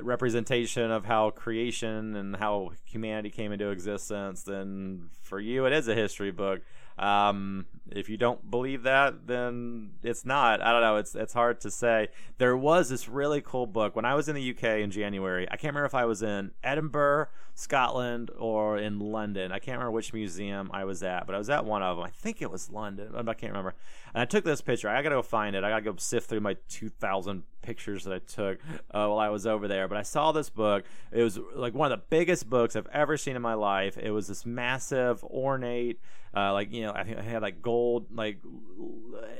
representation 0.00 0.90
of 0.90 1.04
how 1.04 1.30
creation 1.30 2.16
and 2.16 2.36
how 2.36 2.72
humanity 2.84 3.30
came 3.30 3.52
into 3.52 3.70
existence, 3.70 4.42
then 4.42 5.10
for 5.22 5.40
you 5.40 5.66
it 5.66 5.72
is 5.72 5.88
a 5.88 5.94
history 5.94 6.30
book. 6.30 6.60
Um, 6.98 7.66
if 7.92 8.08
you 8.08 8.16
don't 8.16 8.50
believe 8.50 8.82
that, 8.82 9.26
then 9.26 9.90
it's 10.02 10.24
not. 10.24 10.60
I 10.60 10.72
don't 10.72 10.80
know. 10.80 10.96
It's 10.96 11.14
it's 11.14 11.32
hard 11.32 11.60
to 11.62 11.70
say. 11.70 12.08
There 12.38 12.56
was 12.56 12.88
this 12.88 13.08
really 13.08 13.40
cool 13.40 13.66
book 13.66 13.96
when 13.96 14.04
I 14.04 14.14
was 14.14 14.28
in 14.28 14.34
the 14.34 14.50
UK 14.50 14.80
in 14.80 14.90
January. 14.90 15.46
I 15.50 15.56
can't 15.56 15.74
remember 15.74 15.86
if 15.86 15.94
I 15.94 16.04
was 16.04 16.22
in 16.22 16.52
Edinburgh, 16.62 17.28
Scotland, 17.54 18.30
or 18.38 18.78
in 18.78 18.98
London. 18.98 19.52
I 19.52 19.58
can't 19.58 19.78
remember 19.78 19.92
which 19.92 20.12
museum 20.12 20.70
I 20.72 20.84
was 20.84 21.02
at, 21.02 21.26
but 21.26 21.34
I 21.34 21.38
was 21.38 21.50
at 21.50 21.64
one 21.64 21.82
of 21.82 21.96
them. 21.96 22.04
I 22.04 22.10
think 22.10 22.42
it 22.42 22.50
was 22.50 22.70
London. 22.70 23.14
I 23.16 23.34
can't 23.34 23.52
remember. 23.52 23.74
And 24.14 24.22
I 24.22 24.24
took 24.24 24.44
this 24.44 24.60
picture. 24.60 24.88
I 24.88 25.02
gotta 25.02 25.16
go 25.16 25.22
find 25.22 25.56
it. 25.56 25.64
I 25.64 25.70
gotta 25.70 25.82
go 25.82 25.94
sift 25.96 26.28
through 26.28 26.40
my 26.40 26.56
2,000 26.68 27.42
pictures 27.62 28.04
that 28.04 28.14
I 28.14 28.18
took 28.20 28.58
uh, 28.90 29.06
while 29.06 29.18
I 29.18 29.28
was 29.28 29.46
over 29.46 29.68
there. 29.68 29.88
But 29.88 29.98
I 29.98 30.02
saw 30.02 30.32
this 30.32 30.50
book. 30.50 30.84
It 31.12 31.22
was 31.22 31.38
like 31.54 31.74
one 31.74 31.90
of 31.90 31.98
the 31.98 32.04
biggest 32.08 32.48
books 32.48 32.76
I've 32.76 32.86
ever 32.92 33.16
seen 33.16 33.36
in 33.36 33.42
my 33.42 33.54
life. 33.54 33.98
It 33.98 34.10
was 34.10 34.28
this 34.28 34.46
massive, 34.46 35.22
ornate, 35.24 36.00
uh, 36.36 36.52
like 36.52 36.72
you 36.72 36.82
know, 36.82 36.92
I 36.92 37.04
think 37.04 37.18
it 37.18 37.24
had 37.24 37.42
like 37.42 37.62
gold 37.62 37.77
like 38.12 38.38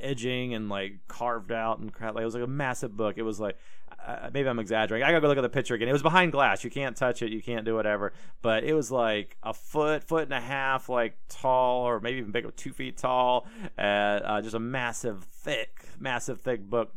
edging 0.01 0.53
and 0.53 0.69
like 0.69 0.99
carved 1.07 1.51
out 1.51 1.79
and 1.79 1.93
crap. 1.93 2.15
Like 2.15 2.23
it 2.23 2.25
was 2.25 2.35
like 2.35 2.43
a 2.43 2.47
massive 2.47 2.95
book. 2.95 3.17
It 3.17 3.23
was 3.23 3.39
like 3.39 3.57
uh, 4.05 4.29
maybe 4.33 4.47
I'm 4.47 4.59
exaggerating. 4.59 5.05
I 5.05 5.11
gotta 5.11 5.21
go 5.21 5.27
look 5.27 5.37
at 5.37 5.41
the 5.41 5.49
picture 5.49 5.75
again. 5.75 5.87
It 5.87 5.93
was 5.93 6.01
behind 6.01 6.31
glass. 6.31 6.63
You 6.63 6.69
can't 6.69 6.95
touch 6.95 7.21
it. 7.21 7.31
You 7.31 7.41
can't 7.41 7.65
do 7.65 7.75
whatever. 7.75 8.13
But 8.41 8.63
it 8.63 8.73
was 8.73 8.91
like 8.91 9.37
a 9.43 9.53
foot, 9.53 10.03
foot 10.03 10.23
and 10.23 10.33
a 10.33 10.41
half, 10.41 10.89
like 10.89 11.17
tall, 11.27 11.87
or 11.87 11.99
maybe 11.99 12.17
even 12.19 12.31
bigger, 12.31 12.51
two 12.51 12.73
feet 12.73 12.97
tall. 12.97 13.47
Uh, 13.77 13.81
uh, 13.81 14.41
just 14.41 14.55
a 14.55 14.59
massive, 14.59 15.23
thick, 15.23 15.85
massive, 15.99 16.41
thick 16.41 16.61
book 16.61 16.93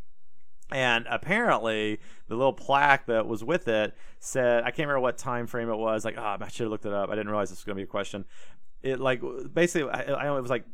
and 0.70 1.06
apparently 1.10 2.00
the 2.28 2.34
little 2.34 2.52
plaque 2.52 3.04
that 3.04 3.26
was 3.26 3.44
with 3.44 3.68
it 3.68 3.94
said 4.20 4.62
i 4.62 4.70
can't 4.70 4.88
remember 4.88 5.00
what 5.00 5.18
time 5.18 5.46
frame 5.46 5.68
it 5.68 5.76
was 5.76 6.02
like 6.02 6.14
oh 6.16 6.36
i 6.40 6.48
should 6.48 6.64
have 6.64 6.70
looked 6.70 6.86
it 6.86 6.92
up 6.94 7.10
i 7.10 7.14
didn't 7.14 7.28
realize 7.28 7.50
this 7.50 7.58
was 7.58 7.64
to 7.64 7.74
be 7.74 7.82
a 7.82 7.86
question 7.86 8.24
it 8.82 8.98
like 8.98 9.20
basically 9.52 9.90
I, 9.90 10.14
I 10.14 10.24
know 10.24 10.38
it 10.38 10.40
was 10.40 10.50
like 10.50 10.64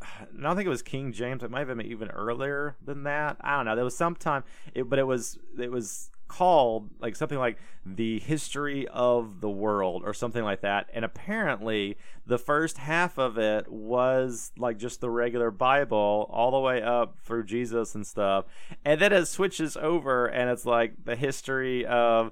I 0.00 0.26
don't 0.40 0.56
think 0.56 0.66
it 0.66 0.70
was 0.70 0.82
King 0.82 1.12
James. 1.12 1.42
It 1.42 1.50
might 1.50 1.66
have 1.66 1.76
been 1.76 1.82
even 1.82 2.08
earlier 2.10 2.76
than 2.84 3.04
that. 3.04 3.36
I 3.40 3.56
don't 3.56 3.66
know. 3.66 3.74
There 3.74 3.84
was 3.84 3.96
some 3.96 4.14
time, 4.14 4.44
it, 4.74 4.88
but 4.88 4.98
it 4.98 5.06
was 5.06 5.38
it 5.58 5.70
was 5.70 6.10
called 6.28 6.90
like 7.00 7.16
something 7.16 7.38
like 7.38 7.58
the 7.86 8.20
history 8.20 8.86
of 8.88 9.40
the 9.40 9.48
world 9.48 10.02
or 10.04 10.12
something 10.12 10.44
like 10.44 10.60
that 10.60 10.86
and 10.92 11.02
apparently 11.02 11.96
the 12.26 12.36
first 12.36 12.76
half 12.76 13.18
of 13.18 13.38
it 13.38 13.66
was 13.72 14.52
like 14.58 14.76
just 14.76 15.00
the 15.00 15.08
regular 15.08 15.50
bible 15.50 16.28
all 16.30 16.50
the 16.50 16.58
way 16.58 16.82
up 16.82 17.18
through 17.24 17.42
jesus 17.42 17.94
and 17.94 18.06
stuff 18.06 18.44
and 18.84 19.00
then 19.00 19.10
it 19.10 19.24
switches 19.24 19.74
over 19.78 20.26
and 20.26 20.50
it's 20.50 20.66
like 20.66 20.92
the 21.02 21.16
history 21.16 21.86
of 21.86 22.30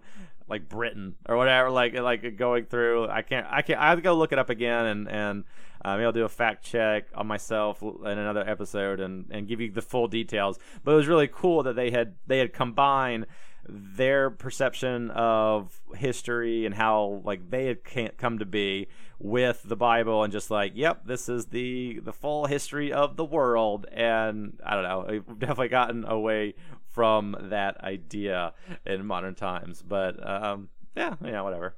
like 0.48 0.68
Britain 0.68 1.16
or 1.28 1.36
whatever, 1.36 1.70
like 1.70 1.94
like 1.94 2.36
going 2.36 2.66
through. 2.66 3.08
I 3.08 3.22
can't. 3.22 3.46
I 3.50 3.62
can't. 3.62 3.80
I 3.80 3.88
have 3.88 3.98
to 3.98 4.02
go 4.02 4.14
look 4.14 4.32
it 4.32 4.38
up 4.38 4.50
again 4.50 4.86
and 4.86 5.08
and 5.08 5.44
uh, 5.84 5.94
maybe 5.94 6.06
I'll 6.06 6.12
do 6.12 6.24
a 6.24 6.28
fact 6.28 6.64
check 6.64 7.06
on 7.14 7.26
myself 7.26 7.82
in 7.82 8.18
another 8.18 8.48
episode 8.48 9.00
and 9.00 9.26
and 9.30 9.48
give 9.48 9.60
you 9.60 9.70
the 9.70 9.82
full 9.82 10.08
details. 10.08 10.58
But 10.84 10.92
it 10.92 10.96
was 10.96 11.08
really 11.08 11.28
cool 11.28 11.62
that 11.64 11.76
they 11.76 11.90
had 11.90 12.14
they 12.26 12.38
had 12.38 12.52
combined 12.52 13.26
their 13.68 14.30
perception 14.30 15.10
of 15.10 15.80
history 15.96 16.66
and 16.66 16.74
how 16.74 17.20
like 17.24 17.50
they 17.50 17.66
had 17.66 18.16
come 18.16 18.38
to 18.38 18.46
be 18.46 18.88
with 19.18 19.62
the 19.64 19.76
Bible 19.76 20.22
and 20.22 20.32
just 20.32 20.50
like, 20.50 20.72
yep, 20.74 21.06
this 21.06 21.28
is 21.28 21.46
the 21.46 22.00
the 22.02 22.12
full 22.12 22.46
history 22.46 22.92
of 22.92 23.16
the 23.16 23.24
world. 23.24 23.86
And 23.92 24.60
I 24.64 24.74
don't 24.74 24.84
know, 24.84 25.06
we've 25.08 25.38
definitely 25.38 25.68
gotten 25.68 26.04
away 26.04 26.54
from 26.88 27.36
that 27.50 27.82
idea 27.82 28.52
in 28.84 29.06
modern 29.06 29.34
times. 29.34 29.82
But 29.82 30.26
um, 30.26 30.68
yeah, 30.96 31.14
yeah, 31.24 31.42
whatever. 31.42 31.76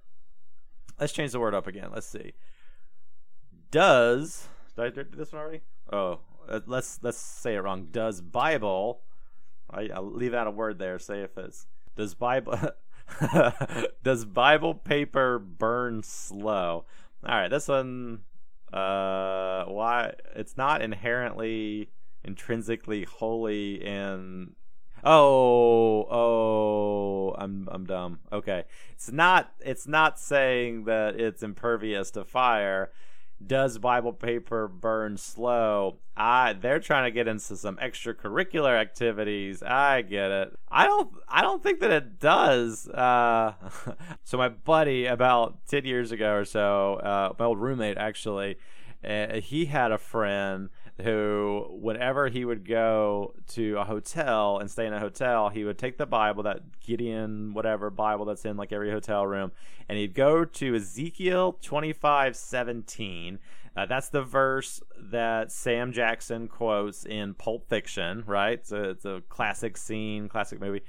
Let's 1.00 1.12
change 1.12 1.32
the 1.32 1.40
word 1.40 1.54
up 1.54 1.66
again. 1.66 1.90
Let's 1.92 2.08
see. 2.08 2.32
Does 3.70 4.48
did 4.76 4.84
I 4.84 4.90
do 4.90 5.04
this 5.16 5.32
one 5.32 5.42
already? 5.42 5.60
Oh, 5.92 6.20
uh, 6.48 6.60
let's 6.66 7.00
let's 7.02 7.18
say 7.18 7.56
it 7.56 7.58
wrong. 7.58 7.88
Does 7.90 8.20
Bible? 8.20 9.02
I, 9.70 9.88
will 9.98 10.12
leave 10.12 10.34
out 10.34 10.46
a 10.46 10.50
word 10.50 10.78
there. 10.78 10.98
Say 10.98 11.20
if 11.20 11.36
it's 11.36 11.66
does 11.96 12.14
Bible. 12.14 12.58
does 14.02 14.24
Bible 14.24 14.74
paper 14.74 15.38
burn 15.38 16.02
slow? 16.02 16.86
All 17.26 17.34
right, 17.34 17.48
this 17.48 17.68
one. 17.68 18.20
Uh, 18.72 19.64
why? 19.64 20.12
It's 20.36 20.56
not 20.56 20.82
inherently, 20.82 21.90
intrinsically 22.24 23.04
holy 23.04 23.84
in. 23.84 24.54
Oh, 25.04 26.06
oh, 26.10 27.34
I'm 27.38 27.68
I'm 27.70 27.84
dumb. 27.84 28.20
Okay, 28.32 28.64
it's 28.92 29.10
not. 29.10 29.52
It's 29.60 29.86
not 29.86 30.18
saying 30.18 30.84
that 30.84 31.18
it's 31.20 31.42
impervious 31.42 32.10
to 32.12 32.24
fire 32.24 32.90
does 33.44 33.78
Bible 33.78 34.12
paper 34.12 34.66
burn 34.68 35.16
slow? 35.16 35.98
I 36.16 36.54
they're 36.54 36.80
trying 36.80 37.04
to 37.04 37.10
get 37.10 37.28
into 37.28 37.56
some 37.56 37.76
extracurricular 37.76 38.76
activities. 38.76 39.62
I 39.62 40.02
get 40.02 40.30
it. 40.30 40.58
I 40.68 40.86
don't 40.86 41.10
I 41.28 41.42
don't 41.42 41.62
think 41.62 41.80
that 41.80 41.90
it 41.90 42.18
does. 42.18 42.88
Uh, 42.88 43.54
so 44.24 44.36
my 44.36 44.48
buddy 44.48 45.06
about 45.06 45.66
10 45.68 45.84
years 45.84 46.10
ago 46.10 46.34
or 46.34 46.44
so, 46.44 46.94
uh, 46.94 47.32
my 47.38 47.44
old 47.44 47.58
roommate 47.58 47.96
actually, 47.96 48.56
uh, 49.04 49.34
he 49.34 49.66
had 49.66 49.92
a 49.92 49.98
friend 49.98 50.70
who, 51.02 51.66
whenever 51.70 52.28
he 52.28 52.44
would 52.44 52.66
go 52.66 53.34
to 53.48 53.78
a 53.78 53.84
hotel 53.84 54.58
and 54.58 54.70
stay 54.70 54.86
in 54.86 54.92
a 54.92 54.98
hotel, 54.98 55.48
he 55.48 55.64
would 55.64 55.78
take 55.78 55.96
the 55.96 56.06
Bible, 56.06 56.42
that 56.42 56.80
Gideon, 56.80 57.54
whatever 57.54 57.90
Bible 57.90 58.24
that's 58.24 58.44
in 58.44 58.56
like 58.56 58.72
every 58.72 58.90
hotel 58.90 59.26
room, 59.26 59.52
and 59.88 59.96
he'd 59.96 60.14
go 60.14 60.44
to 60.44 60.74
Ezekiel 60.74 61.58
25 61.62 62.36
17. 62.36 63.38
Uh, 63.76 63.86
that's 63.86 64.08
the 64.08 64.22
verse 64.22 64.82
that 64.98 65.52
Sam 65.52 65.92
Jackson 65.92 66.48
quotes 66.48 67.04
in 67.04 67.34
Pulp 67.34 67.68
Fiction, 67.68 68.24
right? 68.26 68.60
A, 68.72 68.90
it's 68.90 69.04
a 69.04 69.22
classic 69.28 69.76
scene, 69.76 70.28
classic 70.28 70.60
movie. 70.60 70.82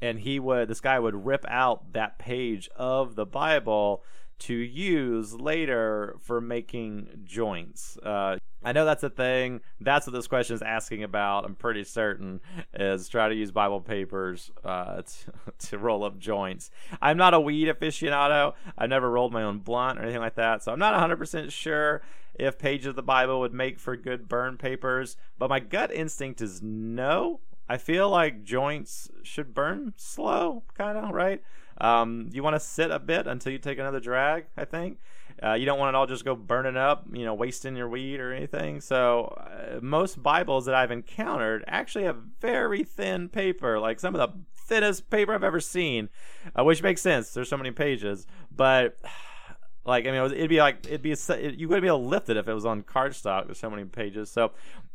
And 0.00 0.18
he 0.18 0.38
would, 0.38 0.68
this 0.68 0.80
guy 0.80 0.98
would 0.98 1.26
rip 1.26 1.44
out 1.48 1.92
that 1.92 2.20
page 2.20 2.70
of 2.76 3.16
the 3.16 3.26
Bible 3.26 4.04
to 4.40 4.54
use 4.54 5.34
later 5.34 6.16
for 6.20 6.40
making 6.40 7.08
joints. 7.24 7.98
Uh, 7.98 8.38
I 8.62 8.72
know 8.72 8.84
that's 8.84 9.02
a 9.02 9.10
thing. 9.10 9.60
That's 9.80 10.06
what 10.06 10.12
this 10.12 10.26
question 10.26 10.54
is 10.54 10.62
asking 10.62 11.02
about. 11.02 11.44
I'm 11.44 11.54
pretty 11.54 11.84
certain 11.84 12.40
is 12.74 13.08
try 13.08 13.28
to 13.28 13.34
use 13.34 13.50
Bible 13.50 13.80
papers 13.80 14.50
uh, 14.64 15.02
to, 15.02 15.68
to 15.68 15.78
roll 15.78 16.04
up 16.04 16.18
joints. 16.18 16.70
I'm 17.00 17.16
not 17.16 17.34
a 17.34 17.40
weed 17.40 17.68
aficionado. 17.68 18.54
I've 18.76 18.90
never 18.90 19.10
rolled 19.10 19.32
my 19.32 19.42
own 19.42 19.58
blunt 19.58 19.98
or 19.98 20.02
anything 20.02 20.20
like 20.20 20.34
that, 20.34 20.62
so 20.62 20.72
I'm 20.72 20.78
not 20.78 20.94
100% 20.94 21.50
sure 21.50 22.02
if 22.34 22.58
pages 22.58 22.88
of 22.88 22.96
the 22.96 23.02
Bible 23.02 23.40
would 23.40 23.54
make 23.54 23.78
for 23.78 23.96
good 23.96 24.28
burn 24.28 24.56
papers. 24.56 25.16
But 25.38 25.50
my 25.50 25.60
gut 25.60 25.92
instinct 25.92 26.40
is 26.40 26.60
no. 26.62 27.40
I 27.68 27.78
feel 27.78 28.10
like 28.10 28.42
joints 28.44 29.08
should 29.22 29.54
burn 29.54 29.94
slow, 29.96 30.64
kind 30.76 30.98
of 30.98 31.10
right. 31.10 31.42
Um, 31.80 32.28
you 32.32 32.42
want 32.42 32.56
to 32.56 32.60
sit 32.60 32.90
a 32.90 32.98
bit 32.98 33.26
until 33.26 33.52
you 33.52 33.58
take 33.58 33.78
another 33.78 34.00
drag. 34.00 34.46
I 34.56 34.64
think. 34.64 34.98
Uh, 35.42 35.54
you 35.54 35.64
don't 35.64 35.78
want 35.78 35.88
it 35.88 35.94
all 35.96 36.06
just 36.06 36.24
go 36.24 36.34
burning 36.34 36.76
up, 36.76 37.06
you 37.12 37.24
know, 37.24 37.32
wasting 37.32 37.74
your 37.74 37.88
weed 37.88 38.20
or 38.20 38.32
anything. 38.32 38.80
So 38.80 39.24
uh, 39.38 39.80
most 39.80 40.22
Bibles 40.22 40.66
that 40.66 40.74
I've 40.74 40.90
encountered 40.90 41.64
actually 41.66 42.04
have 42.04 42.18
very 42.40 42.84
thin 42.84 43.28
paper, 43.28 43.78
like 43.78 44.00
some 44.00 44.14
of 44.14 44.20
the 44.20 44.38
thinnest 44.66 45.08
paper 45.08 45.34
I've 45.34 45.44
ever 45.44 45.60
seen, 45.60 46.10
uh, 46.58 46.64
which 46.64 46.82
makes 46.82 47.00
sense. 47.00 47.32
There's 47.32 47.48
so 47.48 47.56
many 47.56 47.70
pages, 47.70 48.26
but 48.54 48.98
like 49.84 50.06
I 50.06 50.10
mean, 50.10 50.22
it'd 50.22 50.50
be 50.50 50.58
like 50.58 50.86
it'd 50.86 51.02
be 51.02 51.12
a, 51.12 51.50
you 51.50 51.68
wouldn't 51.68 51.82
be 51.82 51.88
able 51.88 52.02
to 52.02 52.06
lift 52.06 52.28
it 52.28 52.36
if 52.36 52.46
it 52.46 52.52
was 52.52 52.66
on 52.66 52.82
cardstock. 52.82 53.46
There's 53.46 53.58
so 53.58 53.70
many 53.70 53.84
pages. 53.84 54.30
So 54.30 54.46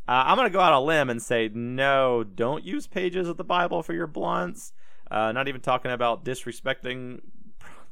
uh, 0.07 0.23
I'm 0.27 0.37
gonna 0.37 0.51
go 0.51 0.59
out 0.59 0.73
on 0.73 0.83
a 0.83 0.85
limb 0.85 1.09
and 1.09 1.21
say 1.21 1.49
no. 1.51 2.23
Don't 2.23 2.63
use 2.63 2.85
pages 2.85 3.27
of 3.27 3.37
the 3.37 3.43
Bible 3.43 3.81
for 3.81 3.93
your 3.93 4.07
blunts. 4.07 4.73
Uh, 5.09 5.31
not 5.31 5.47
even 5.47 5.61
talking 5.61 5.91
about 5.91 6.23
disrespecting 6.23 7.21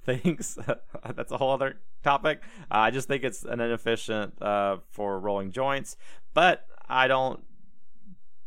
things. 0.05 0.57
That's 1.15 1.31
a 1.31 1.37
whole 1.37 1.51
other 1.51 1.77
topic. 2.03 2.41
Uh, 2.71 2.77
I 2.77 2.91
just 2.91 3.07
think 3.07 3.23
it's 3.23 3.43
an 3.43 3.59
inefficient 3.59 4.41
uh, 4.41 4.77
for 4.91 5.19
rolling 5.19 5.51
joints, 5.51 5.95
but 6.33 6.65
I 6.87 7.07
don't 7.07 7.43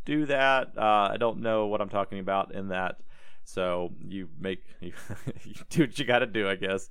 do 0.04 0.26
that. 0.26 0.72
Uh, 0.76 1.10
I 1.12 1.16
don't 1.18 1.40
know 1.40 1.66
what 1.66 1.80
I'm 1.80 1.88
talking 1.88 2.18
about 2.18 2.54
in 2.54 2.68
that. 2.68 2.96
So 3.44 3.92
you 4.00 4.28
make 4.38 4.64
you, 4.80 4.92
you 5.44 5.54
do 5.70 5.82
what 5.82 5.98
you 5.98 6.04
got 6.04 6.20
to 6.20 6.26
do, 6.26 6.48
I 6.48 6.56
guess. 6.56 6.90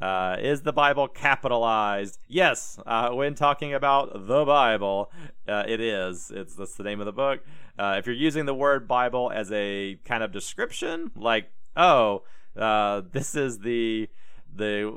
Uh, 0.00 0.36
is 0.40 0.62
the 0.62 0.72
Bible 0.72 1.06
capitalized? 1.06 2.18
Yes. 2.26 2.78
Uh, 2.86 3.10
when 3.10 3.34
talking 3.34 3.74
about 3.74 4.26
the 4.26 4.44
Bible, 4.44 5.12
uh, 5.46 5.64
it 5.68 5.80
is. 5.80 6.32
It's 6.34 6.54
that's 6.54 6.74
the 6.74 6.82
name 6.82 7.00
of 7.00 7.06
the 7.06 7.12
book. 7.12 7.40
Uh, 7.78 7.96
if 7.98 8.06
you're 8.06 8.14
using 8.14 8.46
the 8.46 8.54
word 8.54 8.88
Bible 8.88 9.30
as 9.34 9.52
a 9.52 9.98
kind 10.04 10.22
of 10.22 10.32
description, 10.32 11.10
like 11.14 11.50
oh, 11.76 12.22
uh, 12.56 13.02
this 13.12 13.34
is 13.34 13.58
the 13.60 14.08
the 14.54 14.94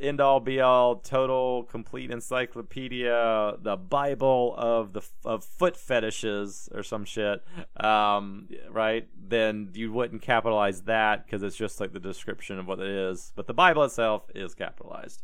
end 0.00 0.20
all 0.20 0.40
be 0.40 0.60
all 0.60 0.96
total 0.96 1.64
complete 1.64 2.10
encyclopedia 2.10 3.54
the 3.62 3.76
bible 3.76 4.54
of 4.58 4.92
the 4.92 5.02
of 5.24 5.42
foot 5.44 5.76
fetishes 5.76 6.68
or 6.74 6.82
some 6.82 7.04
shit 7.04 7.42
um, 7.76 8.48
right? 8.70 9.08
Then 9.16 9.70
you 9.74 9.92
wouldn't 9.92 10.22
capitalize 10.22 10.82
that 10.82 11.24
because 11.24 11.42
it's 11.42 11.56
just 11.56 11.80
like 11.80 11.92
the 11.92 12.00
description 12.00 12.58
of 12.58 12.66
what 12.66 12.80
it 12.80 12.88
is 12.88 13.32
but 13.34 13.46
the 13.46 13.54
bible 13.54 13.84
itself 13.84 14.30
is 14.34 14.54
capitalized. 14.54 15.22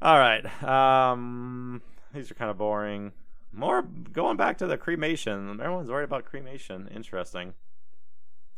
All 0.00 0.18
right 0.18 0.44
um, 0.62 1.82
these 2.14 2.30
are 2.30 2.34
kind 2.34 2.50
of 2.50 2.58
boring. 2.58 3.12
More 3.50 3.82
going 3.82 4.36
back 4.36 4.58
to 4.58 4.66
the 4.66 4.76
cremation. 4.76 5.58
Everyone's 5.60 5.90
worried 5.90 6.04
about 6.04 6.26
cremation. 6.26 6.88
Interesting. 6.94 7.54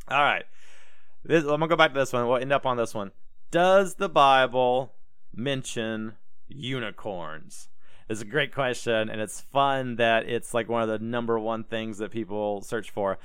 All 0.09 0.21
right 0.21 0.43
this, 1.23 1.43
I'm 1.43 1.49
gonna 1.49 1.67
go 1.67 1.75
back 1.75 1.93
to 1.93 1.99
this 1.99 2.13
one. 2.13 2.27
We'll 2.27 2.37
end 2.37 2.53
up 2.53 2.65
on 2.65 2.77
this 2.77 2.93
one. 2.93 3.11
Does 3.51 3.95
the 3.95 4.09
Bible 4.09 4.93
mention 5.33 6.13
unicorns? 6.47 7.69
It's 8.09 8.21
a 8.21 8.25
great 8.25 8.53
question, 8.53 9.09
and 9.09 9.21
it's 9.21 9.39
fun 9.39 9.95
that 9.95 10.27
it's 10.27 10.53
like 10.53 10.67
one 10.67 10.81
of 10.81 10.89
the 10.89 10.99
number 10.99 11.39
one 11.39 11.63
things 11.63 11.99
that 11.99 12.11
people 12.11 12.61
search 12.61 12.89
for. 12.91 13.19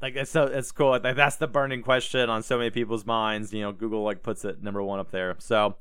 Like 0.00 0.16
it's 0.16 0.30
so 0.30 0.44
it's 0.44 0.72
cool. 0.72 0.90
Like, 0.90 1.16
that's 1.16 1.36
the 1.36 1.48
burning 1.48 1.82
question 1.82 2.30
on 2.30 2.42
so 2.42 2.58
many 2.58 2.70
people's 2.70 3.04
minds. 3.04 3.52
You 3.52 3.62
know, 3.62 3.72
Google 3.72 4.02
like 4.02 4.22
puts 4.22 4.44
it 4.44 4.62
number 4.62 4.82
one 4.82 5.00
up 5.00 5.10
there. 5.10 5.36
So, 5.38 5.76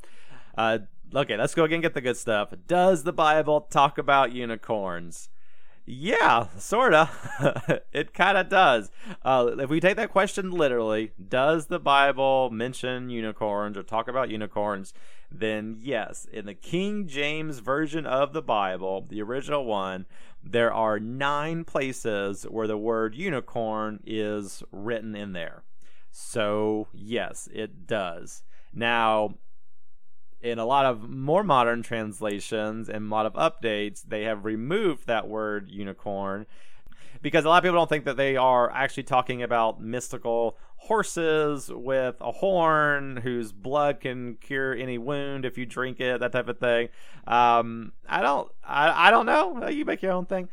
uh, 0.58 0.80
okay, 1.14 1.38
let's 1.38 1.56
go 1.56 1.64
again. 1.64 1.82
Get 1.82 1.94
the 1.94 2.02
good 2.02 2.18
stuff. 2.18 2.54
Does 2.68 3.04
the 3.04 3.14
Bible 3.14 3.62
talk 3.62 3.98
about 3.98 4.34
unicorns? 4.34 5.30
Yeah, 5.92 6.50
sorta. 6.60 7.82
it 7.92 8.14
kind 8.14 8.38
of 8.38 8.48
does. 8.48 8.92
Uh, 9.26 9.56
if 9.58 9.72
we 9.72 9.80
take 9.80 9.96
that 9.96 10.12
question 10.12 10.52
literally, 10.52 11.14
does 11.28 11.66
the 11.66 11.80
Bible 11.80 12.52
mention 12.52 13.10
unicorns 13.10 13.76
or 13.76 13.82
talk 13.82 14.08
about 14.08 14.30
unicorns? 14.30 14.94
Then 15.32 15.78
yes, 15.82 16.28
in 16.32 16.46
the 16.46 16.54
King 16.54 17.08
James 17.08 17.58
version 17.58 18.06
of 18.06 18.34
the 18.34 18.44
Bible, 18.44 19.08
the 19.10 19.24
original 19.24 19.66
one, 19.66 20.06
there 20.44 20.72
are 20.72 21.00
nine 21.00 21.64
places 21.64 22.44
where 22.44 22.68
the 22.68 22.78
word 22.78 23.16
unicorn 23.16 24.00
is 24.06 24.62
written 24.72 25.16
in 25.16 25.34
there. 25.34 25.64
So 26.12 26.88
yes, 26.94 27.50
it 27.52 27.88
does. 27.88 28.44
Now, 28.72 29.40
in 30.42 30.60
a 30.60 30.66
lot 30.66 30.86
of 30.86 31.10
more 31.10 31.44
modern 31.44 31.84
translations 31.84 32.90
and 32.90 33.12
a 33.12 33.16
lot 33.16 33.26
of 33.26 33.34
updates, 33.34 34.04
they 34.04 34.24
have 34.24 34.46
removed 34.46 35.08
that 35.08 35.28
word 35.28 35.70
unicorn 35.70 36.46
because 37.22 37.46
a 37.46 37.50
lot 37.50 37.58
of 37.58 37.64
people 37.64 37.78
don't 37.78 37.90
think 37.90 38.06
that 38.06 38.18
they 38.18 38.38
are 38.38 38.72
actually 38.72 39.04
talking 39.04 39.44
about 39.44 39.82
mystical 39.82 40.58
horses 40.78 41.70
with 41.74 42.16
a 42.22 42.32
horn 42.32 43.18
whose 43.18 43.52
blood 43.52 44.00
can 44.00 44.36
cure 44.36 44.74
any 44.74 44.98
wound 44.98 45.44
if 45.44 45.58
you 45.58 45.66
drink 45.66 46.00
it, 46.00 46.22
that 46.22 46.32
type 46.32 46.48
of 46.48 46.58
thing. 46.58 46.88
Um, 47.28 47.92
I 48.08 48.22
don't, 48.22 48.50
I, 48.64 49.08
I 49.08 49.12
don't 49.12 49.26
know. 49.26 49.68
You 49.68 49.84
make 49.84 50.02
your 50.02 50.14
own 50.14 50.26
thing. 50.26 50.48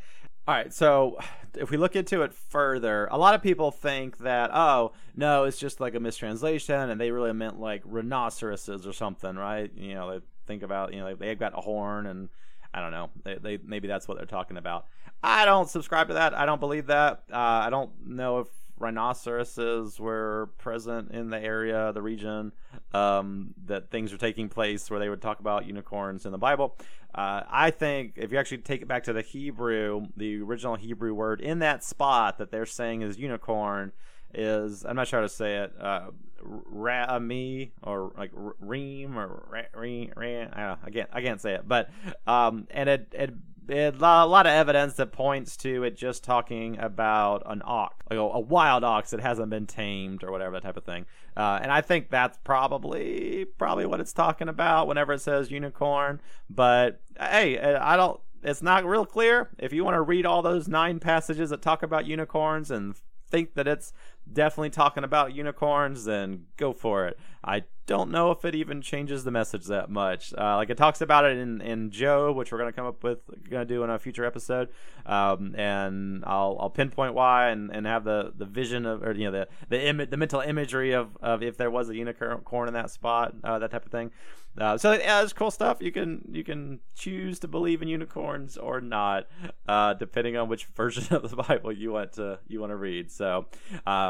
All 0.48 0.54
right, 0.54 0.72
so 0.72 1.18
if 1.54 1.70
we 1.70 1.76
look 1.76 1.96
into 1.96 2.22
it 2.22 2.32
further, 2.32 3.08
a 3.10 3.18
lot 3.18 3.34
of 3.34 3.42
people 3.42 3.72
think 3.72 4.18
that 4.18 4.50
oh 4.54 4.92
no, 5.16 5.42
it's 5.42 5.58
just 5.58 5.80
like 5.80 5.96
a 5.96 6.00
mistranslation, 6.00 6.88
and 6.88 7.00
they 7.00 7.10
really 7.10 7.32
meant 7.32 7.58
like 7.58 7.82
rhinoceroses 7.84 8.86
or 8.86 8.92
something, 8.92 9.34
right? 9.34 9.72
You 9.74 9.94
know, 9.94 10.10
they 10.12 10.24
think 10.46 10.62
about 10.62 10.94
you 10.94 11.00
know 11.00 11.14
they've 11.16 11.38
got 11.38 11.58
a 11.58 11.60
horn, 11.60 12.06
and 12.06 12.28
I 12.72 12.80
don't 12.80 12.92
know, 12.92 13.10
they, 13.24 13.34
they 13.34 13.58
maybe 13.64 13.88
that's 13.88 14.06
what 14.06 14.18
they're 14.18 14.26
talking 14.26 14.56
about. 14.56 14.86
I 15.20 15.46
don't 15.46 15.68
subscribe 15.68 16.08
to 16.08 16.14
that. 16.14 16.32
I 16.32 16.46
don't 16.46 16.60
believe 16.60 16.86
that. 16.86 17.24
Uh, 17.32 17.36
I 17.36 17.70
don't 17.70 17.90
know 18.06 18.38
if 18.38 18.48
rhinoceroses 18.78 19.98
were 19.98 20.50
present 20.58 21.10
in 21.12 21.30
the 21.30 21.38
area, 21.38 21.92
the 21.92 22.02
region, 22.02 22.52
um, 22.92 23.54
that 23.66 23.90
things 23.90 24.12
are 24.12 24.18
taking 24.18 24.48
place 24.48 24.90
where 24.90 25.00
they 25.00 25.08
would 25.08 25.22
talk 25.22 25.40
about 25.40 25.66
unicorns 25.66 26.26
in 26.26 26.32
the 26.32 26.38
Bible. 26.38 26.76
Uh, 27.14 27.42
I 27.48 27.70
think 27.70 28.14
if 28.16 28.32
you 28.32 28.38
actually 28.38 28.58
take 28.58 28.82
it 28.82 28.88
back 28.88 29.04
to 29.04 29.12
the 29.12 29.22
Hebrew, 29.22 30.06
the 30.16 30.42
original 30.42 30.76
Hebrew 30.76 31.14
word 31.14 31.40
in 31.40 31.60
that 31.60 31.82
spot 31.82 32.38
that 32.38 32.50
they're 32.50 32.66
saying 32.66 33.02
is 33.02 33.18
unicorn 33.18 33.92
is 34.34 34.84
I'm 34.84 34.96
not 34.96 35.08
sure 35.08 35.20
how 35.20 35.26
to 35.26 35.32
say 35.32 35.56
it. 35.56 35.72
Uh, 35.80 36.10
Rami 36.42 37.72
or 37.82 38.12
like 38.16 38.30
Reem 38.34 39.18
or 39.18 39.66
Reem. 39.74 40.12
I, 40.52 40.76
I 40.84 40.90
can't 40.90 41.08
I 41.12 41.22
can't 41.22 41.40
say 41.40 41.54
it, 41.54 41.66
but 41.66 41.88
um, 42.26 42.66
and 42.70 42.88
it 42.88 43.08
it 43.12 43.34
a 43.68 43.90
lot 43.90 44.46
of 44.46 44.52
evidence 44.52 44.94
that 44.94 45.12
points 45.12 45.56
to 45.58 45.82
it 45.84 45.96
just 45.96 46.24
talking 46.24 46.78
about 46.78 47.42
an 47.46 47.62
ox, 47.64 47.96
like 48.10 48.18
a, 48.18 48.40
wild 48.40 48.84
ox 48.84 49.10
that 49.10 49.20
hasn't 49.20 49.50
been 49.50 49.66
tamed 49.66 50.22
or 50.22 50.30
whatever 50.30 50.52
that 50.52 50.62
type 50.62 50.76
of 50.76 50.84
thing. 50.84 51.06
Uh, 51.36 51.58
and 51.60 51.72
I 51.72 51.80
think 51.80 52.10
that's 52.10 52.38
probably 52.44 53.46
probably 53.58 53.86
what 53.86 54.00
it's 54.00 54.12
talking 54.12 54.48
about 54.48 54.86
whenever 54.86 55.12
it 55.12 55.20
says 55.20 55.50
unicorn. 55.50 56.20
But 56.48 57.00
hey, 57.18 57.58
I 57.58 57.96
don't. 57.96 58.20
It's 58.42 58.62
not 58.62 58.84
real 58.84 59.06
clear. 59.06 59.50
If 59.58 59.72
you 59.72 59.84
want 59.84 59.94
to 59.94 60.02
read 60.02 60.24
all 60.26 60.42
those 60.42 60.68
nine 60.68 61.00
passages 61.00 61.50
that 61.50 61.62
talk 61.62 61.82
about 61.82 62.06
unicorns 62.06 62.70
and 62.70 62.94
think 63.28 63.54
that 63.54 63.66
it's 63.66 63.92
definitely 64.32 64.70
talking 64.70 65.04
about 65.04 65.34
unicorns, 65.34 66.04
then 66.04 66.46
go 66.56 66.72
for 66.72 67.06
it. 67.06 67.18
I 67.44 67.64
don't 67.86 68.10
know 68.10 68.32
if 68.32 68.44
it 68.44 68.54
even 68.54 68.82
changes 68.82 69.22
the 69.22 69.30
message 69.30 69.66
that 69.66 69.88
much. 69.88 70.34
Uh, 70.36 70.56
like 70.56 70.70
it 70.70 70.76
talks 70.76 71.00
about 71.00 71.24
it 71.24 71.38
in, 71.38 71.60
in 71.60 71.90
Job, 71.90 72.36
which 72.36 72.50
we're 72.50 72.58
gonna 72.58 72.72
come 72.72 72.86
up 72.86 73.04
with, 73.04 73.20
gonna 73.48 73.64
do 73.64 73.84
in 73.84 73.90
a 73.90 73.98
future 73.98 74.24
episode, 74.24 74.68
um, 75.06 75.54
and 75.56 76.24
I'll 76.26 76.56
I'll 76.60 76.70
pinpoint 76.70 77.14
why 77.14 77.50
and, 77.50 77.70
and 77.70 77.86
have 77.86 78.04
the, 78.04 78.32
the 78.36 78.44
vision 78.44 78.84
of 78.86 79.02
or 79.02 79.12
you 79.12 79.30
know 79.30 79.30
the 79.30 79.48
the 79.68 79.86
Im- 79.86 80.08
the 80.10 80.16
mental 80.16 80.40
imagery 80.40 80.92
of, 80.92 81.16
of 81.22 81.42
if 81.42 81.56
there 81.56 81.70
was 81.70 81.88
a 81.88 81.94
unicorn 81.94 82.68
in 82.68 82.74
that 82.74 82.90
spot, 82.90 83.34
uh, 83.44 83.58
that 83.60 83.70
type 83.70 83.86
of 83.86 83.92
thing. 83.92 84.10
Uh, 84.58 84.78
so 84.78 84.92
yeah, 84.92 85.22
it's 85.22 85.32
cool 85.32 85.50
stuff. 85.50 85.78
You 85.80 85.92
can 85.92 86.22
you 86.32 86.42
can 86.42 86.80
choose 86.94 87.38
to 87.40 87.48
believe 87.48 87.82
in 87.82 87.88
unicorns 87.88 88.56
or 88.56 88.80
not, 88.80 89.26
uh, 89.68 89.94
depending 89.94 90.36
on 90.36 90.48
which 90.48 90.64
version 90.76 91.14
of 91.14 91.30
the 91.30 91.36
Bible 91.36 91.72
you 91.72 91.92
want 91.92 92.14
to 92.14 92.38
you 92.48 92.60
want 92.60 92.70
to 92.70 92.76
read. 92.76 93.10
So 93.10 93.46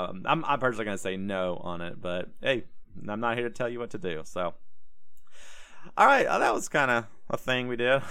um, 0.08 0.22
I'm 0.26 0.44
I'm 0.44 0.60
personally 0.60 0.84
gonna 0.84 0.98
say 0.98 1.16
no 1.16 1.56
on 1.62 1.80
it, 1.80 2.00
but 2.00 2.30
hey, 2.40 2.64
I'm 3.08 3.20
not 3.20 3.36
here 3.36 3.48
to 3.48 3.54
tell 3.54 3.68
you 3.68 3.78
what 3.78 3.90
to 3.90 3.98
do. 3.98 4.22
So 4.24 4.54
all 5.96 6.06
right, 6.06 6.26
uh, 6.26 6.38
that 6.38 6.54
was 6.54 6.68
kind 6.68 6.90
of 6.90 7.04
a 7.30 7.36
thing 7.36 7.68
we 7.68 7.76
did. 7.76 8.02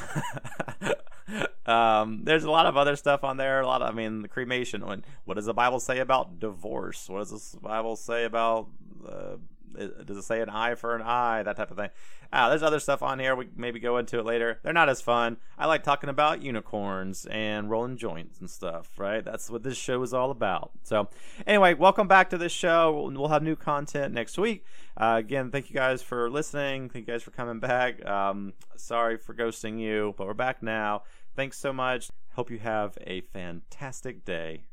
um, 1.66 2.22
there's 2.24 2.44
a 2.44 2.52
lot 2.52 2.66
of 2.66 2.78
other 2.78 2.96
stuff 2.96 3.24
on 3.24 3.38
there. 3.38 3.62
A 3.62 3.68
lot 3.68 3.82
of, 3.82 3.90
I 3.90 3.92
mean, 3.92 4.22
the 4.22 4.28
cremation. 4.28 4.84
What 5.26 5.36
does 5.36 5.46
the 5.46 5.54
Bible 5.54 5.80
say 5.80 6.00
about 6.00 6.40
divorce? 6.40 7.10
What 7.10 7.28
does 7.28 7.52
the 7.52 7.60
Bible 7.60 7.96
say 7.96 8.26
about 8.26 8.70
uh, 9.08 9.38
does 9.76 10.18
it 10.18 10.24
say 10.24 10.42
an 10.42 10.50
eye 10.50 10.76
for 10.76 10.96
an 10.96 11.02
eye? 11.02 11.44
That 11.44 11.58
type 11.58 11.72
of 11.72 11.78
thing. 11.78 11.90
Ah, 12.34 12.50
there's 12.50 12.64
other 12.64 12.80
stuff 12.80 13.04
on 13.04 13.20
here. 13.20 13.36
We 13.36 13.48
maybe 13.56 13.80
go 13.80 13.98
into 13.98 14.20
it 14.20 14.26
later. 14.26 14.60
They're 14.64 14.74
not 14.74 14.90
as 14.90 15.02
fun. 15.02 15.38
I 15.58 15.68
like 15.68 15.84
talking 15.84 16.10
about 16.10 16.42
unicorns 16.42 17.26
and 17.28 17.70
rolling 17.70 17.98
joints 17.98 18.40
and 18.40 18.50
stuff. 18.50 18.90
Right? 18.98 19.24
That's 19.24 19.50
what 19.50 19.64
this 19.64 19.78
show 19.78 20.02
is 20.04 20.14
all 20.14 20.32
about. 20.32 20.72
So, 20.84 21.10
anyway, 21.46 21.74
welcome 21.74 22.08
back 22.08 22.30
to 22.32 22.38
this 22.38 22.52
show. 22.52 23.10
We'll 23.14 23.30
have 23.30 23.44
new 23.44 23.56
content 23.56 24.14
next 24.14 24.38
week. 24.38 24.66
Uh, 24.98 25.16
again, 25.20 25.52
thank 25.52 25.70
you 25.70 25.76
guys 25.76 26.02
for 26.02 26.30
listening. 26.30 26.90
Thank 26.90 27.08
you 27.08 27.14
guys 27.14 27.24
for 27.24 27.32
coming 27.32 27.60
back. 27.60 28.06
Um, 28.06 28.54
sorry 28.76 29.18
for 29.18 29.34
ghosting 29.34 29.80
you, 29.80 30.14
but 30.18 30.28
we're 30.28 30.34
back 30.34 30.64
now. 30.64 31.04
Thanks 31.36 31.58
so 31.58 31.74
much. 31.74 32.10
Hope 32.34 32.50
you 32.50 32.60
have 32.60 32.98
a 33.06 33.22
fantastic 33.22 34.26
day. 34.26 34.66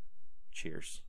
Cheers. 0.52 1.02